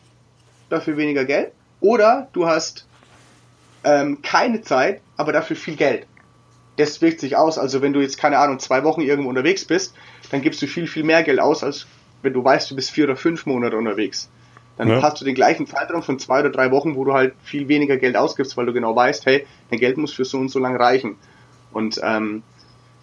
dafür 0.69 0.97
weniger 0.97 1.25
Geld, 1.25 1.51
oder 1.79 2.27
du 2.33 2.47
hast 2.47 2.85
ähm, 3.83 4.21
keine 4.21 4.61
Zeit, 4.61 5.01
aber 5.17 5.33
dafür 5.33 5.55
viel 5.55 5.75
Geld. 5.75 6.05
das 6.77 7.01
wirkt 7.01 7.19
sich 7.19 7.35
aus. 7.35 7.57
Also 7.57 7.81
wenn 7.81 7.93
du 7.93 8.01
jetzt, 8.01 8.17
keine 8.17 8.39
Ahnung, 8.39 8.59
zwei 8.59 8.83
Wochen 8.83 9.01
irgendwo 9.01 9.29
unterwegs 9.29 9.65
bist, 9.65 9.93
dann 10.33 10.41
gibst 10.41 10.63
du 10.63 10.67
viel, 10.67 10.87
viel 10.87 11.03
mehr 11.03 11.21
Geld 11.21 11.39
aus, 11.39 11.63
als 11.63 11.85
wenn 12.23 12.33
du 12.33 12.43
weißt, 12.43 12.71
du 12.71 12.75
bist 12.75 12.89
vier 12.89 13.03
oder 13.03 13.15
fünf 13.15 13.45
Monate 13.45 13.77
unterwegs. 13.77 14.31
Dann 14.77 14.89
ja. 14.89 14.99
hast 14.99 15.21
du 15.21 15.25
den 15.25 15.35
gleichen 15.35 15.67
Zeitraum 15.67 16.01
von 16.01 16.17
zwei 16.17 16.39
oder 16.39 16.49
drei 16.49 16.71
Wochen, 16.71 16.95
wo 16.95 17.05
du 17.05 17.13
halt 17.13 17.35
viel 17.43 17.67
weniger 17.67 17.97
Geld 17.97 18.17
ausgibst, 18.17 18.57
weil 18.57 18.65
du 18.65 18.73
genau 18.73 18.95
weißt, 18.95 19.27
hey, 19.27 19.45
dein 19.69 19.79
Geld 19.79 19.97
muss 19.97 20.11
für 20.11 20.25
so 20.25 20.39
und 20.39 20.49
so 20.49 20.57
lang 20.57 20.75
reichen. 20.75 21.17
Und 21.71 22.01
ähm, 22.03 22.41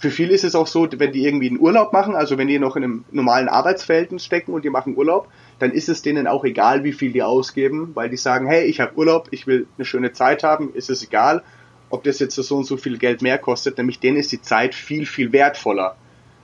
für 0.00 0.10
viele 0.10 0.32
ist 0.32 0.42
es 0.42 0.56
auch 0.56 0.66
so, 0.66 0.88
wenn 0.90 1.12
die 1.12 1.24
irgendwie 1.24 1.46
einen 1.46 1.60
Urlaub 1.60 1.92
machen, 1.92 2.16
also 2.16 2.36
wenn 2.36 2.48
die 2.48 2.58
noch 2.58 2.74
in 2.74 2.82
einem 2.82 3.04
normalen 3.12 3.48
Arbeitsverhältnis 3.48 4.24
stecken 4.24 4.52
und 4.52 4.64
die 4.64 4.70
machen 4.70 4.96
Urlaub, 4.96 5.28
dann 5.60 5.70
ist 5.70 5.88
es 5.88 6.02
denen 6.02 6.26
auch 6.26 6.44
egal, 6.44 6.82
wie 6.82 6.92
viel 6.92 7.12
die 7.12 7.22
ausgeben, 7.22 7.92
weil 7.94 8.10
die 8.10 8.16
sagen, 8.16 8.48
hey, 8.48 8.64
ich 8.64 8.80
habe 8.80 8.96
Urlaub, 8.96 9.28
ich 9.30 9.46
will 9.46 9.68
eine 9.78 9.84
schöne 9.84 10.12
Zeit 10.12 10.42
haben, 10.42 10.74
ist 10.74 10.90
es 10.90 11.04
egal, 11.04 11.44
ob 11.90 12.02
das 12.02 12.18
jetzt 12.18 12.34
so 12.34 12.56
und 12.56 12.64
so 12.64 12.76
viel 12.76 12.98
Geld 12.98 13.22
mehr 13.22 13.38
kostet, 13.38 13.78
nämlich 13.78 14.00
denen 14.00 14.16
ist 14.16 14.32
die 14.32 14.42
Zeit 14.42 14.74
viel, 14.74 15.06
viel 15.06 15.32
wertvoller 15.32 15.94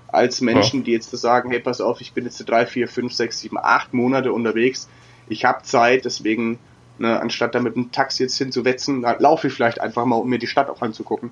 als 0.09 0.41
Menschen, 0.41 0.81
ja. 0.81 0.85
die 0.85 0.93
jetzt 0.93 1.11
sagen, 1.11 1.51
hey, 1.51 1.61
pass 1.61 1.81
auf, 1.81 2.01
ich 2.01 2.13
bin 2.13 2.25
jetzt 2.25 2.39
drei, 2.49 2.67
vier, 2.67 2.89
fünf, 2.89 3.13
sechs, 3.13 3.41
sieben, 3.41 3.59
acht 3.59 3.95
Monate 3.95 4.33
unterwegs, 4.33 4.89
ich 5.29 5.45
habe 5.45 5.63
Zeit, 5.63 6.05
deswegen, 6.05 6.59
ne, 6.99 7.21
anstatt 7.21 7.55
da 7.55 7.61
mit 7.61 7.75
dem 7.77 7.93
Taxi 7.93 8.23
jetzt 8.23 8.39
hinzuwetzen, 8.39 9.03
laufe 9.19 9.49
ich 9.49 9.53
vielleicht 9.53 9.81
einfach 9.81 10.05
mal, 10.05 10.17
um 10.17 10.29
mir 10.29 10.39
die 10.39 10.47
Stadt 10.47 10.71
auch 10.71 10.83
anzugucken. 10.83 11.31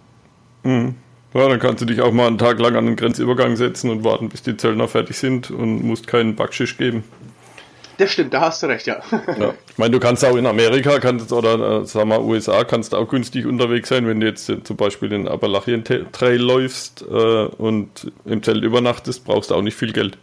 Mhm. 0.64 0.96
Ja, 1.34 1.48
dann 1.48 1.58
kannst 1.58 1.82
du 1.82 1.86
dich 1.86 2.00
auch 2.00 2.12
mal 2.12 2.28
einen 2.28 2.38
Tag 2.38 2.60
lang 2.60 2.76
an 2.76 2.86
den 2.86 2.94
Grenzübergang 2.94 3.56
setzen 3.56 3.90
und 3.90 4.04
warten, 4.04 4.28
bis 4.28 4.42
die 4.42 4.56
Zöllner 4.56 4.86
fertig 4.86 5.18
sind 5.18 5.50
und 5.50 5.82
musst 5.82 6.06
keinen 6.06 6.36
Backschisch 6.36 6.78
geben. 6.78 7.02
Das 7.98 8.12
stimmt, 8.12 8.34
da 8.34 8.40
hast 8.40 8.62
du 8.62 8.66
recht, 8.66 8.86
ja. 8.86 9.00
ja. 9.38 9.54
Ich 9.70 9.78
meine, 9.78 9.92
du 9.92 10.00
kannst 10.00 10.24
auch 10.24 10.36
in 10.36 10.46
Amerika, 10.46 10.98
kannst, 10.98 11.32
oder 11.32 11.82
äh, 11.82 11.86
sagen 11.86 12.08
wir 12.08 12.22
USA, 12.22 12.64
kannst 12.64 12.92
du 12.92 12.96
auch 12.96 13.08
günstig 13.08 13.46
unterwegs 13.46 13.88
sein, 13.88 14.06
wenn 14.06 14.20
du 14.20 14.26
jetzt 14.26 14.48
äh, 14.48 14.62
zum 14.62 14.76
Beispiel 14.76 15.08
den 15.08 15.28
Appalachian 15.28 15.84
Trail 15.84 16.40
läufst 16.40 17.02
äh, 17.02 17.04
und 17.04 18.12
im 18.24 18.42
Zelt 18.42 18.64
übernachtest, 18.64 19.24
brauchst 19.24 19.50
du 19.50 19.54
auch 19.54 19.62
nicht 19.62 19.76
viel 19.76 19.92
Geld. 19.92 20.18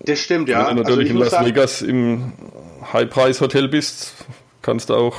Das 0.00 0.20
stimmt, 0.20 0.48
ja. 0.48 0.68
Wenn 0.68 0.76
du 0.76 0.82
natürlich 0.82 1.10
also 1.10 1.24
in 1.24 1.30
Las 1.30 1.44
Vegas 1.44 1.82
im 1.82 2.32
High-Price-Hotel 2.92 3.68
bist, 3.68 4.14
kannst 4.62 4.90
du 4.90 4.94
auch 4.94 5.16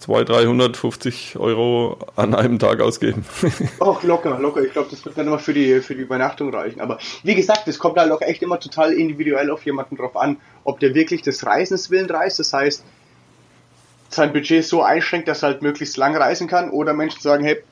200, 0.00 0.28
350 0.30 1.36
Euro 1.38 1.98
an 2.16 2.34
einem 2.34 2.58
Tag 2.58 2.80
ausgeben. 2.80 3.24
Auch 3.80 4.02
locker, 4.02 4.38
locker. 4.40 4.62
Ich 4.62 4.72
glaube, 4.72 4.88
das 4.90 5.04
wird 5.04 5.18
dann 5.18 5.26
immer 5.26 5.38
für 5.38 5.52
die, 5.52 5.80
für 5.80 5.94
die 5.94 6.00
Übernachtung 6.00 6.52
reichen. 6.54 6.80
Aber 6.80 6.98
wie 7.22 7.34
gesagt, 7.34 7.68
es 7.68 7.78
kommt 7.78 7.98
halt 7.98 8.10
auch 8.10 8.22
echt 8.22 8.42
immer 8.42 8.58
total 8.58 8.94
individuell 8.94 9.50
auf 9.50 9.64
jemanden 9.66 9.96
drauf 9.96 10.16
an, 10.16 10.38
ob 10.64 10.80
der 10.80 10.94
wirklich 10.94 11.20
des 11.20 11.44
Reisens 11.44 11.90
willen 11.90 12.08
reist. 12.08 12.38
Das 12.38 12.52
heißt, 12.52 12.82
sein 14.08 14.32
Budget 14.32 14.64
so 14.64 14.82
einschränkt, 14.82 15.28
dass 15.28 15.42
er 15.42 15.50
halt 15.50 15.62
möglichst 15.62 15.98
lang 15.98 16.16
reisen 16.16 16.48
kann. 16.48 16.70
Oder 16.70 16.94
Menschen 16.94 17.20
sagen, 17.20 17.44
hey, 17.44 17.62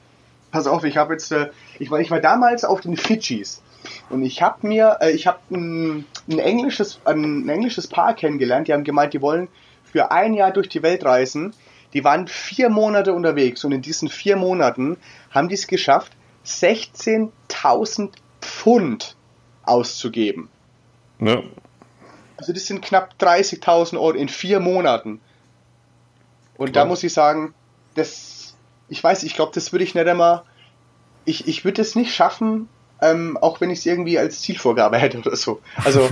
pass 0.50 0.66
auf, 0.66 0.84
ich 0.84 0.98
habe 0.98 1.14
jetzt, 1.14 1.32
äh, 1.32 1.48
ich, 1.78 1.90
war, 1.90 1.98
ich 1.98 2.10
war 2.10 2.20
damals 2.20 2.64
auf 2.66 2.82
den 2.82 2.98
Fidschis. 2.98 3.62
Und 4.10 4.22
ich 4.22 4.42
habe 4.42 4.66
mir, 4.66 4.98
äh, 5.00 5.12
ich 5.12 5.26
habe 5.26 5.38
ein, 5.50 6.04
ein, 6.28 6.38
englisches, 6.38 7.00
ein 7.06 7.48
englisches 7.48 7.86
Paar 7.86 8.14
kennengelernt, 8.14 8.68
die 8.68 8.74
haben 8.74 8.84
gemeint, 8.84 9.14
die 9.14 9.22
wollen 9.22 9.48
für 9.90 10.10
ein 10.10 10.34
Jahr 10.34 10.50
durch 10.50 10.68
die 10.68 10.82
Welt 10.82 11.06
reisen 11.06 11.54
die 11.94 12.04
waren 12.04 12.28
vier 12.28 12.68
Monate 12.68 13.12
unterwegs 13.12 13.64
und 13.64 13.72
in 13.72 13.82
diesen 13.82 14.08
vier 14.08 14.36
Monaten 14.36 14.98
haben 15.30 15.48
die 15.48 15.54
es 15.54 15.66
geschafft, 15.66 16.12
16.000 16.46 18.10
Pfund 18.40 19.16
auszugeben. 19.64 20.48
Ja. 21.20 21.42
Also 22.36 22.52
das 22.52 22.66
sind 22.66 22.82
knapp 22.82 23.14
30.000 23.20 23.94
Euro 23.98 24.12
in 24.12 24.28
vier 24.28 24.60
Monaten. 24.60 25.20
Und 26.56 26.72
Klar. 26.72 26.84
da 26.84 26.88
muss 26.88 27.02
ich 27.02 27.12
sagen, 27.12 27.54
das, 27.94 28.54
ich 28.88 29.02
weiß, 29.02 29.24
ich 29.24 29.34
glaube, 29.34 29.52
das 29.54 29.72
würde 29.72 29.84
ich 29.84 29.94
nicht 29.94 30.06
einmal, 30.06 30.42
ich, 31.24 31.48
ich 31.48 31.64
würde 31.64 31.82
es 31.82 31.94
nicht 31.94 32.14
schaffen, 32.14 32.68
ähm, 33.00 33.36
auch 33.36 33.60
wenn 33.60 33.70
ich 33.70 33.80
es 33.80 33.86
irgendwie 33.86 34.18
als 34.18 34.40
Zielvorgabe 34.40 34.96
hätte 34.98 35.18
oder 35.18 35.36
so. 35.36 35.60
Also 35.84 36.08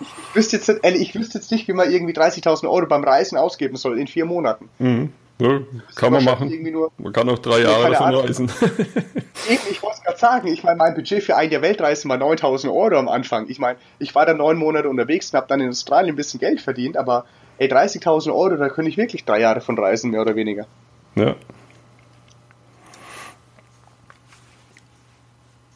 ich 0.00 0.34
wüsste 0.34 0.56
jetzt, 0.56 0.68
ehrlich, 0.68 1.02
ich 1.02 1.14
wüsste 1.14 1.38
jetzt 1.38 1.50
nicht, 1.50 1.68
wie 1.68 1.72
man 1.72 1.90
irgendwie 1.90 2.14
30.000 2.14 2.68
Euro 2.68 2.86
beim 2.86 3.04
Reisen 3.04 3.38
ausgeben 3.38 3.76
soll 3.76 3.98
in 3.98 4.06
vier 4.06 4.24
Monaten. 4.24 4.68
Mhm. 4.78 5.12
Ja, 5.40 5.60
kann 5.94 6.12
man 6.12 6.24
machen. 6.24 6.90
man 6.98 7.12
kann 7.12 7.28
auch 7.28 7.38
drei 7.38 7.60
Jahre 7.60 7.90
davon 7.92 8.06
Ahnung. 8.08 8.22
reisen. 8.22 8.50
ich 9.70 9.82
wollte 9.82 9.98
es 9.98 10.02
gerade 10.02 10.18
sagen, 10.18 10.48
ich 10.48 10.64
meine, 10.64 10.78
mein 10.78 10.94
Budget 10.94 11.22
für 11.22 11.36
ein 11.36 11.48
der 11.48 11.62
Weltreisen 11.62 12.10
war 12.10 12.16
9000 12.16 12.72
Euro 12.72 12.98
am 12.98 13.08
Anfang. 13.08 13.48
Ich 13.48 13.60
meine, 13.60 13.78
ich 14.00 14.16
war 14.16 14.26
da 14.26 14.34
neun 14.34 14.56
Monate 14.56 14.88
unterwegs 14.88 15.32
und 15.32 15.36
habe 15.36 15.46
dann 15.46 15.60
in 15.60 15.68
Australien 15.68 16.14
ein 16.14 16.16
bisschen 16.16 16.40
Geld 16.40 16.60
verdient, 16.60 16.96
aber 16.96 17.24
ey, 17.58 17.68
30.000 17.68 18.34
Euro, 18.34 18.56
da 18.56 18.68
könnte 18.68 18.90
ich 18.90 18.96
wirklich 18.96 19.24
drei 19.24 19.38
Jahre 19.38 19.60
von 19.60 19.78
reisen, 19.78 20.10
mehr 20.10 20.22
oder 20.22 20.34
weniger. 20.34 20.66
Ja. 21.14 21.36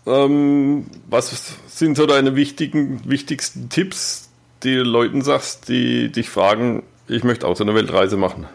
Ähm, 0.07 0.87
was 1.09 1.57
sind 1.69 1.97
so 1.97 2.07
deine 2.07 2.35
wichtigen, 2.35 3.09
wichtigsten 3.09 3.69
Tipps, 3.69 4.31
die 4.63 4.77
du 4.77 4.83
Leuten 4.83 5.23
sagst, 5.23 5.69
die 5.69 6.11
dich 6.11 6.29
fragen, 6.29 6.83
ich 7.09 7.25
möchte 7.25 7.47
auch 7.47 7.57
so 7.57 7.65
eine 7.65 7.75
Weltreise 7.75 8.17
machen? 8.17 8.49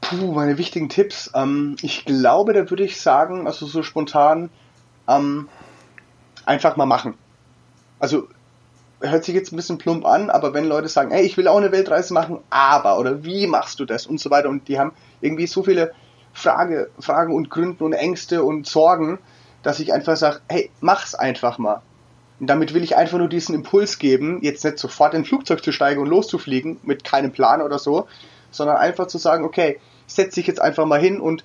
Puh, 0.00 0.32
meine 0.32 0.58
wichtigen 0.58 0.88
Tipps. 0.88 1.30
Ähm, 1.34 1.76
ich 1.80 2.04
glaube, 2.04 2.52
da 2.52 2.68
würde 2.68 2.84
ich 2.84 3.00
sagen, 3.00 3.46
also 3.46 3.66
so 3.66 3.82
spontan, 3.82 4.50
ähm, 5.08 5.48
einfach 6.44 6.76
mal 6.76 6.86
machen. 6.86 7.14
Also 7.98 8.28
hört 9.00 9.24
sich 9.24 9.34
jetzt 9.34 9.52
ein 9.52 9.56
bisschen 9.56 9.78
plump 9.78 10.04
an, 10.04 10.30
aber 10.30 10.54
wenn 10.54 10.64
Leute 10.64 10.88
sagen, 10.88 11.10
hey, 11.10 11.24
ich 11.24 11.36
will 11.36 11.48
auch 11.48 11.56
eine 11.56 11.72
Weltreise 11.72 12.14
machen, 12.14 12.38
aber 12.50 12.98
oder 12.98 13.24
wie 13.24 13.46
machst 13.46 13.80
du 13.80 13.84
das 13.84 14.06
und 14.06 14.20
so 14.20 14.30
weiter 14.30 14.48
und 14.48 14.68
die 14.68 14.78
haben 14.78 14.92
irgendwie 15.20 15.46
so 15.46 15.62
viele 15.62 15.92
Frage, 16.32 16.90
Fragen 16.98 17.34
und 17.34 17.50
Gründe 17.50 17.84
und 17.84 17.92
Ängste 17.92 18.42
und 18.42 18.66
Sorgen, 18.66 19.18
dass 19.62 19.80
ich 19.80 19.92
einfach 19.92 20.16
sage, 20.16 20.40
hey, 20.48 20.70
mach's 20.80 21.14
einfach 21.14 21.58
mal. 21.58 21.82
Und 22.40 22.48
damit 22.48 22.74
will 22.74 22.82
ich 22.82 22.96
einfach 22.96 23.18
nur 23.18 23.28
diesen 23.28 23.54
Impuls 23.54 23.98
geben, 23.98 24.40
jetzt 24.42 24.64
nicht 24.64 24.78
sofort 24.78 25.14
in 25.14 25.20
ein 25.20 25.24
Flugzeug 25.24 25.62
zu 25.62 25.72
steigen 25.72 26.00
und 26.00 26.08
loszufliegen 26.08 26.80
mit 26.82 27.04
keinem 27.04 27.32
Plan 27.32 27.62
oder 27.62 27.78
so, 27.78 28.08
sondern 28.50 28.76
einfach 28.76 29.06
zu 29.06 29.18
sagen, 29.18 29.44
okay, 29.44 29.78
setz 30.06 30.34
dich 30.34 30.46
jetzt 30.46 30.60
einfach 30.60 30.84
mal 30.84 31.00
hin 31.00 31.20
und, 31.20 31.44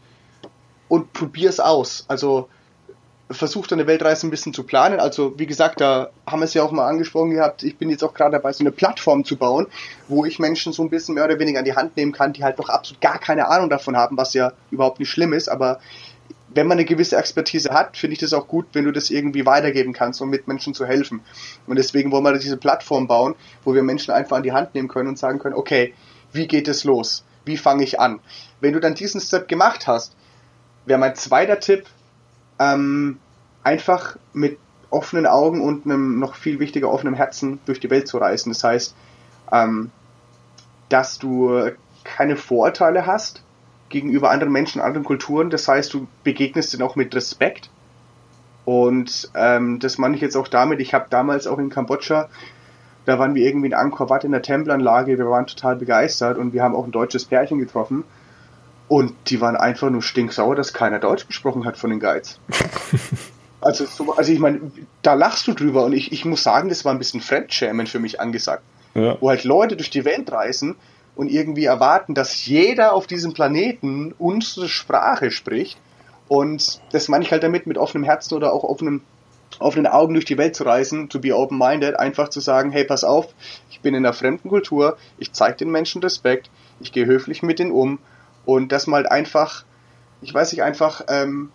und 0.88 1.14
probier's 1.14 1.60
aus. 1.60 2.06
Also 2.08 2.50
versucht 3.30 3.74
eine 3.74 3.88
Weltreise 3.88 4.26
ein 4.26 4.30
bisschen 4.30 4.54
zu 4.54 4.64
planen. 4.64 5.00
Also 5.00 5.38
wie 5.38 5.46
gesagt, 5.46 5.82
da 5.82 6.10
haben 6.26 6.40
wir 6.40 6.46
es 6.46 6.54
ja 6.54 6.64
auch 6.64 6.72
mal 6.72 6.88
angesprochen 6.88 7.32
gehabt, 7.32 7.64
ich 7.64 7.78
bin 7.78 7.90
jetzt 7.90 8.04
auch 8.04 8.14
gerade 8.14 8.32
dabei, 8.32 8.54
so 8.54 8.64
eine 8.64 8.72
Plattform 8.72 9.26
zu 9.26 9.36
bauen, 9.36 9.68
wo 10.08 10.26
ich 10.26 10.40
Menschen 10.40 10.72
so 10.72 10.84
ein 10.84 10.90
bisschen 10.90 11.16
mehr 11.16 11.26
oder 11.26 11.40
weniger 11.40 11.60
an 11.60 11.66
die 11.66 11.76
Hand 11.76 11.98
nehmen 11.98 12.14
kann, 12.14 12.34
die 12.34 12.44
halt 12.44 12.58
noch 12.58 12.70
absolut 12.70 13.02
gar 13.02 13.20
keine 13.20 13.48
Ahnung 13.50 13.70
davon 13.70 13.98
haben, 13.98 14.18
was 14.18 14.34
ja 14.34 14.54
überhaupt 14.72 15.00
nicht 15.00 15.10
schlimm 15.10 15.34
ist, 15.34 15.50
aber 15.50 15.80
wenn 16.50 16.68
man 16.68 16.78
eine 16.78 16.86
gewisse 16.86 17.18
Expertise 17.18 17.72
hat, 17.72 17.98
finde 17.98 18.14
ich 18.14 18.20
das 18.20 18.34
auch 18.34 18.48
gut, 18.48 18.68
wenn 18.74 18.86
du 18.86 18.92
das 18.92 19.10
irgendwie 19.10 19.46
weitergeben 19.46 19.94
kannst, 19.94 20.22
um 20.22 20.30
mit 20.30 20.48
Menschen 20.48 20.74
zu 20.74 20.86
helfen. 20.86 21.22
Und 21.68 21.76
deswegen 21.76 22.12
wollen 22.12 22.24
wir 22.24 22.38
diese 22.40 22.58
Plattform 22.58 23.06
bauen, 23.06 23.36
wo 23.64 23.76
wir 23.76 23.84
Menschen 23.84 24.12
einfach 24.12 24.38
an 24.38 24.44
die 24.44 24.54
Hand 24.54 24.74
nehmen 24.74 24.88
können 24.88 25.10
und 25.10 25.20
sagen 25.20 25.40
können, 25.40 25.56
okay, 25.56 25.94
wie 26.32 26.48
geht 26.48 26.68
es 26.68 26.84
los? 26.84 27.26
Wie 27.46 27.58
fange 27.58 27.84
ich 27.84 28.00
an? 28.00 28.20
Wenn 28.60 28.74
du 28.74 28.80
dann 28.80 28.96
diesen 28.96 29.22
Step 29.22 29.48
gemacht 29.48 29.88
hast, 29.88 30.16
wäre 30.86 31.00
mein 31.00 31.16
zweiter 31.16 31.60
Tipp, 31.60 31.86
ähm, 32.60 33.20
einfach 33.64 34.18
mit 34.34 34.58
offenen 34.90 35.26
Augen 35.26 35.62
und 35.62 35.86
einem 35.86 36.20
noch 36.20 36.36
viel 36.36 36.60
wichtiger 36.60 36.90
offenem 36.90 37.14
Herzen 37.14 37.60
durch 37.66 37.80
die 37.80 37.90
Welt 37.90 38.08
zu 38.08 38.18
reisen. 38.18 38.52
Das 38.52 38.64
heißt, 38.64 38.96
ähm, 39.52 39.92
dass 40.90 41.20
du 41.20 41.72
keine 42.04 42.38
Vorurteile 42.38 43.06
hast 43.06 43.44
gegenüber 43.90 44.32
anderen 44.32 44.54
Menschen, 44.54 44.82
anderen 44.82 45.06
Kulturen. 45.06 45.50
Das 45.50 45.68
heißt, 45.68 45.94
du 45.94 46.08
begegnest 46.24 46.74
ihnen 46.74 46.84
auch 46.84 46.96
mit 46.96 47.14
Respekt. 47.16 47.70
Und 48.66 49.32
ähm, 49.36 49.80
das 49.80 49.98
meine 49.98 50.16
ich 50.16 50.22
jetzt 50.22 50.36
auch 50.36 50.48
damit. 50.48 50.80
Ich 50.80 50.94
habe 50.94 51.08
damals 51.10 51.48
auch 51.48 51.58
in 51.58 51.70
Kambodscha, 51.70 52.30
da 53.06 53.20
waren 53.20 53.36
wir 53.36 53.46
irgendwie 53.46 53.68
in 53.68 53.74
Angkor 53.74 54.10
Wat 54.10 54.26
in 54.26 54.34
der 54.34 54.42
Tempelanlage. 54.42 55.18
Wir 55.18 55.30
waren 55.30 55.48
total 55.48 55.78
begeistert 55.78 56.38
und 56.38 56.52
wir 56.52 56.64
haben 56.64 56.76
auch 56.76 56.86
ein 56.86 56.92
deutsches 56.92 57.24
Pärchen 57.24 57.60
getroffen. 57.60 58.04
Und 58.88 59.14
die 59.28 59.42
waren 59.42 59.56
einfach 59.56 59.90
nur 59.90 60.02
stinksauer, 60.02 60.56
dass 60.56 60.74
keiner 60.74 61.00
Deutsch 61.00 61.28
gesprochen 61.28 61.66
hat 61.66 61.78
von 61.78 61.90
den 61.90 62.00
Guides. 62.00 62.40
also, 63.62 63.86
so, 63.86 64.14
also 64.16 64.32
ich 64.32 64.40
meine, 64.40 64.72
da 65.02 65.14
lachst 65.14 65.48
du 65.48 65.54
drüber 65.54 65.84
und 65.86 65.94
ich, 65.94 66.12
ich 66.12 66.24
muss 66.24 66.44
sagen, 66.44 66.70
das 66.70 66.86
war 66.86 66.94
ein 66.94 66.98
bisschen 66.98 67.22
Fremdschämen 67.22 67.88
für 67.88 68.00
mich 68.00 68.22
angesagt. 68.22 68.64
Ja. 68.94 69.18
Wo 69.20 69.30
halt 69.30 69.44
Leute 69.44 69.76
durch 69.76 69.90
die 69.90 70.06
Welt 70.06 70.32
reisen 70.32 70.76
und 71.16 71.30
irgendwie 71.30 71.66
erwarten, 71.66 72.14
dass 72.14 72.46
jeder 72.46 72.94
auf 72.94 73.08
diesem 73.08 73.34
Planeten 73.34 74.14
unsere 74.18 74.70
Sprache 74.70 75.32
spricht. 75.32 75.78
Und 76.28 76.82
das 76.92 77.08
meine 77.10 77.26
ich 77.26 77.32
halt 77.32 77.44
damit, 77.44 77.68
mit 77.68 77.78
offenem 77.78 78.04
Herzen 78.06 78.36
oder 78.36 78.54
auch 78.54 78.64
offenen, 78.64 79.02
offenen 79.60 79.88
Augen 79.88 80.14
durch 80.14 80.26
die 80.26 80.38
Welt 80.38 80.56
zu 80.56 80.64
reisen, 80.64 81.10
to 81.10 81.20
be 81.20 81.36
open-minded, 81.36 82.00
einfach 82.00 82.30
zu 82.30 82.40
sagen, 82.40 82.72
hey, 82.72 82.86
pass 82.86 83.04
auf, 83.04 83.28
ich 83.70 83.82
bin 83.82 83.94
in 83.94 84.06
einer 84.06 84.14
fremden 84.14 84.50
Kultur, 84.50 84.98
ich 85.18 85.34
zeige 85.34 85.58
den 85.58 85.72
Menschen 85.72 86.02
Respekt, 86.02 86.50
ich 86.80 86.92
gehe 86.92 87.06
höflich 87.06 87.44
mit 87.44 87.60
denen 87.60 87.72
um 87.72 88.00
und 88.48 88.72
dass 88.72 88.88
man 88.88 89.04
halt 89.04 89.12
einfach, 89.12 89.66
ich 90.22 90.34
weiß 90.34 90.54
nicht, 90.54 90.64
einfach, 90.64 91.02
ähm, 91.10 91.52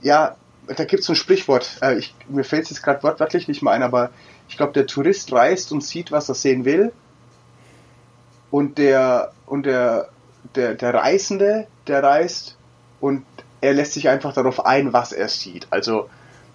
ja, 0.00 0.36
da 0.68 0.84
gibt 0.84 1.00
es 1.00 1.06
so 1.06 1.12
ein 1.12 1.16
Sprichwort, 1.16 1.78
äh, 1.82 1.98
ich, 1.98 2.14
mir 2.28 2.44
fällt 2.44 2.64
es 2.64 2.70
jetzt 2.70 2.82
gerade 2.84 3.02
wortwörtlich 3.02 3.48
nicht 3.48 3.62
mal 3.62 3.72
ein, 3.72 3.82
aber 3.82 4.10
ich 4.48 4.56
glaube, 4.56 4.72
der 4.72 4.86
Tourist 4.86 5.32
reist 5.32 5.72
und 5.72 5.82
sieht, 5.82 6.12
was 6.12 6.28
er 6.28 6.36
sehen 6.36 6.64
will. 6.64 6.92
Und 8.52 8.78
der, 8.78 9.32
und 9.46 9.66
der, 9.66 10.08
der, 10.54 10.74
der 10.74 10.94
Reisende, 10.94 11.66
der 11.88 12.04
reist 12.04 12.56
und 13.00 13.24
er 13.60 13.74
lässt 13.74 13.94
sich 13.94 14.08
einfach 14.08 14.32
darauf 14.32 14.64
ein, 14.64 14.92
was 14.92 15.12
er 15.12 15.28
sieht. 15.28 15.66
Also, 15.70 16.08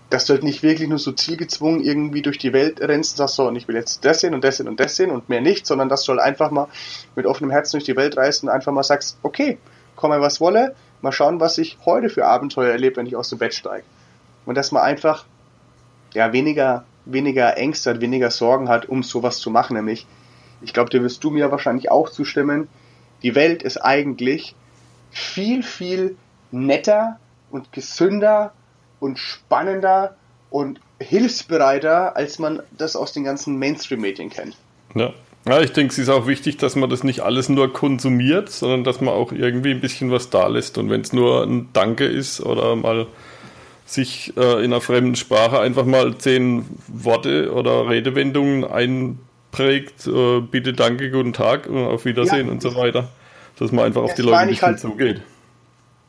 dass 0.09 0.25
du 0.25 0.33
halt 0.33 0.43
nicht 0.43 0.63
wirklich 0.63 0.87
nur 0.87 0.99
so 0.99 1.11
zielgezwungen 1.11 1.83
irgendwie 1.83 2.21
durch 2.21 2.37
die 2.37 2.53
Welt 2.53 2.79
rennst 2.79 3.13
und 3.13 3.17
sagst 3.17 3.35
so, 3.35 3.47
und 3.47 3.57
ich 3.57 3.67
will 3.67 3.75
jetzt 3.75 4.05
das 4.05 4.21
sehen 4.21 4.33
und 4.33 4.43
das 4.43 4.55
sehen 4.55 4.69
und 4.69 4.79
das 4.79 4.95
sehen 4.95 5.11
und 5.11 5.27
mehr 5.27 5.41
nicht, 5.41 5.65
sondern 5.65 5.89
dass 5.89 6.03
du 6.03 6.13
halt 6.13 6.21
einfach 6.21 6.49
mal 6.49 6.69
mit 7.15 7.25
offenem 7.25 7.51
Herzen 7.51 7.73
durch 7.73 7.83
die 7.83 7.97
Welt 7.97 8.15
reist 8.15 8.43
und 8.43 8.49
einfach 8.49 8.71
mal 8.71 8.83
sagst, 8.83 9.17
okay, 9.23 9.57
komme 10.01 10.19
was 10.19 10.41
wolle, 10.41 10.75
mal 11.01 11.11
schauen, 11.11 11.39
was 11.39 11.57
ich 11.57 11.77
heute 11.85 12.09
für 12.09 12.25
Abenteuer 12.25 12.71
erlebe, 12.71 12.97
wenn 12.97 13.05
ich 13.05 13.15
aus 13.15 13.29
dem 13.29 13.37
Bett 13.37 13.53
steige. 13.53 13.85
Und 14.45 14.55
dass 14.55 14.71
man 14.71 14.83
einfach, 14.83 15.25
ja, 16.13 16.33
weniger, 16.33 16.83
weniger 17.05 17.55
Ängste 17.57 17.91
hat, 17.91 18.01
weniger 18.01 18.31
Sorgen 18.31 18.67
hat, 18.67 18.89
um 18.89 19.03
sowas 19.03 19.37
zu 19.37 19.49
machen, 19.49 19.75
nämlich, 19.75 20.07
ich 20.61 20.73
glaube, 20.73 20.89
da 20.89 21.01
wirst 21.01 21.23
du 21.23 21.29
mir 21.29 21.51
wahrscheinlich 21.51 21.89
auch 21.89 22.09
zustimmen, 22.09 22.67
die 23.23 23.35
Welt 23.35 23.63
ist 23.63 23.77
eigentlich 23.77 24.55
viel, 25.11 25.63
viel 25.63 26.17
netter 26.51 27.19
und 27.51 27.71
gesünder 27.71 28.53
und 28.99 29.19
spannender 29.19 30.15
und 30.49 30.79
hilfsbereiter, 30.99 32.15
als 32.15 32.39
man 32.39 32.61
das 32.77 32.95
aus 32.95 33.13
den 33.13 33.23
ganzen 33.23 33.57
Mainstream-Medien 33.57 34.29
kennt. 34.29 34.57
Ja. 34.95 35.13
Ja, 35.47 35.59
ich 35.61 35.71
denke, 35.71 35.91
es 35.91 35.97
ist 35.97 36.09
auch 36.09 36.27
wichtig, 36.27 36.57
dass 36.57 36.75
man 36.75 36.89
das 36.89 37.03
nicht 37.03 37.21
alles 37.21 37.49
nur 37.49 37.73
konsumiert, 37.73 38.49
sondern 38.49 38.83
dass 38.83 39.01
man 39.01 39.13
auch 39.13 39.31
irgendwie 39.31 39.71
ein 39.71 39.81
bisschen 39.81 40.11
was 40.11 40.29
da 40.29 40.47
lässt. 40.47 40.77
Und 40.77 40.89
wenn 40.89 41.01
es 41.01 41.13
nur 41.13 41.43
ein 41.43 41.69
Danke 41.73 42.05
ist 42.05 42.41
oder 42.41 42.75
mal 42.75 43.07
sich 43.85 44.33
äh, 44.37 44.63
in 44.63 44.71
einer 44.71 44.81
fremden 44.81 45.15
Sprache 45.15 45.59
einfach 45.59 45.85
mal 45.85 46.15
zehn 46.17 46.65
Worte 46.87 47.51
oder 47.53 47.89
Redewendungen 47.89 48.63
einprägt, 48.63 50.07
äh, 50.07 50.41
bitte, 50.41 50.73
danke, 50.73 51.09
guten 51.09 51.33
Tag 51.33 51.67
und 51.67 51.85
auf 51.85 52.05
Wiedersehen 52.05 52.47
ja. 52.47 52.51
und 52.51 52.61
so 52.61 52.75
weiter. 52.75 53.09
Dass 53.57 53.71
man 53.71 53.85
einfach 53.85 54.01
das 54.01 54.11
auf 54.11 54.15
die 54.15 54.21
Leute 54.21 54.47
bisschen 54.47 54.67
halt, 54.67 54.79
zugeht. 54.79 55.21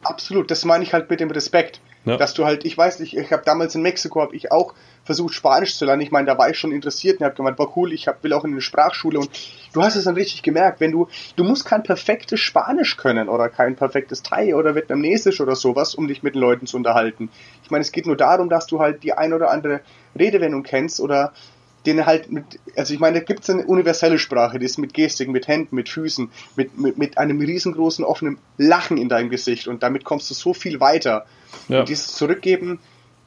Absolut, 0.02 0.50
das 0.50 0.64
meine 0.64 0.84
ich 0.84 0.92
halt 0.92 1.08
mit 1.10 1.20
dem 1.20 1.30
Respekt. 1.30 1.80
Ja. 2.04 2.16
Dass 2.16 2.34
du 2.34 2.44
halt, 2.44 2.64
ich 2.64 2.76
weiß 2.76 2.98
nicht, 2.98 3.16
ich 3.16 3.30
habe 3.32 3.42
damals 3.44 3.74
in 3.74 3.82
Mexiko, 3.82 4.20
habe 4.20 4.34
ich 4.34 4.50
auch 4.50 4.74
versucht 5.04 5.34
Spanisch 5.34 5.76
zu 5.76 5.84
lernen. 5.84 6.02
Ich 6.02 6.10
meine, 6.10 6.26
da 6.26 6.38
war 6.38 6.50
ich 6.50 6.58
schon 6.58 6.72
interessiert 6.72 7.20
und 7.20 7.26
habe 7.26 7.34
gemeint, 7.34 7.58
war 7.58 7.76
cool, 7.76 7.92
ich 7.92 8.08
hab, 8.08 8.22
will 8.24 8.32
auch 8.32 8.44
in 8.44 8.52
eine 8.52 8.60
Sprachschule 8.60 9.18
und 9.18 9.30
du 9.72 9.82
hast 9.82 9.96
es 9.96 10.04
dann 10.04 10.14
richtig 10.14 10.42
gemerkt, 10.42 10.80
wenn 10.80 10.92
du, 10.92 11.08
du 11.36 11.44
musst 11.44 11.64
kein 11.64 11.82
perfektes 11.82 12.40
Spanisch 12.40 12.96
können 12.96 13.28
oder 13.28 13.48
kein 13.48 13.76
perfektes 13.76 14.22
Thai 14.22 14.54
oder 14.54 14.74
Vietnamesisch 14.74 15.40
oder 15.40 15.56
sowas, 15.56 15.94
um 15.94 16.08
dich 16.08 16.22
mit 16.22 16.34
den 16.34 16.40
Leuten 16.40 16.66
zu 16.66 16.76
unterhalten. 16.76 17.30
Ich 17.62 17.70
meine, 17.70 17.82
es 17.82 17.92
geht 17.92 18.06
nur 18.06 18.16
darum, 18.16 18.48
dass 18.48 18.66
du 18.66 18.80
halt 18.80 19.02
die 19.02 19.12
ein 19.12 19.32
oder 19.32 19.50
andere 19.50 19.80
Redewendung 20.18 20.62
kennst 20.62 21.00
oder 21.00 21.32
den 21.86 22.06
halt 22.06 22.30
mit, 22.30 22.44
also 22.76 22.94
ich 22.94 23.00
meine, 23.00 23.18
da 23.18 23.24
gibt 23.24 23.42
es 23.42 23.50
eine 23.50 23.64
universelle 23.64 24.18
Sprache, 24.18 24.58
die 24.58 24.66
ist 24.66 24.78
mit 24.78 24.94
Gestik, 24.94 25.28
mit 25.28 25.48
Händen, 25.48 25.74
mit 25.74 25.88
Füßen, 25.88 26.30
mit, 26.56 26.78
mit, 26.78 26.98
mit 26.98 27.18
einem 27.18 27.40
riesengroßen 27.40 28.04
offenen 28.04 28.38
Lachen 28.56 28.98
in 28.98 29.08
deinem 29.08 29.30
Gesicht 29.30 29.66
und 29.68 29.82
damit 29.82 30.04
kommst 30.04 30.30
du 30.30 30.34
so 30.34 30.54
viel 30.54 30.80
weiter. 30.80 31.26
Ja. 31.68 31.80
Und 31.80 31.88
dieses 31.88 32.14
Zurückgeben, 32.14 32.78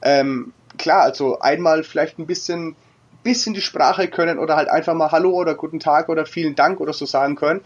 ähm, 0.02 0.54
klar, 0.78 1.02
also 1.02 1.40
einmal 1.40 1.84
vielleicht 1.84 2.18
ein 2.20 2.26
bisschen, 2.26 2.76
bisschen 3.24 3.54
die 3.54 3.62
Sprache 3.62 4.08
können 4.08 4.40
oder 4.40 4.56
halt 4.56 4.70
einfach 4.70 4.94
mal 4.94 5.12
Hallo 5.12 5.32
oder 5.32 5.56
Guten 5.56 5.80
Tag 5.80 6.10
oder 6.10 6.26
vielen 6.26 6.56
Dank 6.56 6.80
oder 6.80 6.94
so 6.94 7.06
sagen 7.06 7.36
können. 7.36 7.62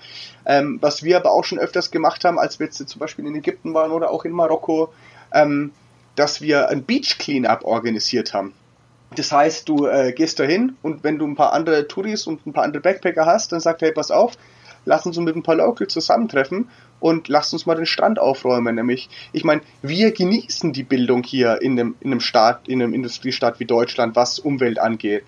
Ähm, 0.46 0.80
was 0.82 1.04
wir 1.04 1.18
aber 1.18 1.32
auch 1.32 1.44
schon 1.44 1.60
öfters 1.60 1.92
gemacht 1.92 2.26
haben, 2.26 2.40
als 2.40 2.60
wir 2.60 2.66
jetzt 2.66 2.88
zum 2.88 3.00
Beispiel 3.00 3.28
in 3.28 3.36
Ägypten 3.36 3.74
waren 3.74 3.92
oder 3.92 4.10
auch 4.10 4.26
in 4.26 4.32
Marokko, 4.32 4.92
ähm, 5.34 5.72
dass 6.16 6.42
wir 6.42 6.70
ein 6.70 6.84
Beach 6.84 7.18
Cleanup 7.20 7.64
organisiert 7.64 8.34
haben. 8.34 8.54
Das 9.16 9.32
heißt, 9.32 9.68
du 9.68 9.88
äh, 9.88 10.14
gehst 10.14 10.40
dahin 10.40 10.78
und 10.82 11.04
wenn 11.04 11.18
du 11.18 11.26
ein 11.26 11.36
paar 11.36 11.54
andere 11.54 11.88
Touris 11.88 12.28
und 12.28 12.46
ein 12.46 12.54
paar 12.54 12.64
andere 12.64 12.82
Backpacker 12.82 13.26
hast, 13.26 13.52
dann 13.52 13.60
sagt 13.60 13.82
hey, 13.82 13.92
pass 13.92 14.12
auf, 14.12 14.34
lass 14.86 15.06
uns 15.06 15.18
mit 15.18 15.36
ein 15.36 15.44
paar 15.44 15.56
Locals 15.56 15.94
zusammentreffen 15.94 16.70
und 17.00 17.28
lass 17.28 17.54
uns 17.54 17.66
mal 17.66 17.76
den 17.76 17.86
Strand 17.86 18.20
aufräumen. 18.20 18.76
Nämlich, 18.76 19.10
ich 19.32 19.44
meine, 19.44 19.62
wir 19.82 20.12
genießen 20.12 20.74
die 20.74 20.84
Bildung 20.84 21.24
hier 21.24 21.62
in 21.62 21.80
einem, 21.80 21.96
in 22.02 22.12
einem 22.12 22.20
Staat, 22.20 22.68
in 22.68 22.82
einem 22.82 22.94
Industriestaat 22.94 23.60
wie 23.60 23.66
Deutschland, 23.66 24.16
was 24.16 24.40
Umwelt 24.40 24.80
angeht. 24.80 25.24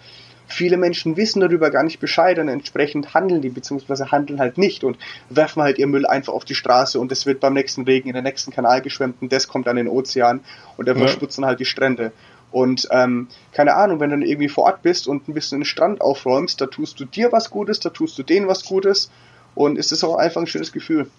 Viele 0.47 0.75
Menschen 0.75 1.15
wissen 1.15 1.39
darüber 1.39 1.71
gar 1.71 1.83
nicht 1.83 2.01
Bescheid 2.01 2.37
und 2.37 2.49
entsprechend 2.49 3.13
handeln 3.13 3.41
die, 3.41 3.47
beziehungsweise 3.47 4.11
handeln 4.11 4.41
halt 4.41 4.57
nicht 4.57 4.83
und 4.83 4.97
werfen 5.29 5.63
halt 5.63 5.79
ihr 5.79 5.87
Müll 5.87 6.05
einfach 6.05 6.33
auf 6.33 6.43
die 6.43 6.55
Straße 6.55 6.99
und 6.99 7.09
es 7.13 7.25
wird 7.25 7.39
beim 7.39 7.53
nächsten 7.53 7.83
Regen 7.83 8.09
in 8.09 8.15
den 8.15 8.25
nächsten 8.25 8.51
Kanal 8.51 8.81
geschwemmt 8.81 9.21
und 9.21 9.31
das 9.31 9.47
kommt 9.47 9.69
an 9.69 9.77
den 9.77 9.87
Ozean 9.87 10.41
und 10.75 10.89
dann 10.89 10.97
ja. 10.97 11.03
verschmutzen 11.05 11.45
halt 11.45 11.61
die 11.61 11.65
Strände. 11.65 12.11
Und 12.51 12.87
ähm, 12.91 13.27
keine 13.53 13.75
Ahnung, 13.75 13.99
wenn 13.99 14.09
du 14.09 14.17
dann 14.17 14.27
irgendwie 14.27 14.49
vor 14.49 14.65
Ort 14.65 14.81
bist 14.81 15.07
und 15.07 15.27
ein 15.27 15.33
bisschen 15.33 15.59
den 15.59 15.65
Strand 15.65 16.01
aufräumst, 16.01 16.59
da 16.59 16.67
tust 16.67 16.99
du 16.99 17.05
dir 17.05 17.31
was 17.31 17.49
Gutes, 17.49 17.79
da 17.79 17.89
tust 17.89 18.17
du 18.19 18.23
denen 18.23 18.47
was 18.47 18.65
Gutes 18.65 19.09
und 19.55 19.77
es 19.77 19.91
ist 19.91 20.03
auch 20.03 20.15
einfach 20.15 20.41
ein 20.41 20.47
schönes 20.47 20.71
Gefühl. 20.71 21.09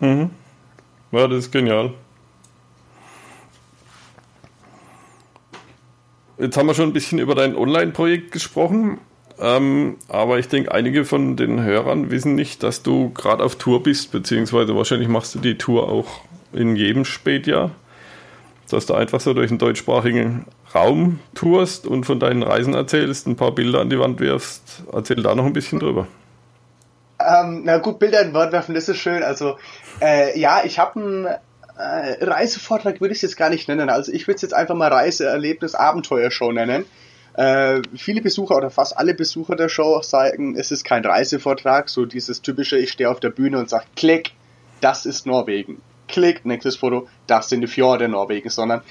Mhm. 0.00 0.30
Ja, 1.12 1.28
das 1.28 1.46
ist 1.46 1.52
genial. 1.52 1.92
Jetzt 6.38 6.56
haben 6.56 6.66
wir 6.66 6.74
schon 6.74 6.88
ein 6.88 6.94
bisschen 6.94 7.18
über 7.18 7.34
dein 7.34 7.54
Online-Projekt 7.54 8.32
gesprochen, 8.32 8.98
ähm, 9.38 9.96
aber 10.08 10.38
ich 10.38 10.48
denke, 10.48 10.72
einige 10.72 11.04
von 11.04 11.36
den 11.36 11.62
Hörern 11.62 12.10
wissen 12.10 12.34
nicht, 12.34 12.62
dass 12.62 12.82
du 12.82 13.10
gerade 13.10 13.44
auf 13.44 13.56
Tour 13.56 13.82
bist, 13.82 14.12
beziehungsweise 14.12 14.74
wahrscheinlich 14.74 15.08
machst 15.08 15.34
du 15.34 15.38
die 15.38 15.58
Tour 15.58 15.90
auch 15.90 16.22
in 16.54 16.76
jedem 16.76 17.04
Spätjahr 17.04 17.72
dass 18.72 18.86
du 18.86 18.94
einfach 18.94 19.20
so 19.20 19.34
durch 19.34 19.48
den 19.48 19.58
deutschsprachigen 19.58 20.46
Raum 20.74 21.20
tourst 21.34 21.86
und 21.86 22.04
von 22.04 22.20
deinen 22.20 22.42
Reisen 22.42 22.74
erzählst, 22.74 23.26
ein 23.26 23.36
paar 23.36 23.52
Bilder 23.52 23.80
an 23.80 23.90
die 23.90 23.98
Wand 23.98 24.20
wirfst. 24.20 24.82
Erzähl 24.92 25.22
da 25.22 25.34
noch 25.34 25.44
ein 25.44 25.52
bisschen 25.52 25.80
drüber. 25.80 26.06
Ähm, 27.18 27.62
na 27.64 27.78
gut, 27.78 27.98
Bilder 27.98 28.20
an 28.20 28.28
die 28.28 28.34
Wand 28.34 28.52
werfen, 28.52 28.74
das 28.74 28.88
ist 28.88 28.98
schön. 28.98 29.22
Also, 29.22 29.58
äh, 30.00 30.38
ja, 30.38 30.62
ich 30.64 30.78
habe 30.78 31.00
einen 31.00 31.26
äh, 31.26 32.24
Reisevortrag, 32.24 33.00
würde 33.00 33.12
ich 33.12 33.18
es 33.18 33.22
jetzt 33.22 33.36
gar 33.36 33.50
nicht 33.50 33.68
nennen. 33.68 33.90
Also, 33.90 34.12
ich 34.12 34.26
würde 34.26 34.36
es 34.36 34.42
jetzt 34.42 34.54
einfach 34.54 34.74
mal 34.74 34.92
Reiseerlebnis, 34.92 35.74
Abenteuershow 35.74 36.52
nennen. 36.52 36.86
Äh, 37.34 37.82
viele 37.96 38.22
Besucher 38.22 38.56
oder 38.56 38.70
fast 38.70 38.96
alle 38.96 39.14
Besucher 39.14 39.54
der 39.54 39.68
Show 39.68 40.00
sagen, 40.02 40.56
es 40.56 40.70
ist 40.70 40.84
kein 40.84 41.04
Reisevortrag, 41.04 41.88
so 41.88 42.06
dieses 42.06 42.42
typische, 42.42 42.76
ich 42.78 42.90
stehe 42.90 43.10
auf 43.10 43.20
der 43.20 43.30
Bühne 43.30 43.58
und 43.58 43.68
sage, 43.68 43.84
klick, 43.96 44.32
das 44.80 45.06
ist 45.06 45.26
Norwegen 45.26 45.80
klickt, 46.10 46.44
nächstes 46.44 46.76
Foto, 46.76 47.08
das 47.26 47.48
sind 47.48 47.60
die 47.60 47.66
Fjorde 47.66 48.08
Norwegens, 48.08 48.54
sondern 48.54 48.82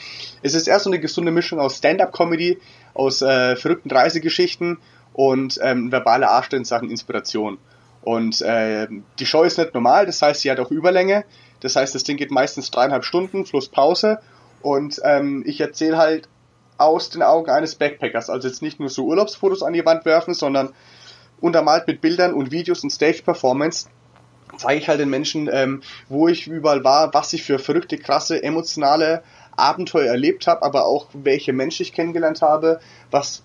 es 0.41 0.53
ist 0.53 0.67
erst 0.67 0.85
so 0.85 0.89
eine 0.89 0.99
gesunde 0.99 1.31
Mischung 1.31 1.59
aus 1.59 1.77
Stand-up-Comedy, 1.77 2.59
aus 2.93 3.21
äh, 3.21 3.55
verrückten 3.55 3.91
Reisegeschichten 3.91 4.77
und 5.13 5.59
ähm, 5.61 5.91
verbale 5.91 6.29
Arschte 6.29 6.55
in 6.55 6.65
Sachen 6.65 6.89
Inspiration. 6.89 7.57
Und 8.01 8.41
äh, 8.41 8.87
die 9.19 9.25
Show 9.25 9.43
ist 9.43 9.57
nicht 9.57 9.73
normal, 9.73 10.05
das 10.05 10.21
heißt, 10.21 10.41
sie 10.41 10.51
hat 10.51 10.59
auch 10.59 10.71
Überlänge. 10.71 11.25
Das 11.59 11.75
heißt, 11.75 11.93
das 11.93 12.03
Ding 12.03 12.17
geht 12.17 12.31
meistens 12.31 12.71
dreieinhalb 12.71 13.03
Stunden 13.03 13.43
plus 13.43 13.67
Pause. 13.67 14.19
Und 14.61 15.01
ähm, 15.03 15.43
ich 15.45 15.59
erzähle 15.61 15.97
halt 15.97 16.29
aus 16.77 17.09
den 17.09 17.21
Augen 17.21 17.51
eines 17.51 17.75
Backpackers. 17.75 18.29
Also 18.29 18.47
jetzt 18.47 18.61
nicht 18.61 18.79
nur 18.79 18.89
so 18.89 19.05
Urlaubsfotos 19.05 19.63
an 19.63 19.73
die 19.73 19.85
Wand 19.85 20.05
werfen, 20.05 20.33
sondern 20.33 20.73
untermalt 21.41 21.87
mit 21.87 22.01
Bildern 22.01 22.33
und 22.33 22.51
Videos 22.51 22.83
und 22.83 22.89
Stage-Performance 22.89 23.89
zeige 24.57 24.79
ich 24.81 24.89
halt 24.89 24.99
den 24.99 25.09
Menschen, 25.09 25.49
ähm, 25.51 25.81
wo 26.07 26.27
ich 26.27 26.47
überall 26.47 26.83
war, 26.83 27.13
was 27.13 27.33
ich 27.33 27.43
für 27.43 27.59
verrückte, 27.59 27.97
krasse, 27.97 28.41
emotionale 28.41 29.23
Abenteuer 29.55 30.07
erlebt 30.07 30.47
habe, 30.47 30.63
aber 30.63 30.85
auch 30.85 31.07
welche 31.13 31.53
Menschen 31.53 31.83
ich 31.83 31.93
kennengelernt 31.93 32.41
habe, 32.41 32.79
was 33.11 33.43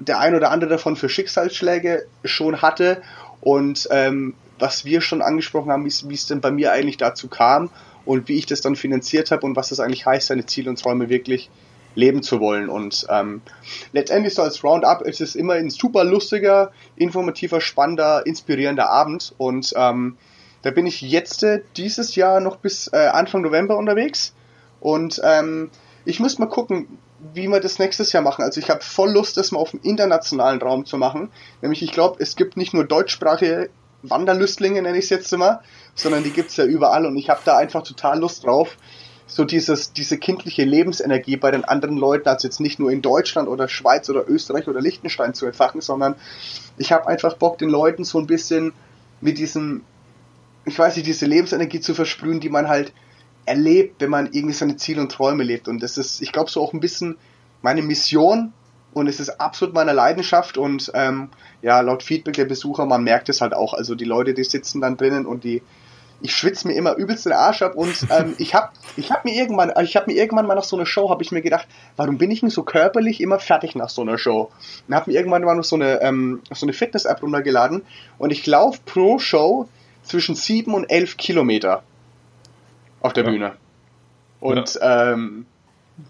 der 0.00 0.20
ein 0.20 0.34
oder 0.34 0.50
andere 0.50 0.70
davon 0.70 0.96
für 0.96 1.08
Schicksalsschläge 1.08 2.06
schon 2.24 2.62
hatte 2.62 3.02
und 3.40 3.88
ähm, 3.90 4.34
was 4.58 4.84
wir 4.84 5.00
schon 5.00 5.22
angesprochen 5.22 5.70
haben, 5.70 5.84
wie 5.84 6.14
es 6.14 6.26
denn 6.26 6.40
bei 6.40 6.50
mir 6.50 6.72
eigentlich 6.72 6.96
dazu 6.96 7.28
kam 7.28 7.70
und 8.04 8.28
wie 8.28 8.38
ich 8.38 8.46
das 8.46 8.60
dann 8.60 8.76
finanziert 8.76 9.30
habe 9.30 9.46
und 9.46 9.56
was 9.56 9.68
das 9.68 9.80
eigentlich 9.80 10.06
heißt, 10.06 10.28
seine 10.28 10.46
Ziele 10.46 10.70
und 10.70 10.80
Träume 10.80 11.08
wirklich 11.08 11.50
leben 11.94 12.22
zu 12.22 12.40
wollen. 12.40 12.68
Und 12.68 13.06
ähm, 13.10 13.42
letztendlich 13.92 14.34
so 14.34 14.42
als 14.42 14.62
Roundup 14.62 15.02
ist 15.02 15.20
es 15.20 15.34
immer 15.34 15.54
ein 15.54 15.70
super 15.70 16.04
lustiger, 16.04 16.72
informativer, 16.96 17.60
spannender, 17.60 18.26
inspirierender 18.26 18.88
Abend. 18.88 19.34
Und 19.38 19.72
ähm, 19.76 20.16
da 20.62 20.70
bin 20.70 20.86
ich 20.86 21.00
jetzt 21.00 21.42
äh, 21.42 21.62
dieses 21.76 22.14
Jahr 22.14 22.40
noch 22.40 22.56
bis 22.56 22.88
äh, 22.92 22.96
Anfang 22.96 23.42
November 23.42 23.76
unterwegs. 23.76 24.34
Und 24.80 25.20
ähm, 25.24 25.70
ich 26.04 26.20
muss 26.20 26.38
mal 26.38 26.46
gucken, 26.46 26.98
wie 27.34 27.48
wir 27.48 27.60
das 27.60 27.78
nächstes 27.78 28.12
Jahr 28.12 28.22
machen. 28.22 28.44
Also 28.44 28.60
ich 28.60 28.70
habe 28.70 28.82
voll 28.82 29.10
Lust, 29.10 29.36
das 29.36 29.50
mal 29.50 29.58
auf 29.58 29.72
dem 29.72 29.80
internationalen 29.82 30.60
Raum 30.60 30.86
zu 30.86 30.96
machen. 30.98 31.30
Nämlich 31.62 31.82
ich 31.82 31.92
glaube, 31.92 32.22
es 32.22 32.36
gibt 32.36 32.56
nicht 32.56 32.74
nur 32.74 32.84
deutschsprachige 32.84 33.70
Wanderlüstlinge, 34.02 34.80
nenne 34.82 34.98
ich 34.98 35.04
es 35.04 35.10
jetzt 35.10 35.32
immer, 35.32 35.60
sondern 35.94 36.22
die 36.22 36.30
gibt 36.30 36.50
es 36.50 36.56
ja 36.56 36.64
überall 36.64 37.06
und 37.06 37.16
ich 37.16 37.28
habe 37.28 37.40
da 37.44 37.56
einfach 37.56 37.82
total 37.82 38.20
Lust 38.20 38.44
drauf, 38.44 38.76
so 39.28 39.44
dieses, 39.44 39.92
diese 39.92 40.18
kindliche 40.18 40.64
Lebensenergie 40.64 41.36
bei 41.36 41.50
den 41.50 41.64
anderen 41.64 41.96
Leuten, 41.96 42.28
also 42.28 42.48
jetzt 42.48 42.60
nicht 42.60 42.80
nur 42.80 42.90
in 42.90 43.02
Deutschland 43.02 43.48
oder 43.48 43.68
Schweiz 43.68 44.10
oder 44.10 44.28
Österreich 44.28 44.66
oder 44.66 44.80
Liechtenstein 44.80 45.34
zu 45.34 45.46
entfachen, 45.46 45.80
sondern 45.80 46.16
ich 46.76 46.90
habe 46.92 47.06
einfach 47.06 47.34
Bock, 47.34 47.58
den 47.58 47.68
Leuten 47.68 48.04
so 48.04 48.18
ein 48.18 48.26
bisschen 48.26 48.72
mit 49.20 49.38
diesem 49.38 49.82
ich 50.68 50.78
weiß 50.78 50.96
nicht, 50.96 51.06
diese 51.06 51.26
Lebensenergie 51.26 51.80
zu 51.80 51.94
versprühen, 51.94 52.40
die 52.40 52.48
man 52.48 52.68
halt 52.68 52.92
erlebt, 53.44 54.00
wenn 54.00 54.10
man 54.10 54.26
irgendwie 54.32 54.54
seine 54.54 54.76
Ziele 54.76 55.00
und 55.00 55.10
Träume 55.10 55.42
lebt. 55.42 55.68
Und 55.68 55.82
das 55.82 55.98
ist, 55.98 56.20
ich 56.20 56.32
glaube, 56.32 56.50
so 56.50 56.62
auch 56.62 56.72
ein 56.72 56.80
bisschen 56.80 57.16
meine 57.62 57.82
Mission 57.82 58.52
und 58.92 59.06
es 59.06 59.20
ist 59.20 59.40
absolut 59.40 59.74
meine 59.74 59.92
Leidenschaft 59.92 60.58
und 60.58 60.90
ähm, 60.94 61.30
ja, 61.62 61.80
laut 61.80 62.02
Feedback 62.02 62.34
der 62.34 62.44
Besucher, 62.44 62.86
man 62.86 63.02
merkt 63.02 63.28
es 63.28 63.40
halt 63.40 63.54
auch. 63.54 63.74
Also 63.74 63.94
die 63.94 64.04
Leute, 64.04 64.34
die 64.34 64.44
sitzen 64.44 64.80
dann 64.80 64.96
drinnen 64.96 65.26
und 65.26 65.44
die 65.44 65.62
ich 66.20 66.34
schwitze 66.34 66.66
mir 66.66 66.74
immer 66.74 66.96
übelst 66.96 67.26
den 67.26 67.32
Arsch 67.32 67.62
ab 67.62 67.74
und 67.74 68.06
ähm, 68.10 68.34
ich 68.38 68.54
habe 68.54 68.70
ich 68.96 69.10
hab 69.10 69.24
mir 69.24 69.34
irgendwann, 69.34 69.72
ich 69.82 69.96
habe 69.96 70.10
mir 70.10 70.16
irgendwann 70.16 70.46
mal 70.46 70.54
nach 70.54 70.64
so 70.64 70.76
einer 70.76 70.86
Show, 70.86 71.10
habe 71.10 71.22
ich 71.22 71.32
mir 71.32 71.42
gedacht, 71.42 71.66
warum 71.96 72.18
bin 72.18 72.30
ich 72.30 72.40
denn 72.40 72.50
so 72.50 72.62
körperlich 72.62 73.20
immer 73.20 73.38
fertig 73.38 73.74
nach 73.74 73.88
so 73.88 74.02
einer 74.02 74.18
Show? 74.18 74.50
Und 74.86 74.94
habe 74.94 75.10
mir 75.10 75.16
irgendwann 75.16 75.42
mal 75.42 75.54
noch 75.54 75.64
so 75.64 75.76
eine, 75.76 76.00
ähm, 76.02 76.42
so 76.52 76.66
eine 76.66 76.72
Fitness-App 76.72 77.22
runtergeladen 77.22 77.82
und 78.18 78.30
ich 78.30 78.46
laufe 78.46 78.80
pro 78.84 79.18
Show 79.18 79.68
zwischen 80.02 80.34
sieben 80.34 80.74
und 80.74 80.84
elf 80.84 81.16
Kilometer 81.16 81.82
auf 83.00 83.12
der 83.12 83.24
ja. 83.24 83.30
Bühne. 83.30 83.52
Und 84.40 84.74
ja. 84.74 85.12
ähm, 85.12 85.46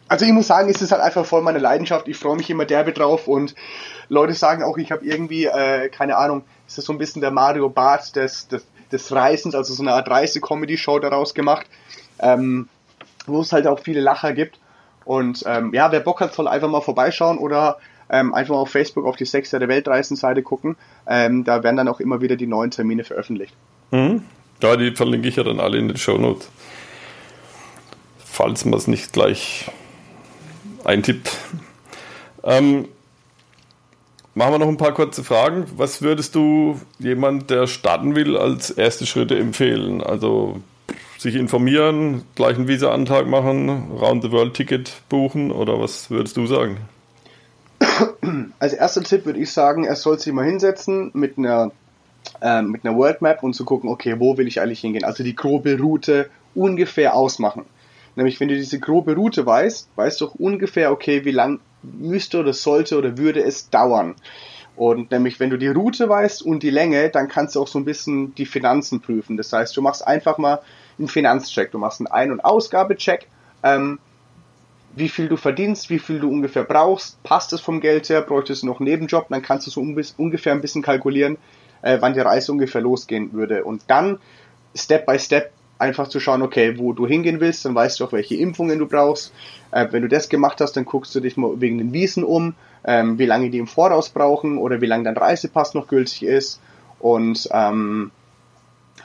also 0.06 0.24
ich 0.24 0.32
muss 0.32 0.46
sagen, 0.46 0.68
es 0.68 0.82
ist 0.82 0.92
halt 0.92 1.02
einfach 1.02 1.24
voll 1.24 1.42
meine 1.42 1.59
Leidenschaft. 1.59 2.09
Ich 2.09 2.16
freue 2.16 2.36
mich 2.36 2.50
immer 2.50 2.64
derbe 2.64 2.92
drauf 2.92 3.26
und 3.26 3.54
Leute 4.09 4.34
sagen 4.34 4.62
auch, 4.62 4.76
ich 4.78 4.92
habe 4.92 5.04
irgendwie, 5.04 5.46
äh, 5.46 5.88
keine 5.88 6.16
Ahnung, 6.16 6.44
ist 6.66 6.78
das 6.78 6.84
so 6.84 6.92
ein 6.92 6.98
bisschen 6.98 7.20
der 7.20 7.30
Mario 7.30 7.68
Bart 7.68 8.16
des, 8.16 8.48
des, 8.48 8.66
des 8.93 9.12
Reisens, 9.12 9.55
also 9.55 9.74
so 9.74 9.82
eine 9.82 9.93
Art 9.93 10.09
Reise-Comedy-Show 10.09 10.99
daraus 10.99 11.34
gemacht, 11.34 11.66
ähm, 12.18 12.68
wo 13.26 13.41
es 13.41 13.53
halt 13.53 13.66
auch 13.66 13.80
viele 13.80 14.01
Lacher 14.01 14.32
gibt. 14.32 14.59
Und 15.05 15.43
ähm, 15.47 15.72
ja, 15.72 15.91
wer 15.93 16.01
Bock 16.01 16.20
hat, 16.20 16.34
soll 16.34 16.49
einfach 16.49 16.68
mal 16.68 16.80
vorbeischauen 16.80 17.39
oder 17.39 17.78
ähm, 18.11 18.34
einfach 18.34 18.55
mal 18.55 18.61
auf 18.61 18.70
Facebook 18.70 19.07
auf 19.07 19.16
die 19.16 19.24
Sechs 19.24 19.51
der 19.51 19.66
Weltreisen-Seite 19.66 20.43
gucken. 20.43 20.76
Ähm, 21.07 21.45
da 21.45 21.62
werden 21.62 21.76
dann 21.76 21.89
auch 21.89 22.01
immer 22.01 22.20
wieder 22.20 22.36
die 22.36 22.47
neuen 22.47 22.70
Termine 22.70 23.05
veröffentlicht. 23.05 23.55
Mhm. 23.91 24.24
Ja, 24.62 24.76
die 24.76 24.95
verlinke 24.95 25.28
ich 25.28 25.36
ja 25.36 25.45
dann 25.45 25.61
alle 25.61 25.78
in 25.78 25.89
den 25.89 25.97
Show 25.97 26.18
Notes. 26.18 26.51
Falls 28.18 28.64
man 28.64 28.78
es 28.78 28.86
nicht 28.86 29.12
gleich 29.12 29.70
eintippt. 30.84 31.36
Ähm, 32.45 32.89
machen 34.39 34.53
wir 34.53 34.59
noch 34.61 34.68
ein 34.68 34.76
paar 34.76 34.95
kurze 34.95 35.24
Fragen. 35.24 35.66
Was 35.76 36.01
würdest 36.01 36.36
du 36.36 36.80
jemand, 37.01 37.51
der 37.51 37.66
starten 37.66 38.14
will, 38.14 38.36
als 38.36 38.70
erste 38.70 39.05
Schritte 39.05 39.36
empfehlen? 39.36 40.01
Also 40.01 40.61
sich 41.18 41.34
informieren, 41.34 42.22
gleich 42.36 42.55
einen 42.55 42.68
Visa-Antrag 42.68 43.26
machen, 43.26 43.91
Round-the-World-Ticket 43.99 45.03
buchen 45.09 45.51
oder 45.51 45.80
was 45.80 46.09
würdest 46.11 46.36
du 46.36 46.47
sagen? 46.47 46.76
Als 48.61 48.72
erster 48.72 49.03
Tipp 49.03 49.26
würde 49.26 49.41
ich 49.41 49.51
sagen, 49.51 49.84
er 49.84 49.97
soll 49.97 50.20
sich 50.20 50.32
mal 50.32 50.45
hinsetzen 50.45 51.11
mit 51.14 51.36
einer, 51.36 51.72
äh, 52.41 52.62
mit 52.62 52.84
einer 52.84 52.97
World 52.97 53.20
Map 53.20 53.43
und 53.43 53.55
zu 53.55 53.64
gucken, 53.64 53.91
okay, 53.91 54.20
wo 54.20 54.39
will 54.39 54.47
ich 54.47 54.61
eigentlich 54.61 54.80
hingehen? 54.80 55.05
Also 55.05 55.24
die 55.24 55.34
grobe 55.34 55.78
Route 55.78 56.30
ungefähr 56.55 57.14
ausmachen. 57.14 57.64
Nämlich, 58.14 58.39
wenn 58.39 58.49
du 58.49 58.55
diese 58.55 58.78
grobe 58.78 59.16
Route 59.16 59.45
weißt, 59.45 59.89
weißt 59.97 60.20
du 60.20 60.26
auch 60.26 60.34
ungefähr, 60.36 60.93
okay, 60.93 61.24
wie 61.24 61.32
lang 61.32 61.59
müsste 61.82 62.40
oder 62.40 62.52
sollte 62.52 62.98
oder 62.98 63.18
würde 63.18 63.42
es 63.42 63.70
dauern. 63.70 64.14
Und 64.76 65.10
nämlich, 65.10 65.40
wenn 65.40 65.50
du 65.50 65.56
die 65.56 65.68
Route 65.68 66.08
weißt 66.08 66.42
und 66.42 66.62
die 66.62 66.70
Länge, 66.70 67.10
dann 67.10 67.28
kannst 67.28 67.56
du 67.56 67.62
auch 67.62 67.66
so 67.66 67.78
ein 67.78 67.84
bisschen 67.84 68.34
die 68.36 68.46
Finanzen 68.46 69.00
prüfen. 69.00 69.36
Das 69.36 69.52
heißt, 69.52 69.76
du 69.76 69.82
machst 69.82 70.06
einfach 70.06 70.38
mal 70.38 70.60
einen 70.98 71.08
Finanzcheck. 71.08 71.72
Du 71.72 71.78
machst 71.78 72.00
einen 72.00 72.06
Ein- 72.06 72.30
und 72.30 72.44
Ausgabecheck. 72.44 73.26
Ähm, 73.64 73.98
wie 74.94 75.08
viel 75.08 75.28
du 75.28 75.36
verdienst, 75.36 75.90
wie 75.90 75.98
viel 75.98 76.20
du 76.20 76.28
ungefähr 76.28 76.64
brauchst, 76.64 77.22
passt 77.22 77.52
es 77.52 77.60
vom 77.60 77.80
Geld 77.80 78.08
her, 78.08 78.22
bräuchtest 78.22 78.62
du 78.62 78.66
noch 78.66 78.80
einen 78.80 78.88
Nebenjob, 78.88 79.28
dann 79.28 79.42
kannst 79.42 79.66
du 79.66 79.70
so 79.70 79.80
ungefähr 79.80 80.52
ein 80.52 80.60
bisschen 80.60 80.82
kalkulieren, 80.82 81.38
äh, 81.82 81.98
wann 82.00 82.14
die 82.14 82.20
Reise 82.20 82.52
ungefähr 82.52 82.80
losgehen 82.80 83.32
würde. 83.32 83.64
Und 83.64 83.82
dann 83.88 84.18
Step 84.74 85.06
by 85.06 85.18
Step 85.18 85.52
einfach 85.78 86.08
zu 86.08 86.20
schauen, 86.20 86.42
okay, 86.42 86.78
wo 86.78 86.92
du 86.92 87.06
hingehen 87.06 87.40
willst, 87.40 87.64
dann 87.64 87.74
weißt 87.74 88.00
du 88.00 88.04
auch, 88.04 88.12
welche 88.12 88.36
Impfungen 88.36 88.78
du 88.78 88.86
brauchst. 88.86 89.32
Äh, 89.70 89.86
wenn 89.90 90.02
du 90.02 90.08
das 90.08 90.28
gemacht 90.28 90.60
hast, 90.60 90.72
dann 90.72 90.84
guckst 90.84 91.14
du 91.14 91.20
dich 91.20 91.36
mal 91.36 91.60
wegen 91.60 91.78
den 91.78 91.92
Wiesen 91.92 92.24
um, 92.24 92.54
ähm, 92.84 93.18
wie 93.18 93.26
lange 93.26 93.50
die 93.50 93.58
im 93.58 93.66
Voraus 93.66 94.10
brauchen 94.10 94.58
oder 94.58 94.80
wie 94.80 94.86
lange 94.86 95.04
dein 95.04 95.16
Reisepass 95.16 95.74
noch 95.74 95.86
gültig 95.86 96.24
ist. 96.24 96.60
Und 96.98 97.48
ähm, 97.52 98.10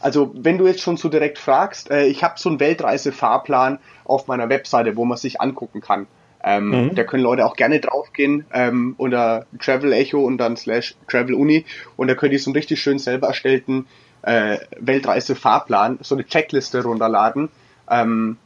also 0.01 0.32
wenn 0.36 0.57
du 0.57 0.67
jetzt 0.67 0.82
schon 0.82 0.97
so 0.97 1.09
direkt 1.09 1.38
fragst, 1.38 1.91
äh, 1.91 2.05
ich 2.05 2.24
habe 2.24 2.36
so 2.38 2.49
einen 2.49 2.59
Weltreisefahrplan 2.59 3.80
auf 4.03 4.28
meiner 4.28 4.49
Webseite, 4.49 4.95
wo 4.97 5.05
man 5.05 5.17
sich 5.17 5.41
angucken 5.41 5.82
kann. 5.82 6.07
Ähm, 6.43 6.69
mhm. 6.88 6.95
Da 6.95 7.05
können 7.05 7.24
Leute 7.24 7.45
auch 7.45 7.55
gerne 7.55 7.80
draufgehen 7.80 8.45
ähm, 8.51 8.95
unter 8.97 9.45
Travel 9.59 9.93
Echo 9.93 10.19
und 10.26 10.38
dann 10.39 10.57
slash 10.57 10.95
Travel 11.07 11.36
Uni 11.36 11.65
und 11.95 12.09
da 12.09 12.15
könnt 12.15 12.34
ihr 12.34 12.39
so 12.39 12.49
einen 12.49 12.57
richtig 12.57 12.82
schön 12.82 12.99
selber 12.99 13.28
erstellten 13.28 13.86
äh, 14.24 14.57
Weltreise-Fahrplan, 14.80 15.99
so 16.01 16.15
eine 16.15 16.26
Checkliste 16.26 16.84
runterladen, 16.84 17.49
ähm, 17.89 18.38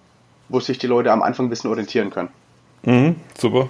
wo 0.49 0.59
sich 0.59 0.78
die 0.78 0.88
Leute 0.88 1.11
am 1.11 1.21
Anfang 1.21 1.45
ein 1.45 1.49
bisschen 1.49 1.69
orientieren 1.69 2.09
können. 2.09 2.30
Mhm, 2.84 3.15
super. 3.38 3.69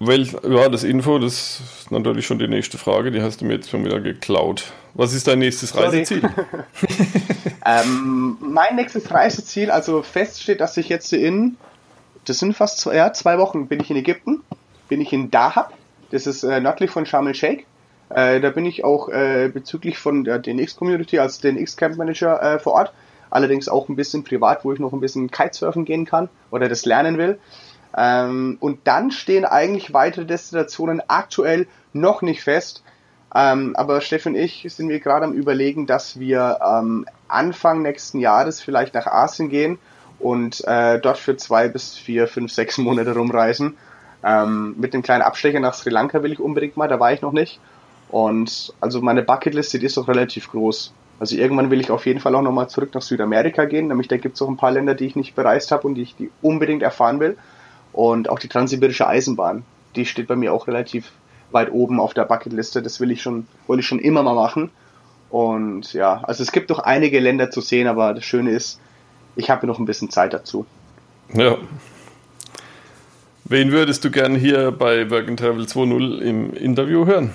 Welch, 0.00 0.36
ja, 0.48 0.68
das 0.68 0.84
Info, 0.84 1.18
das 1.18 1.60
ist 1.60 1.90
natürlich 1.90 2.24
schon 2.24 2.38
die 2.38 2.46
nächste 2.46 2.78
Frage, 2.78 3.10
die 3.10 3.20
hast 3.20 3.40
du 3.40 3.44
mir 3.44 3.54
jetzt 3.54 3.70
schon 3.70 3.84
wieder 3.84 4.00
geklaut. 4.00 4.72
Was 4.94 5.12
ist 5.12 5.26
dein 5.26 5.40
nächstes 5.40 5.76
Reiseziel? 5.76 6.22
ähm, 7.66 8.36
mein 8.40 8.76
nächstes 8.76 9.10
Reiseziel, 9.10 9.70
also 9.70 10.02
fest 10.02 10.42
steht, 10.42 10.60
dass 10.60 10.76
ich 10.76 10.88
jetzt 10.88 11.12
in, 11.12 11.56
das 12.26 12.38
sind 12.38 12.54
fast 12.54 12.78
zwei, 12.78 12.94
ja, 12.94 13.12
zwei 13.12 13.38
Wochen, 13.38 13.66
bin 13.66 13.80
ich 13.80 13.90
in 13.90 13.96
Ägypten, 13.96 14.42
bin 14.88 15.00
ich 15.00 15.12
in 15.12 15.32
Dahab, 15.32 15.72
das 16.10 16.26
ist 16.28 16.44
äh, 16.44 16.60
nördlich 16.60 16.90
von 16.90 17.04
Sharm 17.04 17.26
el-Sheikh 17.26 17.64
äh, 18.10 18.40
da 18.40 18.50
bin 18.50 18.66
ich 18.66 18.84
auch 18.84 19.08
äh, 19.08 19.50
bezüglich 19.52 19.98
von 19.98 20.24
der 20.24 20.38
DNX-Community 20.38 21.18
als 21.18 21.40
DNX-Camp-Manager 21.40 22.42
äh, 22.42 22.58
vor 22.58 22.74
Ort. 22.74 22.92
Allerdings 23.30 23.68
auch 23.68 23.88
ein 23.88 23.96
bisschen 23.96 24.24
privat, 24.24 24.64
wo 24.64 24.72
ich 24.72 24.78
noch 24.78 24.92
ein 24.92 25.00
bisschen 25.00 25.30
Kitesurfen 25.30 25.84
gehen 25.84 26.06
kann 26.06 26.28
oder 26.50 26.68
das 26.68 26.86
lernen 26.86 27.18
will. 27.18 27.38
Ähm, 27.96 28.56
und 28.60 28.86
dann 28.86 29.10
stehen 29.10 29.44
eigentlich 29.44 29.92
weitere 29.92 30.24
Destinationen 30.24 31.02
aktuell 31.08 31.66
noch 31.92 32.22
nicht 32.22 32.42
fest. 32.42 32.82
Ähm, 33.34 33.76
aber 33.76 34.00
Steffen 34.00 34.34
und 34.34 34.40
ich 34.40 34.66
sind 34.68 34.88
wir 34.88 35.00
gerade 35.00 35.26
am 35.26 35.32
überlegen, 35.32 35.86
dass 35.86 36.18
wir 36.18 36.60
ähm, 36.66 37.04
Anfang 37.28 37.82
nächsten 37.82 38.20
Jahres 38.20 38.62
vielleicht 38.62 38.94
nach 38.94 39.06
Asien 39.06 39.50
gehen 39.50 39.78
und 40.18 40.66
äh, 40.66 40.98
dort 40.98 41.18
für 41.18 41.36
zwei 41.36 41.68
bis 41.68 41.94
vier, 41.96 42.26
fünf, 42.26 42.52
sechs 42.52 42.78
Monate 42.78 43.14
rumreisen. 43.14 43.76
Ähm, 44.24 44.74
mit 44.78 44.94
dem 44.94 45.02
kleinen 45.02 45.22
Abstecher 45.22 45.60
nach 45.60 45.74
Sri 45.74 45.90
Lanka 45.90 46.22
will 46.22 46.32
ich 46.32 46.40
unbedingt 46.40 46.76
mal, 46.76 46.88
da 46.88 46.98
war 46.98 47.12
ich 47.12 47.20
noch 47.20 47.32
nicht. 47.32 47.60
Und 48.10 48.72
also 48.80 49.00
meine 49.00 49.22
Bucketliste, 49.22 49.78
die 49.78 49.86
ist 49.86 49.98
auch 49.98 50.08
relativ 50.08 50.50
groß. 50.50 50.92
Also 51.20 51.36
irgendwann 51.36 51.70
will 51.70 51.80
ich 51.80 51.90
auf 51.90 52.06
jeden 52.06 52.20
Fall 52.20 52.34
auch 52.34 52.42
nochmal 52.42 52.68
zurück 52.68 52.90
nach 52.94 53.02
Südamerika 53.02 53.64
gehen, 53.64 53.88
nämlich 53.88 54.08
da 54.08 54.16
gibt 54.16 54.36
es 54.36 54.42
auch 54.42 54.48
ein 54.48 54.56
paar 54.56 54.70
Länder, 54.70 54.94
die 54.94 55.06
ich 55.06 55.16
nicht 55.16 55.34
bereist 55.34 55.72
habe 55.72 55.86
und 55.86 55.96
die 55.96 56.02
ich 56.02 56.14
die 56.14 56.30
unbedingt 56.42 56.82
erfahren 56.82 57.20
will. 57.20 57.36
Und 57.92 58.28
auch 58.28 58.38
die 58.38 58.48
transsibirische 58.48 59.08
Eisenbahn, 59.08 59.64
die 59.96 60.06
steht 60.06 60.28
bei 60.28 60.36
mir 60.36 60.52
auch 60.52 60.68
relativ 60.68 61.10
weit 61.50 61.72
oben 61.72 61.98
auf 61.98 62.14
der 62.14 62.24
Bucketliste. 62.24 62.82
Das 62.82 63.00
will 63.00 63.10
ich 63.10 63.22
schon, 63.22 63.46
wollte 63.66 63.80
ich 63.80 63.86
schon 63.86 63.98
immer 63.98 64.22
mal 64.22 64.34
machen. 64.34 64.70
Und 65.30 65.92
ja, 65.92 66.20
also 66.22 66.42
es 66.42 66.52
gibt 66.52 66.70
noch 66.70 66.78
einige 66.78 67.20
Länder 67.20 67.50
zu 67.50 67.60
sehen, 67.60 67.86
aber 67.86 68.14
das 68.14 68.24
Schöne 68.24 68.50
ist, 68.50 68.80
ich 69.36 69.50
habe 69.50 69.66
noch 69.66 69.78
ein 69.78 69.84
bisschen 69.84 70.10
Zeit 70.10 70.32
dazu. 70.32 70.66
Ja. 71.34 71.56
Wen 73.44 73.72
würdest 73.72 74.04
du 74.04 74.10
gern 74.10 74.34
hier 74.34 74.70
bei 74.72 75.10
Work 75.10 75.28
and 75.28 75.38
Travel 75.38 75.64
2.0 75.64 76.18
im 76.20 76.52
Interview 76.54 77.06
hören? 77.06 77.34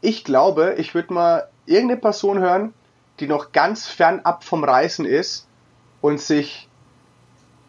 Ich 0.00 0.24
glaube, 0.24 0.74
ich 0.78 0.94
würde 0.94 1.12
mal 1.12 1.48
irgendeine 1.66 2.00
Person 2.00 2.38
hören, 2.38 2.72
die 3.20 3.26
noch 3.26 3.52
ganz 3.52 3.86
fernab 3.86 4.44
vom 4.44 4.64
Reisen 4.64 5.04
ist 5.04 5.46
und 6.00 6.20
sich 6.20 6.68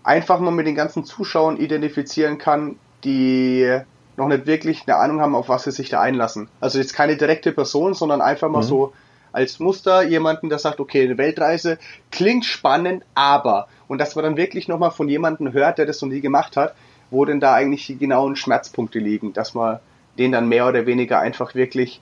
einfach 0.03 0.39
mal 0.39 0.51
mit 0.51 0.65
den 0.65 0.75
ganzen 0.75 1.03
Zuschauern 1.03 1.57
identifizieren 1.57 2.37
kann, 2.37 2.77
die 3.03 3.79
noch 4.17 4.27
nicht 4.27 4.45
wirklich 4.45 4.83
eine 4.87 4.97
Ahnung 4.97 5.21
haben, 5.21 5.35
auf 5.35 5.49
was 5.49 5.63
sie 5.63 5.71
sich 5.71 5.89
da 5.89 6.01
einlassen. 6.01 6.47
Also 6.59 6.79
jetzt 6.79 6.93
keine 6.93 7.17
direkte 7.17 7.51
Person, 7.51 7.93
sondern 7.93 8.21
einfach 8.21 8.49
mal 8.49 8.59
mhm. 8.59 8.67
so 8.67 8.93
als 9.31 9.59
Muster 9.59 10.03
jemanden, 10.03 10.49
der 10.49 10.59
sagt, 10.59 10.79
okay, 10.79 11.03
eine 11.03 11.17
Weltreise 11.17 11.77
klingt 12.11 12.45
spannend, 12.45 13.03
aber 13.15 13.67
und 13.87 13.99
dass 13.99 14.15
man 14.15 14.23
dann 14.23 14.37
wirklich 14.37 14.67
nochmal 14.67 14.91
von 14.91 15.07
jemandem 15.07 15.53
hört, 15.53 15.77
der 15.77 15.85
das 15.85 16.01
noch 16.01 16.09
nie 16.09 16.21
gemacht 16.21 16.57
hat, 16.57 16.75
wo 17.09 17.25
denn 17.25 17.39
da 17.39 17.53
eigentlich 17.53 17.87
die 17.87 17.97
genauen 17.97 18.35
Schmerzpunkte 18.35 18.99
liegen, 18.99 19.33
dass 19.33 19.53
man 19.53 19.79
den 20.17 20.31
dann 20.31 20.49
mehr 20.49 20.67
oder 20.67 20.85
weniger 20.85 21.19
einfach 21.19 21.55
wirklich 21.55 22.01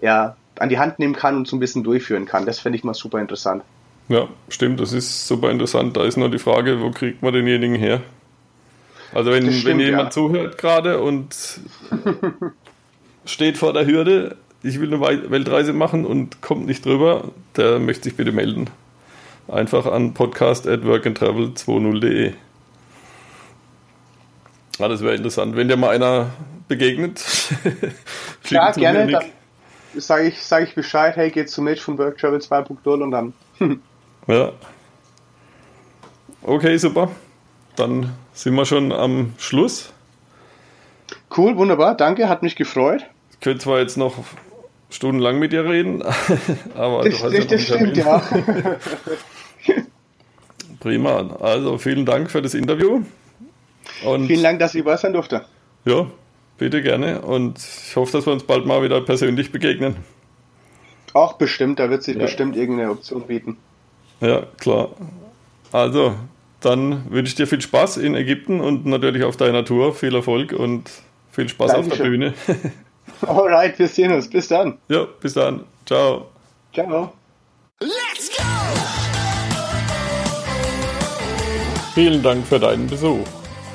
ja, 0.00 0.36
an 0.58 0.68
die 0.68 0.78
Hand 0.78 0.98
nehmen 0.98 1.14
kann 1.14 1.36
und 1.36 1.48
so 1.48 1.56
ein 1.56 1.60
bisschen 1.60 1.84
durchführen 1.84 2.26
kann. 2.26 2.46
Das 2.46 2.58
fände 2.58 2.78
ich 2.78 2.84
mal 2.84 2.94
super 2.94 3.20
interessant. 3.20 3.62
Ja, 4.08 4.28
stimmt, 4.48 4.80
das 4.80 4.92
ist 4.92 5.26
super 5.26 5.50
interessant. 5.50 5.96
Da 5.96 6.04
ist 6.04 6.16
nur 6.16 6.30
die 6.30 6.38
Frage, 6.38 6.80
wo 6.80 6.90
kriegt 6.90 7.22
man 7.22 7.32
denjenigen 7.32 7.74
her? 7.74 8.02
Also 9.12 9.32
wenn, 9.32 9.50
stimmt, 9.50 9.64
wenn 9.64 9.80
jemand 9.80 10.04
ja. 10.04 10.10
zuhört 10.10 10.58
gerade 10.58 11.00
und 11.00 11.34
steht 13.24 13.56
vor 13.58 13.72
der 13.72 13.86
Hürde, 13.86 14.36
ich 14.62 14.80
will 14.80 14.92
eine 14.92 15.30
Weltreise 15.30 15.72
machen 15.72 16.04
und 16.04 16.40
kommt 16.42 16.66
nicht 16.66 16.84
drüber, 16.84 17.30
der 17.56 17.78
möchte 17.78 18.04
sich 18.04 18.16
bitte 18.16 18.32
melden. 18.32 18.70
Einfach 19.48 19.86
an 19.86 20.14
podcast 20.14 20.66
at 20.66 20.82
workandtravel20.de. 20.82 22.32
Ah, 24.78 24.88
das 24.88 25.02
wäre 25.02 25.14
interessant. 25.14 25.56
Wenn 25.56 25.68
dir 25.68 25.76
mal 25.76 25.90
einer 25.90 26.30
begegnet, 26.68 27.24
ja, 28.50 28.72
gerne. 28.72 29.10
Dann, 29.10 29.24
sage 29.96 30.28
ich, 30.28 30.42
sag 30.42 30.62
ich 30.64 30.74
Bescheid, 30.74 31.16
hey, 31.16 31.30
geht 31.30 31.50
zum 31.50 31.64
Match 31.64 31.80
von 31.80 31.98
Work 31.98 32.18
Travel 32.18 32.38
2.0 32.38 33.02
und 33.02 33.10
dann. 33.10 33.32
ja. 34.26 34.52
Okay, 36.42 36.76
super. 36.76 37.10
Dann 37.76 38.12
sind 38.32 38.54
wir 38.54 38.64
schon 38.64 38.92
am 38.92 39.34
Schluss. 39.38 39.92
Cool, 41.36 41.56
wunderbar, 41.56 41.96
danke, 41.96 42.28
hat 42.28 42.42
mich 42.42 42.56
gefreut. 42.56 43.02
könnte 43.40 43.60
zwar 43.64 43.80
jetzt 43.80 43.96
noch 43.96 44.14
stundenlang 44.90 45.38
mit 45.38 45.52
dir 45.52 45.64
reden, 45.64 46.02
aber 46.74 47.04
das, 47.04 47.18
du 47.18 47.24
hast 47.24 47.32
das, 47.32 47.32
ja 47.32 47.44
das 47.44 47.62
stimmt, 47.62 47.96
ja. 47.96 48.22
Prima. 50.80 51.36
Also 51.40 51.78
vielen 51.78 52.06
Dank 52.06 52.30
für 52.30 52.42
das 52.42 52.54
Interview. 52.54 53.02
Und 54.04 54.26
Vielen 54.26 54.42
Dank, 54.42 54.58
dass 54.60 54.74
ich 54.74 54.84
bei 54.84 54.96
sein 54.96 55.12
durfte. 55.12 55.44
Ja, 55.84 56.06
bitte 56.58 56.82
gerne. 56.82 57.22
Und 57.22 57.58
ich 57.58 57.96
hoffe, 57.96 58.12
dass 58.12 58.26
wir 58.26 58.32
uns 58.32 58.44
bald 58.44 58.66
mal 58.66 58.82
wieder 58.82 59.00
persönlich 59.00 59.52
begegnen. 59.52 59.96
Auch 61.12 61.34
bestimmt, 61.34 61.78
da 61.78 61.88
wird 61.90 62.02
sich 62.02 62.16
ja. 62.16 62.22
bestimmt 62.22 62.56
irgendeine 62.56 62.90
Option 62.90 63.22
bieten. 63.22 63.56
Ja, 64.20 64.42
klar. 64.58 64.90
Also, 65.72 66.14
dann 66.60 67.10
wünsche 67.10 67.30
ich 67.30 67.34
dir 67.36 67.46
viel 67.46 67.60
Spaß 67.60 67.98
in 67.98 68.14
Ägypten 68.14 68.60
und 68.60 68.86
natürlich 68.86 69.24
auf 69.24 69.36
deiner 69.36 69.64
Tour. 69.64 69.94
Viel 69.94 70.14
Erfolg 70.14 70.52
und 70.52 70.90
viel 71.30 71.48
Spaß 71.48 71.72
Dankeschön. 71.72 71.92
auf 71.92 71.98
der 71.98 72.04
Bühne. 72.04 72.34
Alright, 73.22 73.78
wir 73.78 73.88
sehen 73.88 74.12
uns. 74.12 74.28
Bis 74.28 74.48
dann. 74.48 74.78
Ja, 74.88 75.06
bis 75.20 75.34
dann. 75.34 75.64
Ciao. 75.84 76.28
Ciao. 76.72 77.12
Let's 77.80 78.30
go! 78.36 78.44
Vielen 81.94 82.22
Dank 82.22 82.46
für 82.46 82.58
deinen 82.58 82.86
Besuch. 82.86 83.26